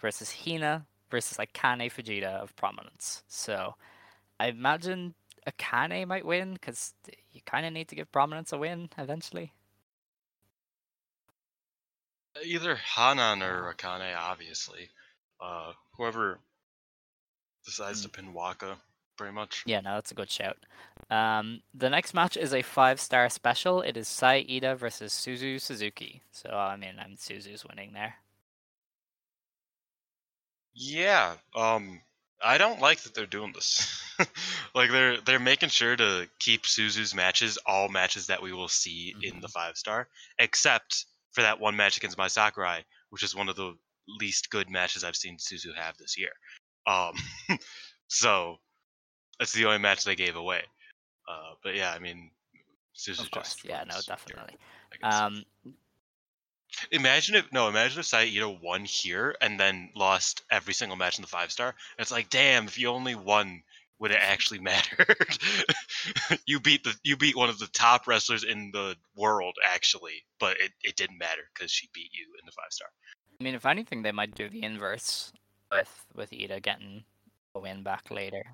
[0.00, 3.22] versus Hina versus Akane Fujita of prominence.
[3.28, 3.74] So
[4.40, 5.14] I imagine
[5.46, 6.94] Akane might win because
[7.30, 9.52] you kind of need to give prominence a win eventually.
[12.42, 14.88] Either Hanan or Akane, obviously.
[15.40, 16.40] Uh, whoever
[17.64, 18.76] decides to pin Waka,
[19.16, 19.62] pretty much.
[19.66, 20.56] Yeah, no, that's a good shout.
[21.10, 23.82] Um, the next match is a five star special.
[23.82, 26.22] It is Saya Iida versus Suzu Suzuki.
[26.32, 28.14] So I mean, I'm Suzu's winning there.
[30.74, 31.34] Yeah.
[31.54, 32.00] Um,
[32.42, 34.02] I don't like that they're doing this.
[34.74, 39.14] like they're they're making sure to keep Suzu's matches all matches that we will see
[39.22, 40.08] in the five star,
[40.38, 43.74] except for that one match against Mai Sakurai, which is one of the
[44.20, 46.30] least good matches I've seen Suzu have this year.
[46.86, 47.14] Um,
[48.08, 48.58] so
[49.38, 50.62] that's the only match they gave away.
[51.28, 52.30] Uh, but yeah, I mean,
[53.08, 54.56] Of course, just yeah, no, definitely.
[55.02, 55.44] Um,
[56.90, 61.22] Imagine if no, imagine if Saito won here and then lost every single match in
[61.22, 61.74] the five star.
[61.98, 63.62] It's like, damn, if you only won,
[63.98, 65.38] would it actually mattered?
[66.46, 70.56] you beat the you beat one of the top wrestlers in the world, actually, but
[70.60, 72.88] it, it didn't matter because she beat you in the five star.
[73.40, 75.32] I mean, if anything, they might do the inverse
[75.78, 77.04] with with Iida getting
[77.54, 78.44] a win back later.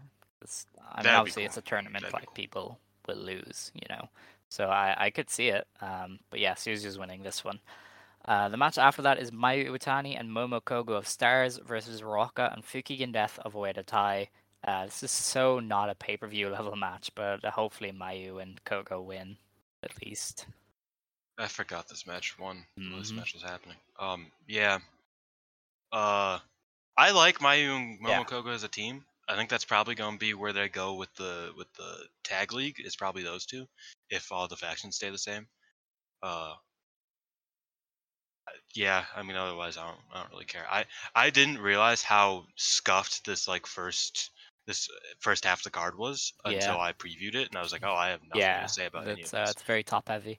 [0.93, 2.35] I mean, obviously, it's a tournament; That'd like cool.
[2.35, 4.09] people will lose, you know.
[4.49, 5.67] So I I could see it.
[5.81, 7.61] Um, but yeah, Suzu's winning this one.
[8.25, 12.53] Uh, the match after that is Mayu Iwatani and Momo Kogo of Stars versus Ruaka
[12.53, 14.29] and Fukigen Death of Oedo Tai.
[14.63, 18.43] Uh, this is so not a pay per view level match, but uh, hopefully Mayu
[18.43, 19.37] and Kogo win
[19.83, 20.47] at least.
[21.39, 22.65] I forgot this match won.
[22.77, 23.77] when This match was happening.
[23.99, 24.79] Um, yeah.
[25.91, 26.39] Uh,
[27.01, 28.23] I like Mayu and Yeah.
[28.51, 29.05] As a team.
[29.27, 32.53] I think that's probably going to be where they go with the with the tag
[32.53, 32.79] league.
[32.79, 33.67] Is probably those two,
[34.11, 35.47] if all the factions stay the same.
[36.23, 36.55] Uh,
[38.75, 39.05] yeah.
[39.17, 40.01] I mean, otherwise, I don't.
[40.13, 40.67] I don't really care.
[40.71, 40.85] I
[41.15, 44.31] I didn't realize how scuffed this like first
[44.67, 46.53] this uh, first half of the card was Yeah.
[46.53, 48.87] until I previewed it, and I was like, oh, I have nothing yeah, to say
[48.87, 49.21] about it.
[49.21, 50.39] it's, uh, it's very top heavy.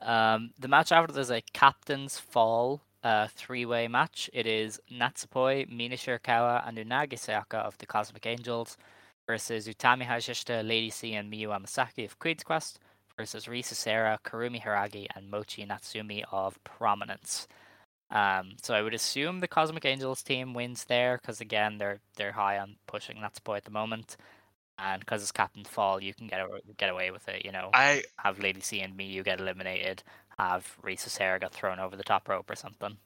[0.00, 4.30] Um, the match after there's a captain's fall uh, three way match.
[4.32, 8.76] It is Natsupoi, Mina Shirakawa, and Unagi Sayaka of the Cosmic Angels
[9.26, 12.78] versus Utami Hayashishita, Lady C, and Miyu Amasaki of Queen's Quest
[13.16, 17.46] versus Risa Sera, Kurumi Hiragi, and Mochi Natsumi of Prominence.
[18.10, 22.32] Um, so I would assume the Cosmic Angels team wins there because again they're they're
[22.32, 24.16] high on pushing Natsupoi at the moment,
[24.78, 27.44] and because it's Captain Fall, you can get away, get away with it.
[27.44, 30.02] You know, I have Lady C and Miyu get eliminated,
[30.38, 32.98] have Risa Sera got thrown over the top rope or something.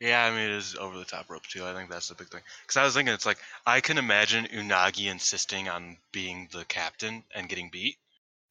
[0.00, 1.64] Yeah, I mean it is over the top rope too.
[1.64, 2.42] I think that's the big thing.
[2.62, 7.24] Because I was thinking, it's like I can imagine Unagi insisting on being the captain
[7.34, 7.96] and getting beat.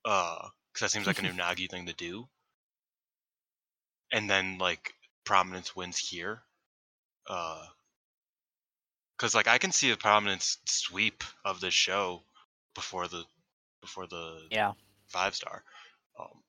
[0.04, 2.28] Uh, because that seems like an Unagi thing to do.
[4.12, 6.42] And then like prominence wins here.
[7.28, 7.66] Uh,
[9.18, 12.24] because like I can see a prominence sweep of this show
[12.74, 13.24] before the
[13.82, 14.74] before the Yeah.
[15.08, 15.64] five star.
[16.20, 16.43] Um,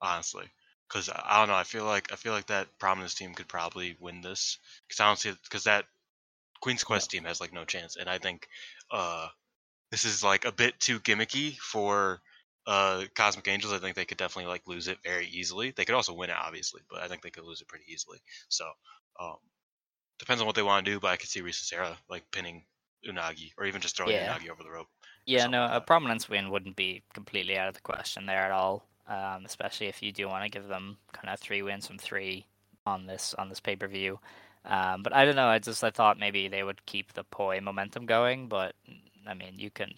[0.00, 0.44] honestly,
[0.88, 1.54] because I, I don't know.
[1.54, 4.58] I feel like I feel like that prominence team could probably win this
[4.88, 5.86] because I don't see because that
[6.62, 8.48] Queen's Quest team has like no chance, and I think
[8.90, 9.28] uh
[9.90, 12.20] this is like a bit too gimmicky for
[12.66, 13.72] uh Cosmic Angels.
[13.74, 15.72] I think they could definitely like lose it very easily.
[15.72, 18.18] They could also win it, obviously, but I think they could lose it pretty easily.
[18.48, 18.70] So
[19.20, 19.38] um
[20.18, 22.64] depends on what they want to do, but I could see Risa Sera like pinning
[23.06, 24.36] Unagi or even just throwing Yeah.
[24.36, 24.88] Unagi over the rope.
[25.26, 28.50] Yeah, no, like a prominence win wouldn't be completely out of the question there at
[28.50, 28.86] all.
[29.06, 32.46] Um, especially if you do want to give them kind of three wins from three
[32.86, 34.18] on this on this pay per view.
[34.64, 35.48] Um, but I don't know.
[35.48, 38.74] I just I thought maybe they would keep the poi momentum going, but
[39.26, 39.92] I mean you can,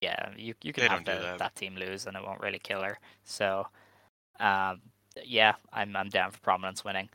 [0.00, 1.38] yeah, you you can They have the, that.
[1.38, 2.98] that team lose and it won't really kill her.
[3.24, 3.66] So,
[4.38, 4.80] um,
[5.24, 7.08] yeah, I'm I'm down for prominence winning.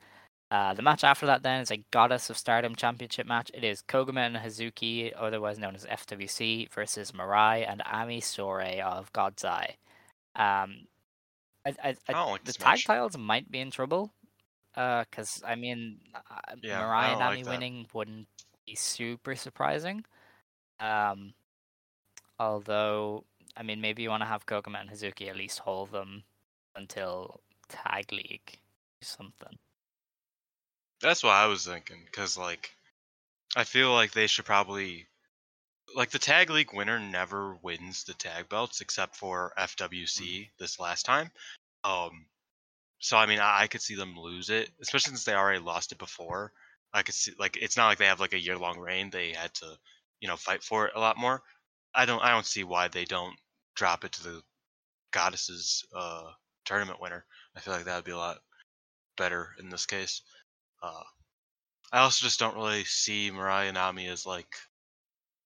[0.55, 3.51] Uh, the match after that then is a Goddess of Stardom Championship match.
[3.53, 9.11] It is Koguma and Hazuki, otherwise known as FWC, versus Mirai and Ami Sourei of
[9.11, 9.75] God's Eye.
[10.33, 10.87] Um,
[11.65, 12.85] I, I, I, I like the tag match.
[12.85, 14.13] titles might be in trouble.
[14.73, 18.27] Because I mean, uh, Yeah, I and Ami like winning wouldn't
[18.65, 20.05] be super surprising.
[20.79, 21.33] Um,
[22.39, 23.25] although
[23.57, 26.23] I mean, maybe you want to have Koguma and Hazuki at least hold them
[26.77, 28.57] until Tag League
[29.01, 29.57] or something.
[31.05, 32.75] That's what I was thinking, because like,
[33.55, 35.05] I feel like they should probably,
[35.95, 41.05] like the tag league winner never wins the tag belts except for FWC this last
[41.05, 41.29] time.
[41.83, 42.25] Um,
[42.97, 45.91] so I mean, I, I could see them lose it, especially since they already lost
[45.91, 46.51] it before.
[46.91, 49.31] I could see like it's not like they have like a year long reign; they
[49.33, 49.77] had to,
[50.21, 51.43] you know, fight for it a lot more.
[51.93, 53.35] I don't, I don't see why they don't
[53.75, 54.41] drop it to the
[55.11, 56.31] goddesses uh
[56.65, 57.25] tournament winner.
[57.55, 58.39] I feel like that would be a lot
[59.17, 60.23] better in this case.
[60.81, 61.03] Uh,
[61.91, 64.55] I also just don't really see Mirai and Ami as like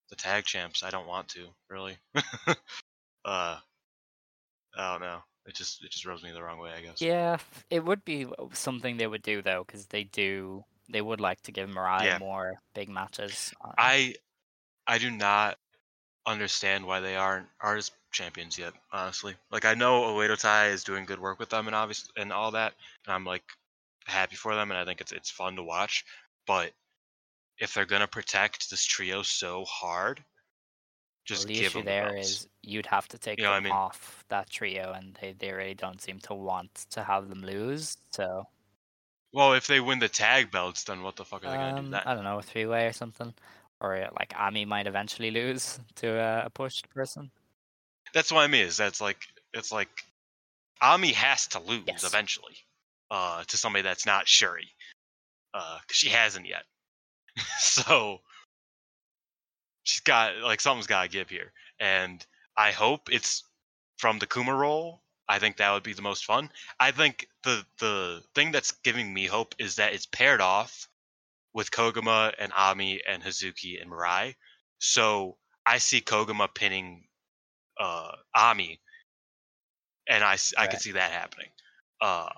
[0.10, 0.84] the tag champs.
[0.84, 1.98] I don't want to really.
[2.16, 2.54] uh,
[3.26, 3.60] I
[4.76, 5.20] don't know.
[5.46, 6.72] It just it just rubs me the wrong way.
[6.72, 7.02] I guess.
[7.02, 7.38] Yeah,
[7.70, 11.52] it would be something they would do though, because they do they would like to
[11.52, 12.18] give Mirai Yeah.
[12.20, 13.54] more big matches.
[13.64, 14.16] uh, I
[14.88, 15.58] I do not
[16.26, 18.74] understand why they aren't artist champions yet.
[18.92, 22.32] Honestly, like I know Oedo Tai is doing good work with them and obvious and
[22.34, 22.74] all that,
[23.06, 23.44] and I'm like
[24.06, 26.06] happy for them, and I think it's it's fun to watch.
[26.48, 26.74] But
[27.60, 30.24] if they're gonna protect this trio so hard,
[31.26, 32.44] just the give issue them the there belts.
[32.44, 33.72] is you'd have to take You know what I them mean?
[33.72, 37.98] off that trio, and they, they really don't seem to want to have them lose.
[38.12, 38.48] So
[39.32, 41.88] Well, if they win the tag belts, then what the fuck are they gonna do
[41.88, 42.06] um, that?
[42.06, 43.34] I don't know, a three way or something,
[43.80, 47.32] or like Ami might eventually lose to uh, a pushed person.
[48.14, 48.66] That's what I mean.
[48.66, 49.90] Is that's like it's like
[50.82, 52.04] Ami has to lose Yes.
[52.04, 52.58] eventually,
[53.12, 54.70] uh, to somebody that's not Shuri,
[55.54, 56.66] uh, 'cause she hasn't yet.
[57.60, 58.22] so
[59.84, 62.26] she's got like something's got to give here, and
[62.58, 63.44] I hope it's
[63.98, 65.04] from the Kuma roll.
[65.28, 66.52] I think that would be the most fun.
[66.80, 70.88] I think the the thing that's giving me hope is that it's paired off
[71.54, 74.36] with Koguma and Ami and Hazuki and Mirai.
[74.80, 77.08] So I see Koguma pinning
[77.80, 78.80] uh, Ami,
[80.08, 80.82] and I I could Right.
[80.82, 81.50] see that happening.
[82.02, 82.30] Uh,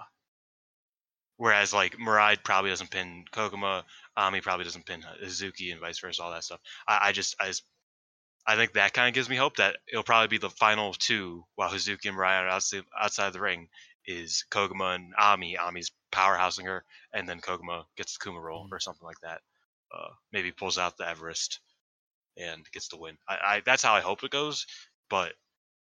[1.41, 3.83] whereas like Mirai probably doesn't pin Koguma,
[4.15, 6.59] Ami probably doesn't pin Hazuki, and vice versa, all that stuff.
[6.87, 7.63] I, I just I just
[8.45, 11.43] I think that kind of gives me hope that it'll probably be the final two
[11.55, 13.69] while Hazuki and Mirai are outside outside the ring
[14.05, 15.57] is Koguma and Ami.
[15.57, 19.41] Ami's powerhousing her, and then Koguma gets the Kuma roll or something like that.
[19.91, 21.59] Uh, maybe pulls out the Everest
[22.37, 23.17] and gets the win.
[23.27, 24.67] I, I that's how I hope it goes.
[25.09, 25.33] But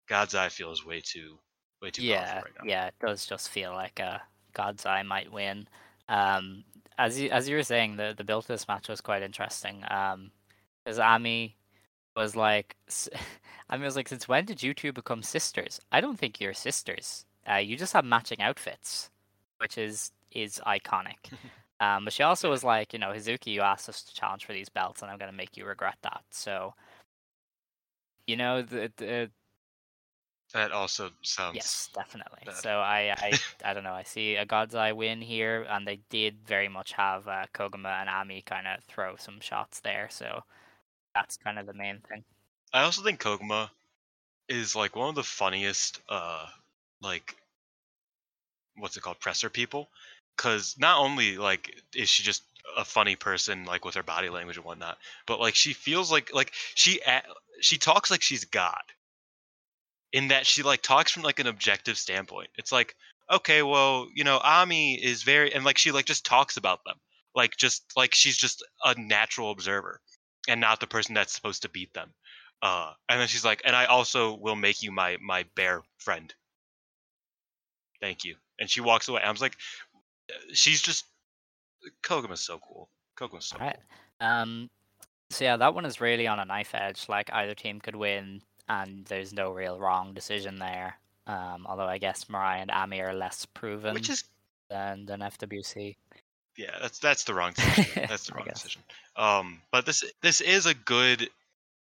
[0.08, 1.40] God's Eye feels way too
[1.82, 2.64] way too yeah, right now.
[2.64, 4.18] yeah, it does just feel like uh,
[4.58, 5.68] God's Eye might win.
[6.08, 6.64] Um,
[6.98, 9.84] as you as you were saying, the the build to this match was quite interesting.
[9.88, 10.32] Um,
[10.84, 11.56] because Ami
[12.16, 12.76] was like,
[13.70, 15.80] Ami was like, since when did you two become sisters?
[15.92, 17.24] I don't think you're sisters.
[17.50, 19.10] Uh, you just have matching outfits,
[19.58, 21.32] which is is iconic.
[21.80, 24.52] um, but she also was like, you know, Hazuki, you asked us to challenge for
[24.52, 26.22] these belts, and I'm gonna make you regret that.
[26.30, 26.74] So,
[28.26, 29.30] you know, the the
[30.54, 32.40] That also sounds Yes, definitely.
[32.44, 32.54] bad.
[32.54, 33.92] So I, I, I don't know.
[33.92, 38.00] I see a God's Eye win here, and they did very much have uh, Koguma
[38.00, 40.08] and Ami kind of throw some shots there.
[40.10, 40.42] So
[41.14, 42.24] that's kind of the main thing.
[42.72, 43.70] I also think Koguma
[44.48, 46.46] is like one of the funniest uh
[47.02, 47.36] like
[48.76, 49.88] what's it called presser people
[50.36, 52.42] because not only like is she just
[52.76, 56.32] a funny person like with her body language and whatnot but like she feels like
[56.32, 57.00] like she
[57.60, 58.80] she talks like she's god
[60.12, 62.94] in that she like talks from like an objective standpoint it's like
[63.30, 66.96] okay well you know ami is very and like she like just talks about them
[67.34, 70.00] like just like she's just a natural observer
[70.48, 72.12] and not the person that's supposed to beat them.
[72.60, 76.34] Uh, and then she's like, and I also will make you my my bear friend.
[78.00, 78.36] Thank you.
[78.58, 79.22] And she walks away.
[79.22, 79.56] I was like,
[80.52, 81.04] she's just
[82.02, 82.88] Koguma's so cool.
[83.16, 83.76] Koguma's so Right.
[84.20, 84.28] cool.
[84.28, 84.70] Um,
[85.30, 87.08] so yeah, that one is really on a knife edge.
[87.08, 90.98] Like either team could win, and there's no real wrong decision there.
[91.26, 94.24] Um, although I guess Mirai and Ami are less proven Which is
[94.70, 95.96] than than FWC.
[96.56, 97.88] yeah, that's that's the wrong decision.
[98.06, 98.82] That's the wrong decision.
[99.16, 101.30] Um, but this this is a good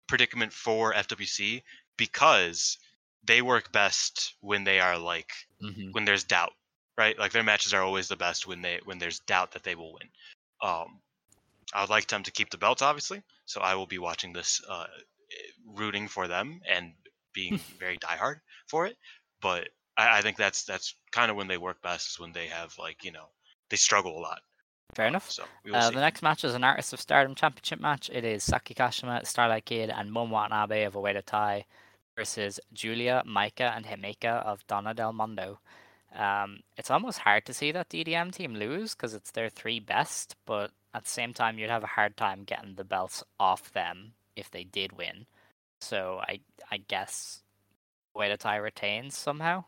[0.09, 1.63] predicament for FWC
[1.97, 2.79] because
[3.25, 6.53] they work best when they are like hmm when there's doubt,
[6.99, 7.19] right?
[7.19, 9.93] Like their matches are always the best when they when there's doubt that they will
[9.95, 10.09] win.
[10.63, 11.01] Um,
[11.75, 13.23] I would like them to keep the belts, obviously.
[13.47, 14.87] So I will be watching this, uh,
[15.67, 16.93] rooting for them and
[17.33, 18.97] being very diehard for it.
[19.41, 22.47] But I, I think that's that's kind of when they work best is when they
[22.47, 23.27] have like you know
[23.71, 24.41] they struggle a lot.
[24.95, 25.31] Fair enough.
[25.31, 28.11] So we will Uh, the next match is an Artist of Stardom Championship match.
[28.13, 31.65] It is Saki Kashima, Starlight Kid, and Momo Watanabe of Oedo Tai
[32.17, 35.59] versus Julia, Maika, and Himeka of Donna Del Mondo.
[36.15, 40.37] Um, it's almost hard to see that DDM team lose because it's their three best,
[40.47, 44.13] but at the same time, you'd have a hard time getting the belts off them
[44.37, 45.27] if they did win.
[45.81, 47.43] So I I guess
[48.17, 49.65] Oedo Tai retains somehow.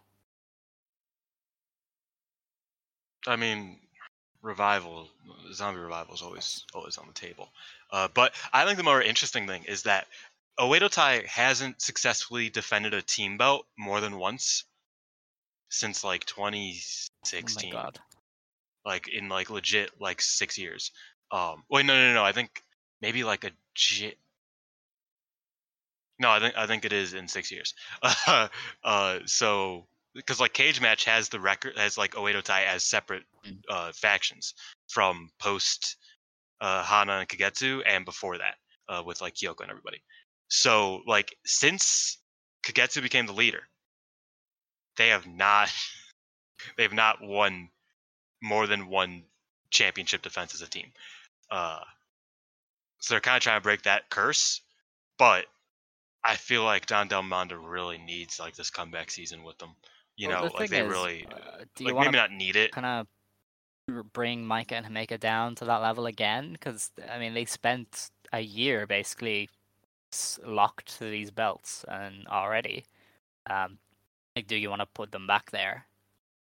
[3.26, 3.80] I mean,
[4.42, 5.08] revival,
[5.52, 7.48] zombie revival is always always on the table.
[7.90, 10.06] Uh, but I think the more interesting thing is that
[10.58, 14.64] Oedo Tai hasn't successfully defended a team belt more than once
[15.68, 17.72] since like Oh my 2016.
[17.72, 18.00] god.
[18.84, 20.92] like in like legit like six years.
[21.30, 22.24] Um, wait, no, no, no.
[22.24, 22.62] I think
[23.02, 24.14] maybe like a J.
[26.18, 27.74] No, I think I think it is in six years.
[28.84, 33.24] uh, so because like Cage Match has the record has like Oedo Tai as separate
[33.46, 33.58] Mm.
[33.68, 34.54] uh, factions
[34.88, 35.96] from post
[36.60, 38.56] uh, Hana and Kagetsu and before that
[38.88, 40.02] uh, with like Kyoko and everybody.
[40.48, 42.18] So like since
[42.64, 43.62] Kagetsu became the leader,
[44.96, 45.70] they have not
[46.76, 47.68] they have not won
[48.42, 49.22] more than one
[49.70, 50.92] championship defense as a team.
[51.50, 51.80] Uh,
[52.98, 54.60] so they're kind of trying to break that curse,
[55.18, 55.46] but
[56.24, 59.70] I feel like Donna Del Mondo really needs like this comeback season with them.
[60.16, 62.56] You Well, know, the like they is, really uh, do like want maybe not need
[62.56, 62.72] it.
[62.72, 63.06] kind of
[64.12, 66.52] bring Maika and Himeka down to that level again?
[66.52, 69.48] Because I mean, they spent a year basically
[70.44, 72.84] locked to these belts, and already,
[73.48, 73.78] um,
[74.34, 75.86] like, do you want to put them back there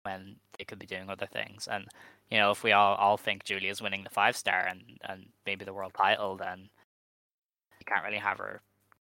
[0.03, 1.67] when they could be doing other things?
[1.67, 1.87] And
[2.31, 5.65] you know, if we all all think Julia's winning the five star and and maybe
[5.65, 6.69] the world title, then
[7.79, 8.61] you can't really have her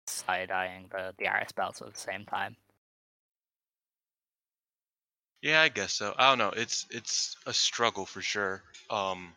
[0.09, 2.55] side eyeing the the RS belts at the same time.
[5.41, 6.13] Yeah, I guess so.
[6.17, 6.51] I don't know.
[6.55, 8.61] It's it's a struggle for sure.
[8.89, 9.33] Um,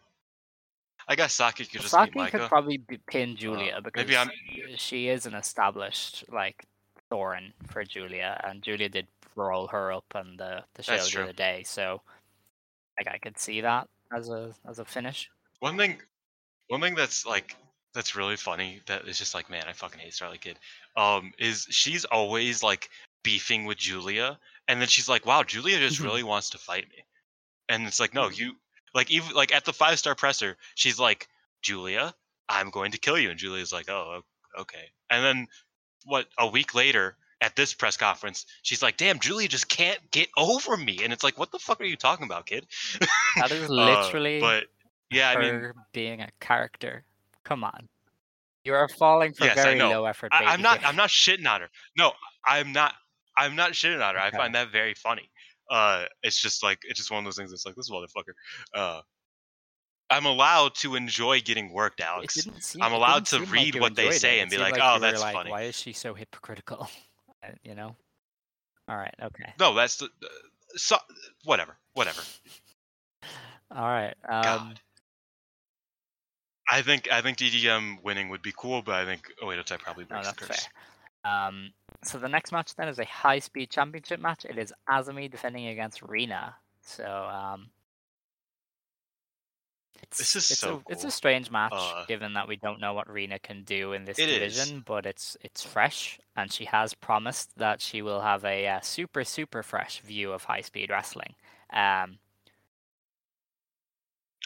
[1.07, 4.31] I guess Saki could just Saki could probably be- pin Julia Uh, because maybe I'm-
[4.77, 6.65] she is an established like
[7.11, 9.07] Thorin for Julia, and Julia did
[9.37, 11.63] roll her up on the the show the other day.
[11.63, 12.03] So,
[12.99, 15.31] like, I could see that as a as a finish.
[15.61, 16.01] One thing,
[16.67, 17.57] one thing that's like
[17.95, 20.59] that's really funny that is just like, man, I fucking hate Starlight Kid.
[20.97, 22.89] Um, is she's always like
[23.23, 24.39] beefing with Julia,
[24.69, 26.05] and then she's like, wow, Julia just Mhm.
[26.05, 27.05] really wants to fight me,
[27.69, 28.57] and it's like, no, you
[28.95, 31.29] like even like at the five star presser, she's like,
[31.63, 32.15] Julia,
[32.49, 34.23] I'm going to kill you, and Julia's like, oh,
[34.59, 35.47] okay, and then
[36.05, 40.29] what a week later at this press conference, she's like, damn, Julia just can't get
[40.37, 42.67] over me, and it's like, what the fuck are you talking about, kid?
[43.37, 44.65] That is Uh, literally but
[45.11, 47.05] yeah, I mean, being a character.
[47.45, 47.89] Come on,
[48.65, 49.91] you are falling for Yes, I very know.
[49.91, 50.31] low effort.
[50.33, 50.81] I, I'm not.
[50.85, 51.69] I'm not shitting on her.
[51.97, 52.13] No,
[52.47, 52.95] I'm not.
[53.37, 54.21] I'm not shitting on her.
[54.21, 55.31] I find that very funny.
[55.71, 57.51] Uh, it's just like it's just one of those things.
[57.51, 58.35] That's like this motherfucker.
[58.75, 59.01] Uh,
[60.11, 62.35] I'm allowed to enjoy getting worked, Alex.
[62.61, 64.43] seem- I'm allowed to seem like read what they say it.
[64.43, 66.89] and It be seemed like, "Oh, that's like, funny." Why is she so hypocritical?
[67.43, 67.97] Uh, you know.
[68.89, 69.15] All right.
[69.23, 69.53] Okay.
[69.59, 70.07] No, that's the.
[70.07, 70.29] Uh,
[70.75, 70.97] so,
[71.45, 71.77] whatever.
[71.95, 72.21] Whatever.
[73.75, 74.15] All right.
[74.29, 74.81] Um, God.
[76.71, 80.07] I think I think DDM winning would be cool, but I think Oedo Tai probably
[80.11, 80.69] No, breaks the that's curse.
[81.25, 81.33] fair.
[81.33, 84.45] Um, so the next match then is a high speed championship match.
[84.45, 86.57] It is Azumi defending against Rina.
[86.83, 87.71] So um,
[90.03, 92.81] it's, This is it's so a, It's a strange match, Uh, given that we don't
[92.81, 94.57] know what Rina can do in this It is.
[94.57, 98.81] division, but it's it's fresh, and she has promised that she will have a uh,
[98.81, 101.35] super super fresh view of high speed wrestling.
[101.73, 102.19] Um,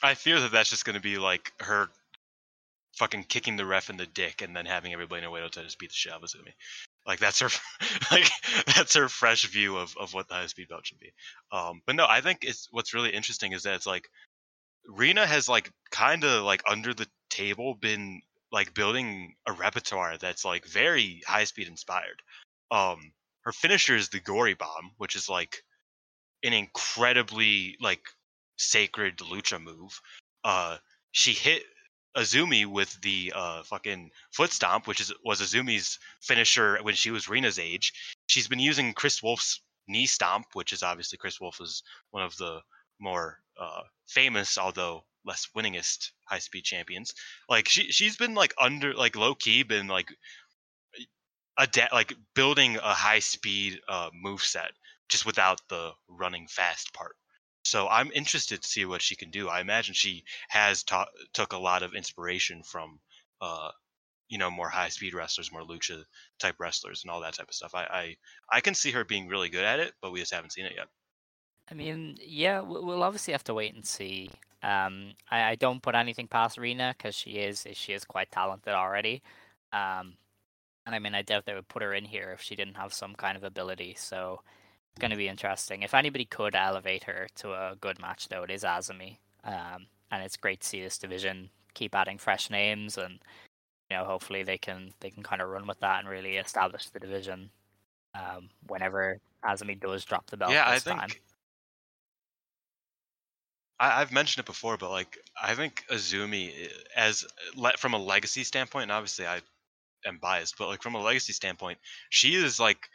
[0.02, 1.88] I fear that that's just going to be like her
[2.96, 5.78] fucking kicking the ref in the dick and then having everybody in Oedo to just
[5.78, 6.52] beat the shit out of me.
[7.06, 7.48] Like that's her,
[8.10, 8.28] like
[8.74, 11.12] that's her fresh view of, of what the high speed belt should be.
[11.52, 14.08] Um, but no, I think it's what's really interesting is that it's like
[14.88, 18.22] Rina has like kind of like under the table been
[18.52, 22.22] like building a repertoire that's like very high speed inspired.
[22.70, 25.62] Um, her finisher is the Gory Bomb, which is like
[26.42, 28.02] an incredibly like
[28.56, 30.00] sacred lucha move.
[30.44, 30.78] Uh,
[31.12, 31.64] she hit
[32.16, 37.28] Azumi with the uh fucking foot stomp, which is was Azumi's finisher when she was
[37.28, 37.92] Rina's age.
[38.26, 42.36] She's been using Kris Wolf's knee stomp, which is obviously Kris Wolf is one of
[42.36, 42.60] the
[42.98, 47.14] more uh, famous, although less winningest high speed champions.
[47.48, 50.08] Like she she's been like under like low key been like
[51.58, 54.72] adapt like building a high speed uh, move set
[55.08, 57.16] just without the running fast part.
[57.66, 59.48] So I'm interested to see what she can do.
[59.48, 63.00] I imagine she has ta- took a lot of inspiration from,
[63.40, 63.72] uh,
[64.28, 66.04] you know, more high speed wrestlers, more lucha
[66.38, 67.74] type wrestlers, and all that type of stuff.
[67.74, 68.16] I, I
[68.58, 70.76] I can see her being really good at it, but we just haven't seen it
[70.76, 70.88] yet.
[71.70, 74.30] I mean, yeah, we- we'll obviously have to wait and see.
[74.62, 78.72] Um, I, I don't put anything past Rina because she is she is quite talented
[78.74, 79.22] already.
[79.72, 80.16] Um,
[80.86, 82.94] and I mean, I doubt they would put her in here if she didn't have
[82.94, 83.94] some kind of ability.
[83.96, 84.42] So
[84.98, 85.82] going to be interesting.
[85.82, 89.18] If anybody could elevate her to a good match, though, it is Azumi.
[89.44, 93.18] Um, and it's great to see this division keep adding fresh names, and
[93.90, 96.88] you know, hopefully they can they can kind of run with that and really establish
[96.88, 97.50] the division.
[98.14, 101.10] Um, whenever Azumi does drop the belt yeah, I this think time.
[103.78, 107.26] I, I've mentioned it before, but like I think Azumi, as
[107.78, 109.40] from a legacy standpoint, and obviously I
[110.06, 111.78] am biased, but like from a legacy standpoint,
[112.08, 112.88] she is like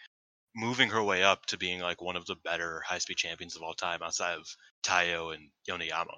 [0.56, 3.62] moving her way up to being like one of the better high speed champions of
[3.62, 4.47] all time, outside of
[4.84, 6.16] Taiyo and Yoneyama.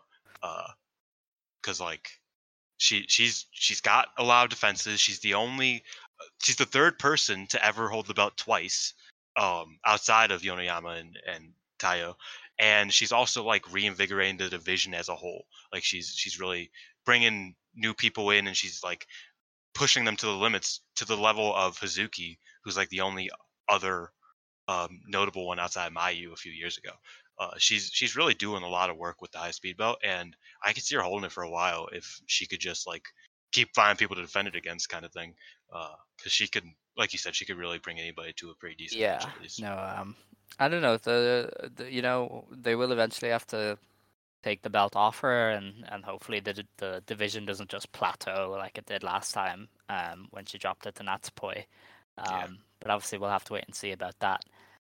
[1.62, 2.10] Because like
[2.78, 5.00] she she's she's got a lot of defenses.
[5.00, 5.84] She's the only
[6.42, 8.94] she's the third person to ever hold the belt twice,
[9.38, 12.16] um, outside of Yoneyama and and Taiyo
[12.60, 15.46] and she's also like reinvigorating the division as a whole.
[15.72, 16.72] Like she's she's really
[17.06, 19.08] bringing new people in, and she's like
[19.74, 23.30] pushing them to the limits to the level of Hazuki, who's like the only
[23.68, 24.12] other
[24.68, 26.92] um, notable one outside of Mayu a few years ago.
[27.40, 30.36] Uh, she's she's really doing a lot of work with the high speed belt, and
[30.64, 33.06] I could see her holding it for a while if she could just like
[33.52, 35.36] keep finding people to defend it against, kind of thing.
[36.18, 39.02] Because she could, like you said, she could really bring anybody to a pretty decent
[39.02, 40.16] Yeah, match no, um,
[40.60, 40.98] I don't know.
[40.98, 43.78] The, the you know they will eventually have to
[44.44, 48.78] take the belt off her, and and hopefully the the division doesn't just plateau like
[48.78, 51.66] it did last time um when she dropped it to Natsupoi.
[52.18, 52.48] Um, Yeah.
[52.80, 54.44] but obviously we'll have to wait and see about that.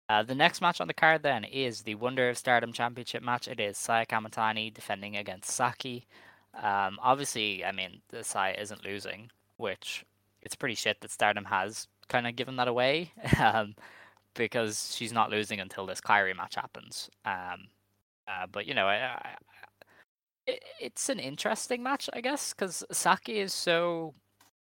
[0.10, 3.48] Uh, the next match on the card then is the Wonder of Stardom Championship match.
[3.48, 6.06] It is Saya Kamitani defending against Saki.
[6.54, 10.06] Um, obviously, I mean, the Saya isn't losing, which
[10.42, 13.12] it's pretty shit that Stardom has kind of given that away.
[13.40, 13.76] um,
[14.36, 17.10] because she's not losing until this Kairi match happens.
[17.26, 17.68] Um,
[18.28, 19.36] uh, but you know, I, I,
[20.48, 24.14] it, it's an interesting match, I guess, because Saki is so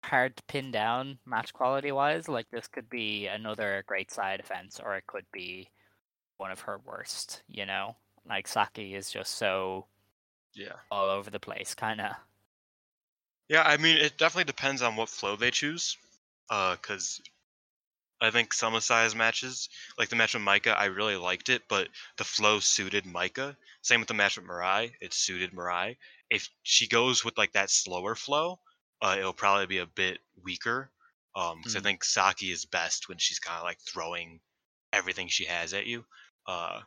[0.03, 2.27] hard to pin down match quality wise.
[2.27, 5.69] Like this could be another great side offense, or it could be
[6.37, 7.43] one of her worst.
[7.47, 7.97] You know,
[8.27, 9.87] like Saki is just so
[10.53, 10.79] Yeah.
[10.89, 12.15] all over the place, kind of.
[13.47, 15.97] Yeah, I mean, it definitely depends on what flow they choose.
[16.49, 17.21] Uh, cause
[18.21, 21.67] I think some of Saya's matches, like the match with Maika, I really liked it,
[21.67, 23.55] but the flow suited Maika.
[23.81, 25.97] Same with the match with Mirai, it suited Mirai.
[26.29, 28.59] If she goes with like that slower flow,
[29.03, 30.89] uh, it'll probably be a bit weaker.
[31.35, 31.83] Um, because I Mm.
[31.83, 34.39] think Saki is best when she's kind of like throwing
[34.91, 36.05] everything she has at you.
[36.45, 36.81] Uh,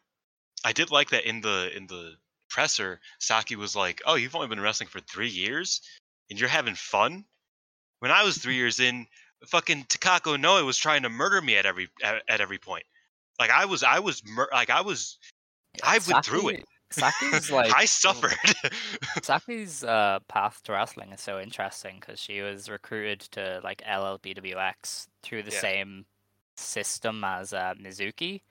[0.64, 2.16] I did like that in the in the
[2.48, 5.80] presser, Saki was like, "Oh, you've only been wrestling for three years,
[6.30, 7.24] and you're having fun."
[7.98, 9.06] When I was three years in,
[9.48, 12.84] fucking Takako Inoue was trying to murder me at every at, at every point.
[13.40, 15.18] Like I was, I was mur- like I was,
[15.82, 16.64] I went through it.
[16.90, 18.34] Saki's like I suffered.
[19.22, 25.08] Saki's uh, path to wrestling is so interesting because she was recruited to like LLPWX
[25.22, 25.60] through the Yeah.
[25.60, 26.06] same
[26.56, 28.42] system as uh, Mizuki,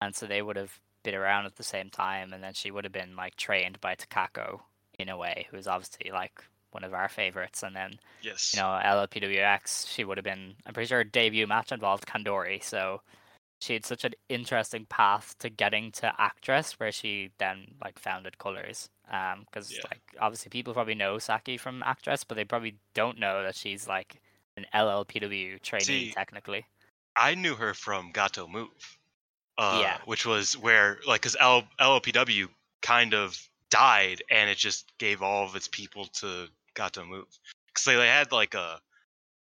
[0.00, 2.84] and so they would have been around at the same time, and then she would
[2.84, 4.60] have been like trained by Takako
[4.98, 8.52] in a way, who's obviously like one of our favorites, and then yes.
[8.54, 10.54] you know LLPWX, she would have been.
[10.66, 13.02] I'm pretty sure her debut match involved Kandori, so
[13.60, 18.38] she had such an interesting path to getting to Actwres, where she then like founded
[18.38, 18.88] Colors.
[19.10, 19.82] Um, because Yeah.
[19.90, 23.86] like obviously people probably know Saki from Actwres, but they probably don't know that she's
[23.86, 24.20] like
[24.56, 26.66] an LLPW trainee See, technically.
[27.16, 28.98] I knew her from Gato Move.
[29.58, 29.98] Uh, Yeah.
[30.06, 32.48] Which was where, like, because L- LLPW
[32.82, 33.38] kind of
[33.68, 37.26] died and it just gave all of its people to Gato Move.
[37.66, 38.80] Because they, they had, like, a.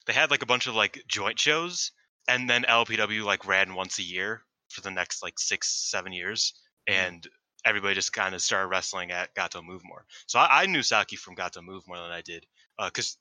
[0.07, 1.93] They had, like, a bunch of, like, joint shows,
[2.31, 6.55] and then LPW like, ran once a year for the next, like, six, seven years.
[6.89, 6.94] Mhm.
[6.94, 7.28] And
[7.65, 10.05] everybody just kind of started wrestling at Gato Move more.
[10.27, 12.47] So I, I knew Saki from Gato Move more than I did
[12.78, 13.19] because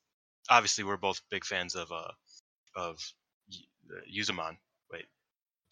[0.50, 2.12] obviously we're both big fans of uh
[2.76, 3.00] of
[3.54, 4.58] uh, Yuzumon.
[4.92, 5.06] Wait,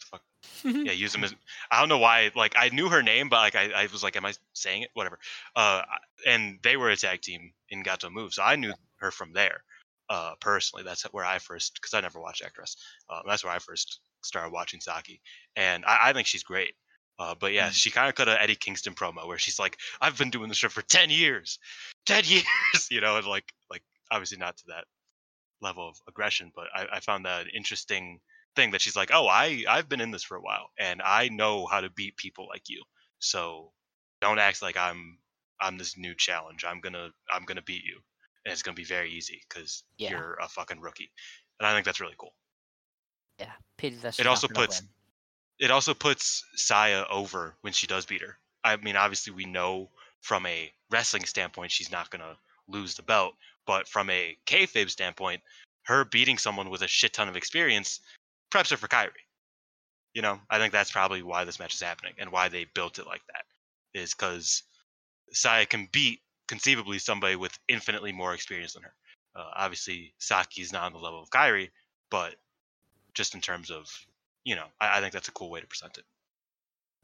[0.00, 0.22] the fuck.
[0.64, 1.32] yeah, Yuzum.
[1.70, 2.30] I don't know why.
[2.34, 4.90] Like I knew her name, but like I, I was like, am I saying it?
[4.94, 5.18] Whatever.
[5.56, 5.82] Uh,
[6.26, 9.62] and they were a tag team in Gato Move, so I knew her from there.
[10.10, 12.76] Uh, personally, that's where I first because I never watched Actwres.
[13.10, 15.20] Uh, that's where I first started watching Saki,
[15.56, 16.74] and I, I think she's great.
[17.18, 20.16] Uh, but yeah, she kind of cut a Eddie Kingston promo where she's like, "I've
[20.16, 21.58] been doing this show for ten years,
[22.06, 24.84] ten years," you know, and like, like obviously not to that
[25.60, 28.20] level of aggression, but I, I found that an interesting
[28.56, 31.28] thing that she's like, "Oh, I I've been in this for a while, and I
[31.28, 32.82] know how to beat people like you.
[33.18, 33.72] So
[34.20, 35.18] don't act like I'm
[35.60, 36.64] I'm this new challenge.
[36.64, 38.00] I'm gonna I'm gonna beat you,
[38.48, 40.10] and it's gonna be very easy because Yeah.
[40.10, 41.12] you're a fucking rookie."
[41.58, 42.34] And I think that's really cool.
[43.38, 44.90] Yeah, pity that It also puts- win.
[45.58, 48.38] it also puts Saya over when she does beat her.
[48.64, 53.36] I mean, obviously we know from a wrestling standpoint she's not gonna lose the belt,
[53.66, 55.42] but from a kayfabe standpoint,
[55.84, 58.00] her beating someone with a shit ton of experience
[58.50, 59.24] preps her for Kairi.
[60.14, 62.98] You know, I think that's probably why this match is happening and why they built
[62.98, 63.46] it like that
[63.94, 64.64] is because
[65.32, 68.94] Saya can beat conceivably somebody with infinitely more experience than her.
[69.36, 71.70] Uh, obviously, Saki's not on the level of Kairi,
[72.10, 72.34] but
[73.14, 73.86] just in terms of
[74.48, 76.04] you know, I, I think that's a cool way to present it.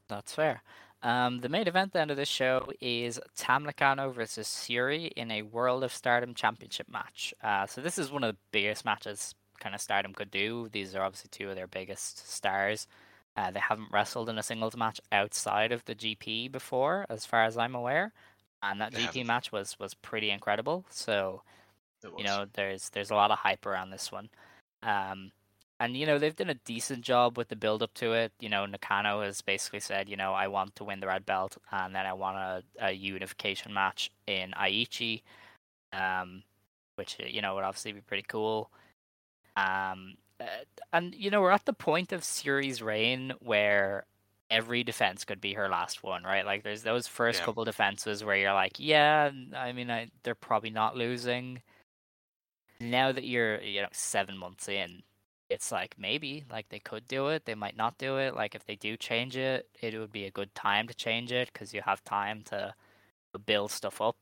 [0.07, 0.63] That's fair.
[1.03, 5.43] Um, the main event then of this show is Tam Nakano versus Shuri in a
[5.43, 7.33] World of Stardom Championship match.
[7.43, 10.69] Uh, so this is one of the biggest matches kind of Stardom could do.
[10.71, 12.87] These are obviously two of their biggest stars.
[13.37, 17.43] Uh, they haven't wrestled in a singles match outside of the GP before, as far
[17.43, 18.13] as I'm aware,
[18.61, 20.85] and that GP match was was pretty incredible.
[20.89, 21.41] So
[22.17, 24.29] you know there's there's a lot of hype around this one.
[24.83, 25.31] Um
[25.79, 28.31] and you know they've done a decent job with the build up to it.
[28.39, 31.57] You know nakano has basically said you know i want to win the red belt
[31.71, 35.21] and then i want a, a unification match in aichi
[35.93, 36.43] um
[36.95, 38.69] which you know would obviously be pretty cool.
[39.57, 40.45] Um uh,
[40.91, 44.05] and you know we're at the point of Shuri's reign where
[44.49, 46.45] every defense could be her last one right?
[46.45, 47.45] Like there's those first Yeah.
[47.45, 51.61] couple defenses where you're like yeah i mean I, they're probably not losing.
[52.79, 55.03] Now that you're you know seven months in
[55.49, 58.65] it's like maybe like they could do it they might not do it like if
[58.65, 61.81] they do change it it would be a good time to change it because you
[61.85, 62.73] have time to
[63.45, 64.17] build stuff up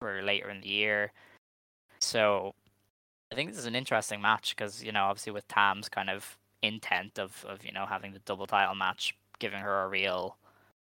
[0.00, 1.12] for later in the year.
[2.00, 2.54] So
[3.32, 6.38] i think this is an interesting match because you know obviously with tam's kind of
[6.62, 10.38] intent of of you know having the double title match giving her a real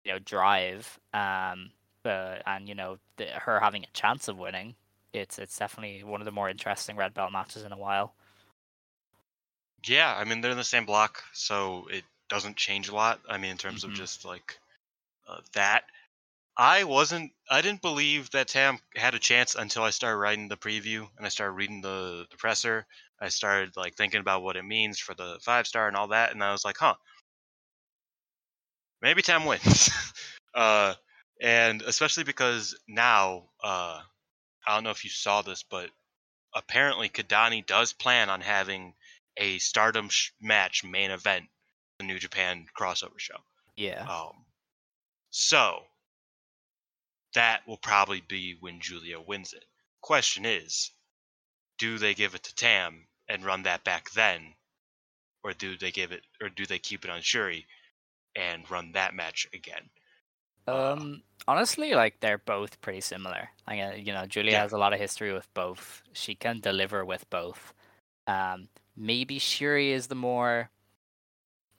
[0.05, 4.77] you know drive um but and you know the, her having a chance of winning
[5.13, 8.15] it's it's definitely one of the more interesting red belt matches in a while.
[9.85, 13.21] Yeah, I mean they're in the same block, so it doesn't change a lot.
[13.29, 13.85] I mean in terms Mhm.
[13.85, 14.61] of just like
[15.29, 15.85] uh, that.
[16.57, 17.33] I wasn't.
[17.51, 21.27] I didn't believe that Tam had a chance until I started writing the preview and
[21.27, 22.87] I started reading the the presser.
[23.21, 26.33] I started like thinking about what it means for the five star and all that,
[26.33, 26.97] and I was like, huh,
[29.03, 29.91] maybe Tam wins.
[30.55, 30.95] uh,
[31.41, 34.01] and especially because now, uh,
[34.67, 35.91] I don't know if you saw this, but
[36.55, 38.95] apparently Kidani does plan on having
[39.37, 41.47] a Stardom sh- match main event,
[41.99, 43.39] the New Japan crossover show.
[43.77, 44.03] Yeah.
[44.03, 44.45] Um,
[45.31, 45.83] so
[47.35, 49.65] that will probably be when Julia wins it.
[50.01, 50.91] Question is,
[51.79, 54.55] do they give it to Tam and run that back then,
[55.45, 57.67] or do they give it, or do they keep it on Shuri
[58.39, 59.91] and run that match again?
[60.67, 63.51] Um, honestly, like they're both pretty similar.
[63.67, 64.63] Like uh, you know, Julia Yeah.
[64.63, 66.03] has a lot of history with both.
[66.13, 67.73] She can deliver with both.
[68.27, 70.71] Um, maybe Shuri is the more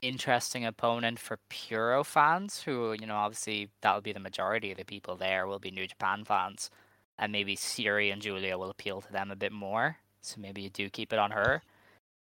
[0.02, 4.86] interesting opponent for Puro fans, who you know, obviously that'll be the majority of the
[4.86, 6.72] people there will be New Japan fans,
[7.18, 9.98] and maybe Shuri and Julia will appeal to them a bit more.
[10.22, 11.62] So maybe you do keep it on her.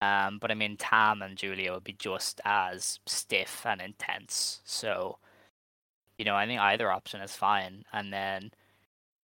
[0.02, 4.60] Um, but I mean, Tam and Julia would be just as stiff and intense.
[4.64, 5.18] So
[6.18, 7.84] you know, I think either option is fine.
[7.92, 8.50] And then,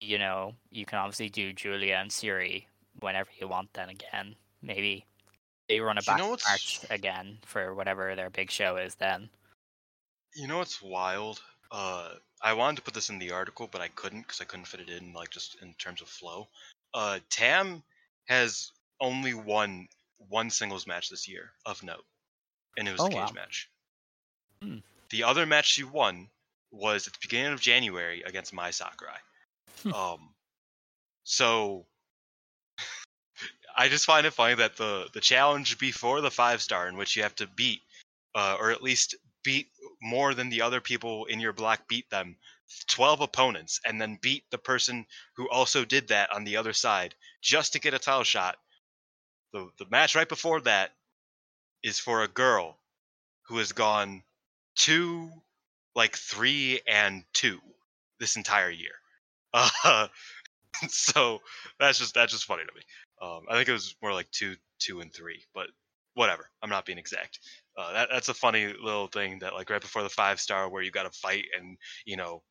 [0.00, 2.68] you know, you can obviously do Julia and Shuri
[3.00, 3.72] whenever you want.
[3.72, 5.06] Then again, maybe
[5.70, 8.94] they run a You back know what's- march again for whatever their big show is.
[8.96, 9.30] Then
[10.34, 11.40] You know what's wild?
[11.70, 14.66] Uh, I wanted to put this in the article, but I couldn't because I couldn't
[14.66, 16.48] fit it in, like just in terms of flow.
[16.92, 17.82] Uh, Tam
[18.26, 18.70] has
[19.00, 19.88] only won
[20.28, 22.04] one singles match this year of note,
[22.76, 23.32] and it was Oh, a cage wow.
[23.34, 23.70] match.
[24.62, 24.78] Hmm.
[25.10, 26.28] The other match she won
[26.70, 29.18] was at the beginning of January against Mai Sakurai.
[29.82, 29.92] Hmm.
[29.92, 30.34] um,
[31.24, 31.86] so
[33.76, 37.16] I just find it funny that the the challenge before the five star, in which
[37.16, 37.80] you have to beat,
[38.34, 39.68] uh, or at least beat
[40.00, 42.36] more than the other people in your block beat them
[42.88, 47.14] 12 opponents and then beat the person who also did that on the other side
[47.42, 48.56] just to get a title shot
[49.52, 50.92] the the match right before that
[51.82, 52.78] is for a girl
[53.48, 54.22] who has gone
[54.76, 55.30] two
[55.94, 57.60] like 3 and 2
[58.20, 58.94] this entire year.
[59.54, 60.08] Uh,
[60.88, 61.40] so
[61.78, 62.82] that's just that's just funny to me.
[63.22, 65.68] Um, i think it was more like 2 2 and 3 but
[66.14, 66.48] whatever.
[66.62, 67.38] I'm not being exact.
[67.76, 70.82] Uh, that that's a funny little thing that like right before the five star where
[70.82, 72.42] you got to fight and you know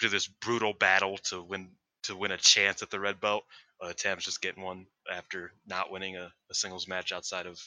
[0.00, 1.70] do this brutal battle to win
[2.04, 3.44] to win a chance at the red belt.
[3.80, 7.58] Uh, Tam's just getting one after not winning a, a singles match outside of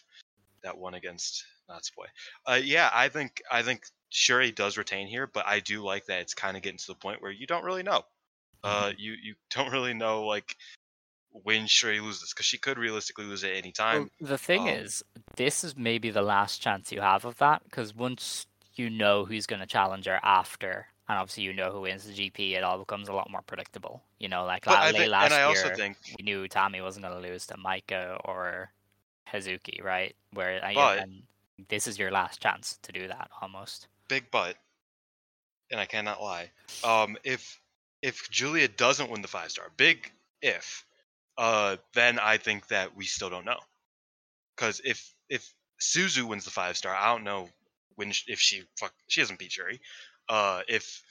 [0.64, 2.08] that one against Natsupoi.
[2.46, 6.22] Uh, yeah, I think I think Shuri does retain here, but I do like that
[6.22, 8.04] it's kind of getting to the point where you don't really know.
[8.64, 10.56] Uh, you you don't really know like
[11.32, 14.10] when Shuri loses because she could realistically lose at any time.
[14.20, 15.04] Well, the thing um, is,
[15.36, 19.46] this is maybe the last chance you have of that because once you know who's
[19.46, 22.78] going to challenge her after, and obviously you know who wins the GP, it all
[22.80, 24.04] becomes a lot more predictable.
[24.20, 26.48] You know, like But la- I think- last and I year, also think- we knew
[26.48, 28.72] Tommy wasn't going to lose to Maika or
[29.32, 30.16] Hazuki, right?
[30.34, 31.24] Where uh, But- and
[31.70, 33.88] this is your last chance to do that almost.
[34.08, 34.58] big but,
[35.72, 36.52] and I cannot lie.
[36.84, 37.60] Um, if
[38.02, 40.12] if Julia doesn't win the five star, big
[40.42, 40.86] if,
[41.38, 43.60] uh, then I think that we still don't know.
[44.56, 47.50] Because if if Suzu wins the five star, I don't know
[47.96, 49.82] when if she fuck she doesn't beat Shuri.
[50.30, 51.04] Uh, if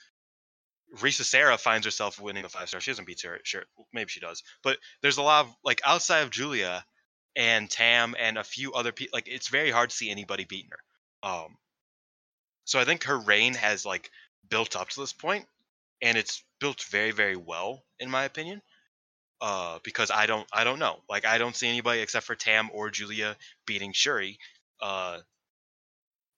[0.95, 3.39] Risa Sera finds herself winning the five star, she doesn't beat Shuri.
[3.43, 3.63] Sure,
[3.93, 4.43] maybe she does.
[4.63, 6.85] But there's a lot of like outside of Julia
[7.35, 9.15] and Tam and a few other people.
[9.15, 11.29] Like it's very hard to see anybody beating her.
[11.29, 11.57] Um,
[12.65, 14.11] so I think her reign has like
[14.49, 15.45] built up to this point,
[16.01, 18.61] and it's built very, very well, in my opinion.
[19.39, 20.97] Uh, because I don't, I don't know.
[21.07, 23.35] Like I don't see anybody except for Tam or Julia
[23.67, 24.39] beating Shuri.
[24.81, 25.19] Uh,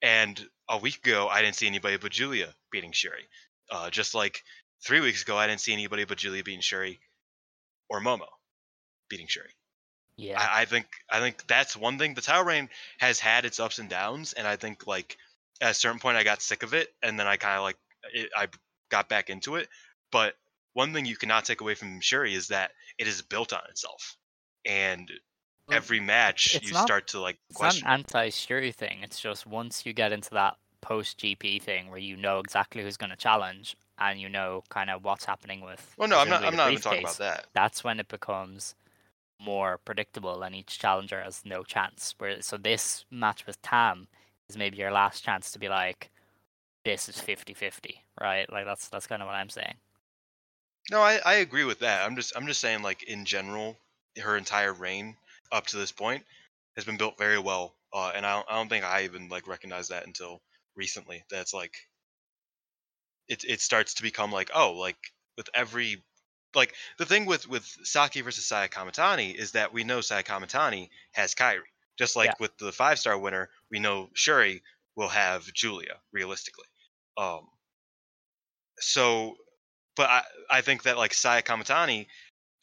[0.02, 3.28] and a week ago, I didn't see anybody but Julia beating Shuri.
[3.72, 4.44] Uh, just like
[4.86, 7.00] three weeks ago, I didn't see anybody but Julia beating Shuri,
[7.90, 8.28] or Momo
[9.10, 9.50] beating Shuri.
[10.16, 10.40] Yeah.
[10.40, 12.14] I, I think I think that's one thing.
[12.14, 12.70] The title reign
[13.00, 15.18] has had its ups and downs, and I think like
[15.62, 17.78] at a certain point I got sick of it, and then I kind of like
[18.14, 18.48] it, I
[18.90, 19.68] got back into it.
[20.12, 20.36] But
[20.74, 24.18] one thing you cannot take away from Shuri is that it is built on itself,
[24.66, 25.10] and
[25.72, 29.00] every match it's you not- start to like It's not an anti-Shuri thing.
[29.04, 33.10] It's just once you get into that post-GP thing where you know exactly who's going
[33.10, 35.94] to challenge and you know kind of what's happening with.
[35.98, 36.44] well, no, I'm not.
[36.44, 37.48] I'm not even talking about that.
[37.54, 38.76] That's when it becomes
[39.42, 42.16] more predictable and each challenger has no chance.
[42.18, 44.08] Where so this match with Tam
[44.50, 46.10] is maybe your last chance to be like,
[46.86, 48.52] this is 50-50, right?
[48.52, 49.76] Like that's that's kind of what I'm saying.
[50.92, 52.06] No, I, I agree with that.
[52.06, 53.78] I'm just I'm just saying like in general,
[54.22, 55.16] her entire reign
[55.52, 56.26] up to this point
[56.76, 59.48] has been built very well, uh, and I don't, I don't think I even like
[59.48, 60.42] recognized that until
[60.76, 61.24] recently.
[61.30, 61.76] That's like
[63.28, 64.98] it it starts to become like oh like
[65.38, 66.04] with every
[66.56, 70.90] like the thing with with Saki versus Saya Kamitani is that we know Saya Kamitani
[71.14, 72.34] has Kairi, just like Yeah.
[72.40, 74.64] with the five star winner, we know Shuri
[74.96, 76.68] will have Julia realistically.
[77.18, 77.48] Um,
[78.80, 79.36] so
[79.96, 82.08] but I, I think that like Saya Kamitani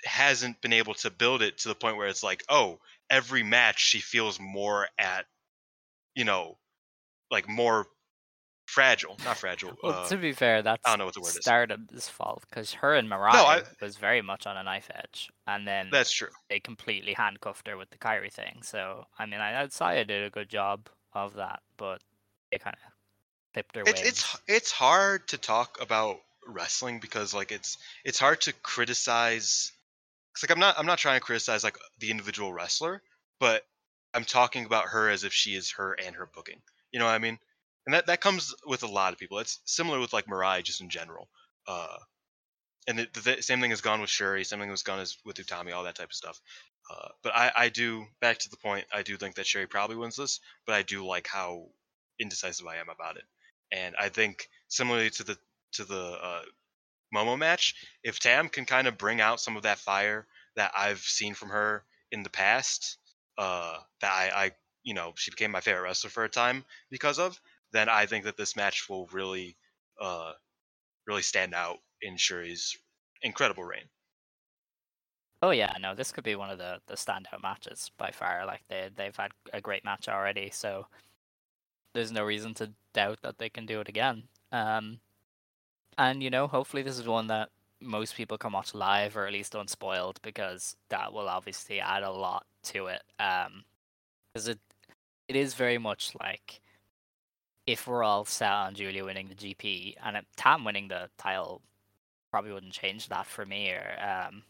[0.05, 2.78] hasn't been able to build it to the point where it's like, oh,
[3.10, 5.27] every match she feels more at,
[6.14, 6.56] you know,
[7.31, 7.86] like more
[8.66, 9.77] fragile, not fragile.
[9.82, 11.36] Well, uh, to be fair, that's I don't know what the word is.
[11.36, 15.66] Stardom's fault because her and Mirai I- was very much on a knife edge, and
[15.66, 16.28] then that's true.
[16.51, 18.60] they completely handcuffed her with the Kairi thing.
[18.62, 22.01] So I mean, I, I'd say I did a good job of that, but
[22.51, 22.93] they kind of
[23.55, 24.09] clipped her It's wings.
[24.09, 29.73] it's it's hard to talk about wrestling because like it's it's hard to criticize.
[30.42, 33.02] Like I'm not I'm not trying to criticize like the individual wrestler,
[33.40, 33.62] but
[34.14, 36.60] I'm talking about her as if she is her and her booking.
[36.92, 37.38] You know what I mean?
[37.86, 39.38] And that that comes with a lot of people.
[39.38, 41.28] It's similar with like Mirai just in general.
[41.66, 41.96] Uh,
[42.88, 44.44] and the, the same thing has gone with Shuri.
[44.44, 45.72] Same thing has gone as with Utami.
[45.72, 46.40] All that type of stuff.
[46.88, 48.86] Uh, but I, I do back to the point.
[48.92, 51.66] I do think that Shuri probably wins this, but I do like how
[52.20, 53.24] indecisive I am about it.
[53.72, 55.38] And I think similarly to the
[55.72, 56.42] to the uh,
[57.16, 57.74] Momo match,
[58.05, 61.48] if Tam can kind of bring out some of that fire that I've seen from
[61.48, 62.98] her in the past,
[63.38, 64.51] uh, that I, I
[64.82, 67.40] you know she became my favorite wrestler for a time because of,
[67.72, 69.56] then I think that this match will really
[70.01, 70.32] uh,
[71.06, 72.76] really stand out in Shuri's
[73.22, 73.88] incredible reign.
[75.43, 78.47] Oh yeah, no, this could be one of the the standout matches by far.
[78.47, 80.86] Like they they've had a great match already, so
[81.93, 84.24] there's no reason to doubt that they can do it again.
[84.52, 85.01] Um,
[85.98, 87.51] and you know, hopefully this is one that
[87.81, 92.10] most people can watch live or at least unspoiled because that will obviously add a
[92.10, 93.02] lot to it.
[93.18, 93.64] Um,
[94.32, 94.59] because it
[95.28, 96.60] it is very much like
[97.66, 101.62] if we're all set on Julia winning the GP and it, Tam winning the title,
[102.31, 103.70] probably wouldn't change that for me.
[103.70, 104.43] Or um,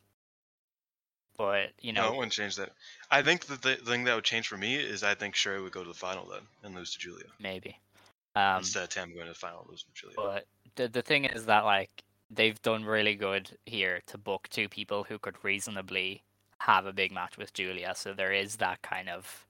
[1.39, 2.70] but you No, know, it wouldn't change that.
[3.10, 5.73] I think that the thing that would change for me is I think Shuri would
[5.73, 7.78] go to the final then and lose to Julia maybe.
[8.35, 10.16] Um, instead of Tam going to the final losing to Julia.
[10.16, 10.47] But
[10.77, 15.05] the the thing is that like they've done really good here to book two people
[15.05, 16.23] who could reasonably
[16.61, 17.93] have a big match with Julia.
[17.94, 19.47] So there is that kind of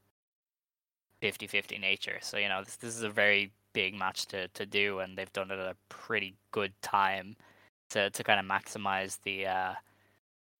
[1.23, 2.19] 50-50 nature.
[2.21, 5.33] So you know this this is a very big match to to do, and they've
[5.33, 7.37] done it at a pretty good time
[7.91, 9.75] to to kind of maximize the uh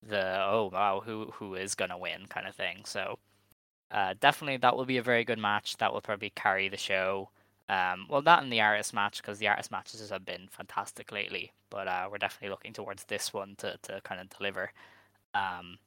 [0.03, 2.83] the oh wow who who is gonna win kind of thing.
[2.85, 3.19] So
[3.91, 5.77] uh, definitely that will be a very good match.
[5.79, 7.31] That will probably carry the show.
[7.69, 11.53] Um, well, not in the artist match because the artist matches have been fantastic lately.
[11.71, 14.71] But uh, we're definitely looking towards this one to, to kind of deliver.
[15.35, 15.79] Um,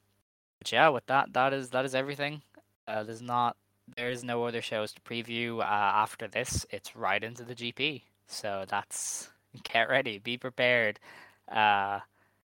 [0.59, 2.41] but yeah, with that, that is that is everything.
[2.87, 3.55] Uh, there's not
[3.95, 6.65] there is no other shows to preview uh, after this.
[6.69, 8.03] It's right into the GP.
[8.27, 9.29] So that's
[9.63, 10.99] get ready, be prepared.
[11.47, 11.99] Uh,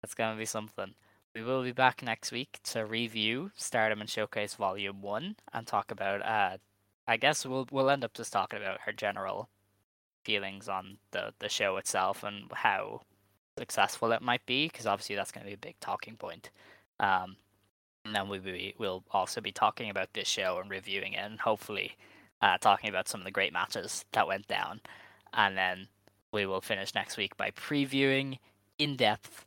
[0.01, 0.93] that's gonna be something.
[1.35, 5.91] We will be back next week to review Stardom and Showcase Volume One and talk
[5.91, 6.21] about.
[6.25, 6.57] Uh,
[7.07, 9.49] I guess we'll we'll end up just talking about her general
[10.23, 13.01] feelings on the the show itself and how
[13.57, 16.49] successful it might be, because obviously that's going to be a big talking point.
[16.99, 17.35] Um,
[18.05, 21.39] and then we we will also be talking about this show and reviewing it, and
[21.39, 21.95] hopefully
[22.41, 24.81] uh, talking about some of the great matches that went down.
[25.33, 25.87] And then
[26.31, 28.39] we will finish next week by previewing
[28.79, 29.45] in depth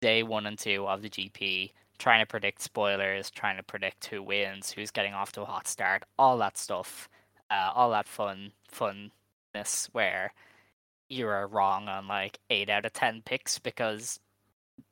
[0.00, 4.22] day one and two of the GP, trying to predict spoilers, trying to predict who
[4.22, 7.08] wins, who's getting off to a hot start, all that stuff,
[7.50, 10.32] uh, all that fun funness where
[11.08, 14.18] you are wrong on like eight out of ten picks because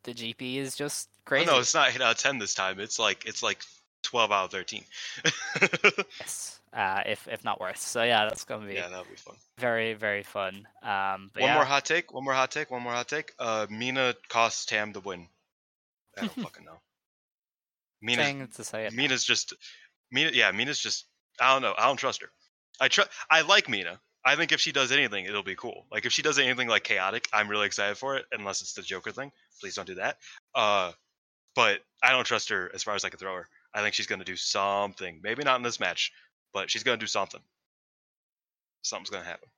[0.04, 1.46] the GP is just Oh, crazy.
[1.46, 2.78] no, it's not eight out of ten this time.
[2.80, 3.62] It's like it's like
[4.02, 4.84] twelve out of thirteen.
[6.20, 7.80] Yes, uh, if if not worse.
[7.80, 9.36] So yeah, that's gonna be yeah, that'll be fun.
[9.58, 10.66] very very fun.
[10.82, 12.12] Um, but One yeah, more hot take.
[12.12, 12.70] One more hot take.
[12.70, 13.32] One more hot take.
[13.38, 15.28] Uh, Mina costs Tam the win.
[16.16, 16.78] I don't fucking know.
[18.04, 18.92] Mina's, thing to say it.
[18.92, 19.54] Mina's just
[20.10, 20.30] Mina.
[20.32, 21.06] Yeah, Mina's just.
[21.40, 21.74] I don't know.
[21.76, 22.28] I don't trust her.
[22.80, 23.10] I trust.
[23.30, 23.98] I like Mina.
[24.24, 25.86] I think if she does anything, it'll be cool.
[25.90, 28.26] Like if she does anything like chaotic, I'm really excited for it.
[28.32, 29.32] Unless it's the Joker thing.
[29.60, 30.18] Please don't do that.
[30.54, 30.92] Uh,
[31.54, 33.48] but I don't trust her as far as I can throw her.
[33.72, 35.20] I think she's gonna do something.
[35.22, 36.12] Maybe not in this match,
[36.52, 37.40] but she's gonna do something.
[38.82, 39.48] Something's gonna happen.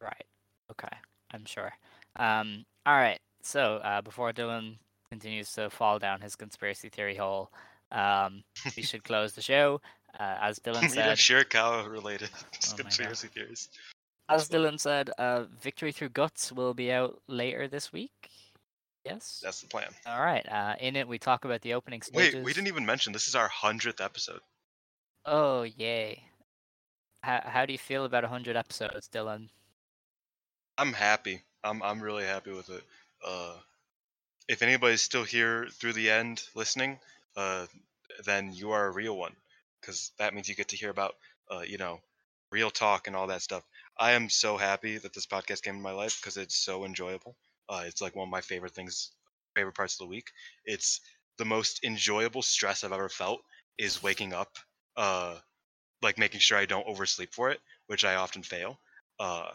[0.00, 0.26] Right.
[0.70, 0.96] Okay.
[1.32, 1.72] I'm sure.
[2.16, 2.64] Um.
[2.86, 3.20] All right.
[3.42, 4.76] So uh, before Dylan
[5.10, 7.50] continues to fall down his conspiracy theory hole,
[7.92, 8.42] um,
[8.76, 9.80] we should close the show.
[10.18, 12.30] Uh, as Dylan said, Shirakawa related
[12.72, 13.68] Oh conspiracy theories.
[14.28, 18.30] as Dylan said, uh, Victory Through Guts will be out later this week.
[19.04, 19.40] Yes.
[19.42, 19.88] That's the plan.
[20.06, 20.46] All right.
[20.50, 22.34] Uh, in it, we talk about the opening stages.
[22.34, 24.40] Wait, we didn't even mention this is our hundredth episode.
[25.24, 26.22] Oh yay!
[27.22, 29.48] How how do you feel about hundred episodes, Dylan?
[30.78, 31.42] I'm happy.
[31.64, 32.82] I'm I'm really happy with it.
[33.26, 33.54] Uh,
[34.48, 36.98] if anybody's still here through the end listening,
[37.36, 37.66] uh,
[38.24, 39.34] then you are a real one,
[39.80, 41.14] because that means you get to hear about
[41.50, 42.00] uh, you know,
[42.50, 43.62] real talk and all that stuff.
[43.98, 47.36] I am so happy that this podcast came in my life because it's so enjoyable.
[47.68, 49.12] Uh, it's like one of my favorite things,
[49.54, 50.30] favorite parts of the week.
[50.64, 51.00] It's
[51.36, 53.40] the most enjoyable stress I've ever felt
[53.78, 54.56] is waking up,
[54.96, 55.36] uh,
[56.02, 58.80] like making sure I don't oversleep for it, which I often fail.
[59.20, 59.50] Uh,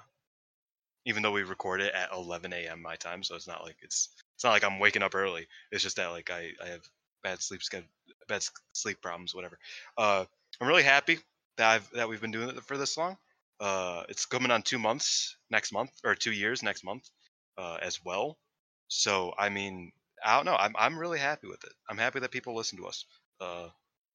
[1.06, 2.82] even though we record it at 11 a.m.
[2.82, 5.48] my time, so it's not like it's it's not like I'm waking up early.
[5.72, 6.82] It's just that like I, I have
[7.24, 7.86] bad sleep sched-
[8.28, 8.44] bad
[8.74, 9.58] sleep problems, whatever.
[9.98, 10.26] Uh,
[10.62, 11.20] I'm really happy
[11.58, 13.18] that I've that we've been doing it for this long.
[13.60, 17.10] Uh, it's coming on two months next month or two years next month
[17.58, 18.38] uh, as well.
[18.88, 19.92] So I mean,
[20.26, 20.56] I don't know.
[20.56, 21.74] I'm I'm really happy with it.
[21.90, 23.06] I'm happy that people listen to us.
[23.40, 23.70] Uh,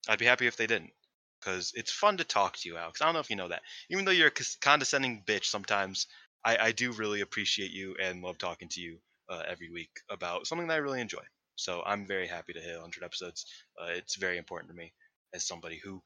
[0.09, 0.93] I'd be happy if they didn't,
[1.41, 3.01] because it's fun to talk to you, Alex.
[3.01, 3.63] I don't know if you know that.
[3.91, 6.07] Even though you're a condescending bitch sometimes,
[6.45, 8.99] I, I do really appreciate you and love talking to you
[9.29, 11.23] uh, every week about something that I really enjoy.
[11.57, 13.47] So I'm very happy to hit 100 episodes.
[13.81, 14.93] Uh, it's very important to me
[15.35, 16.03] as somebody who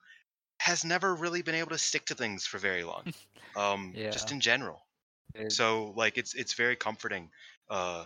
[0.59, 3.13] has never really been able to stick to things for very long,
[3.57, 4.87] um, just in general.
[5.35, 7.31] It- So like it's it's very comforting
[7.71, 8.05] uh,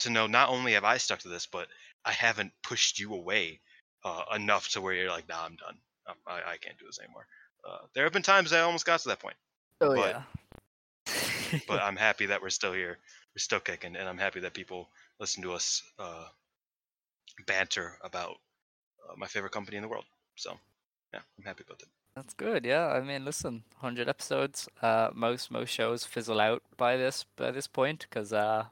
[0.00, 1.68] to know not only have I stuck to this, but
[2.04, 3.60] I haven't pushed you away
[4.04, 5.76] uh, enough to where you're like, nah, I'm done.
[6.08, 7.26] Um, I, I can't do this anymore.
[7.68, 9.36] Uh, there have been times I almost got to that point,
[9.80, 10.22] oh but- yeah.
[11.68, 12.98] but I'm happy that we're still here.
[13.34, 14.88] We're still kicking, and I'm happy that people
[15.18, 16.26] listen to us uh,
[17.46, 18.36] banter about
[19.08, 20.04] uh, my favorite company in the world.
[20.36, 20.58] So
[21.14, 21.88] yeah, I'm happy about that.
[22.14, 22.66] That's good.
[22.66, 24.68] Yeah, I mean, listen, hundred episodes.
[24.82, 28.64] Uh, most most shows fizzle out by this by this point because uh,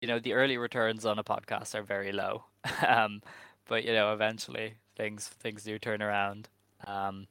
[0.00, 2.44] you know, the early returns on a podcast are very low.
[2.86, 3.22] um,
[3.66, 6.48] but you know, eventually things things do turn around.
[6.86, 7.26] Um,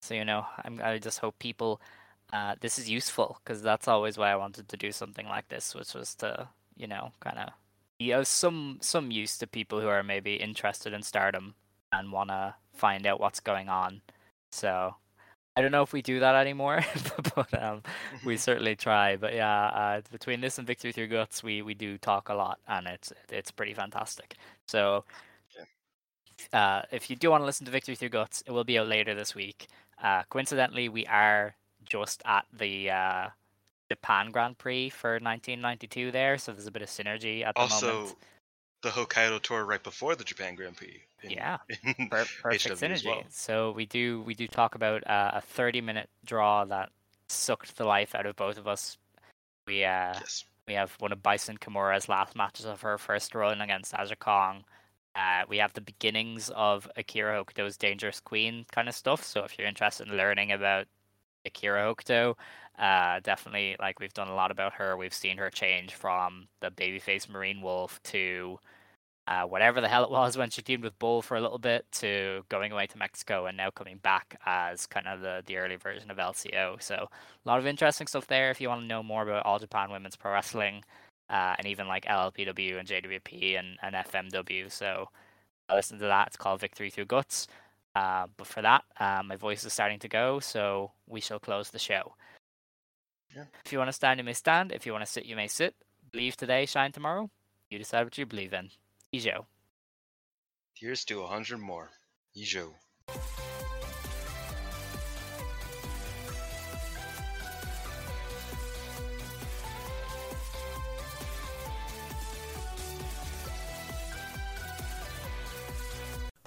[0.00, 1.80] so you know, I'm I just hope people
[2.32, 5.74] uh, this is useful because that's always why I wanted to do something like this,
[5.74, 7.50] which was to you know kind of
[7.98, 11.54] be of some some use to people who are maybe interested in stardom
[11.92, 14.00] and want to find out what's going on.
[14.52, 14.94] So
[15.56, 16.80] I don't know if we do that anymore,
[17.34, 17.82] but um,
[18.24, 19.16] we certainly try.
[19.16, 22.58] But yeah, uh, between this and Victory Through Guts, we we do talk a lot,
[22.68, 24.36] and it's it's pretty fantastic.
[24.66, 25.04] So.
[26.54, 28.88] Uh, if you do want to listen to Victory Through Guts, it will be out
[28.88, 29.68] later this week.
[30.02, 31.54] Uh, coincidentally, we are
[31.90, 33.28] just at the uh,
[33.90, 37.92] Japan Grand Prix for 1992 there, so there's a bit of synergy at the Also,
[37.92, 38.16] moment.
[38.82, 41.02] the Hokkaido tour right before the Japan Grand Prix.
[41.22, 43.06] in- Yeah, in Per- perfect HW synergy.
[43.06, 43.22] well.
[43.28, 46.90] So we do we do talk about uh, a 30 minute draw that
[47.28, 48.96] sucked the life out of both of us.
[49.66, 50.44] We uh, Yes.
[50.66, 54.64] we have one of Bison Kimura's last matches of her first run against Aja Kong.
[55.16, 59.24] Uh, we have the beginnings of Akira Hokuto's Dangerous Queen kind of stuff.
[59.24, 60.86] So if you're interested in learning about
[61.44, 62.36] Akira Hokuto,
[62.78, 64.96] uh, definitely like we've done a lot about her.
[64.96, 68.58] We've seen her change from the babyface Marine Wolf to
[69.26, 71.86] uh, whatever the hell it was when she teamed with Bull for a little bit
[71.92, 75.76] to going away to Mexico and now coming back as kind of the, the early
[75.76, 76.82] version of LCO.
[76.82, 79.58] So a lot of interesting stuff there if you want to know more about All
[79.58, 80.84] Japan Women's Pro Wrestling
[81.28, 84.70] uh, and even like LLPW and JWP and, and FMW.
[84.70, 85.08] So
[85.72, 86.28] listen to that.
[86.28, 87.46] It's called Victory Through Guts.
[87.94, 91.70] Uh, but for that, uh, my voice is starting to go, so we shall close
[91.70, 92.14] the show.
[93.34, 93.44] Yeah.
[93.64, 94.72] If you want to stand, you may stand.
[94.72, 95.74] If you want to sit, you may sit.
[96.10, 97.30] Believe today, shine tomorrow.
[97.68, 98.70] You decide what you believe in.
[99.14, 99.46] Ijo.
[100.74, 101.90] Here's to a hundred more.
[102.36, 102.74] Ijo.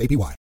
[0.00, 0.42] APY.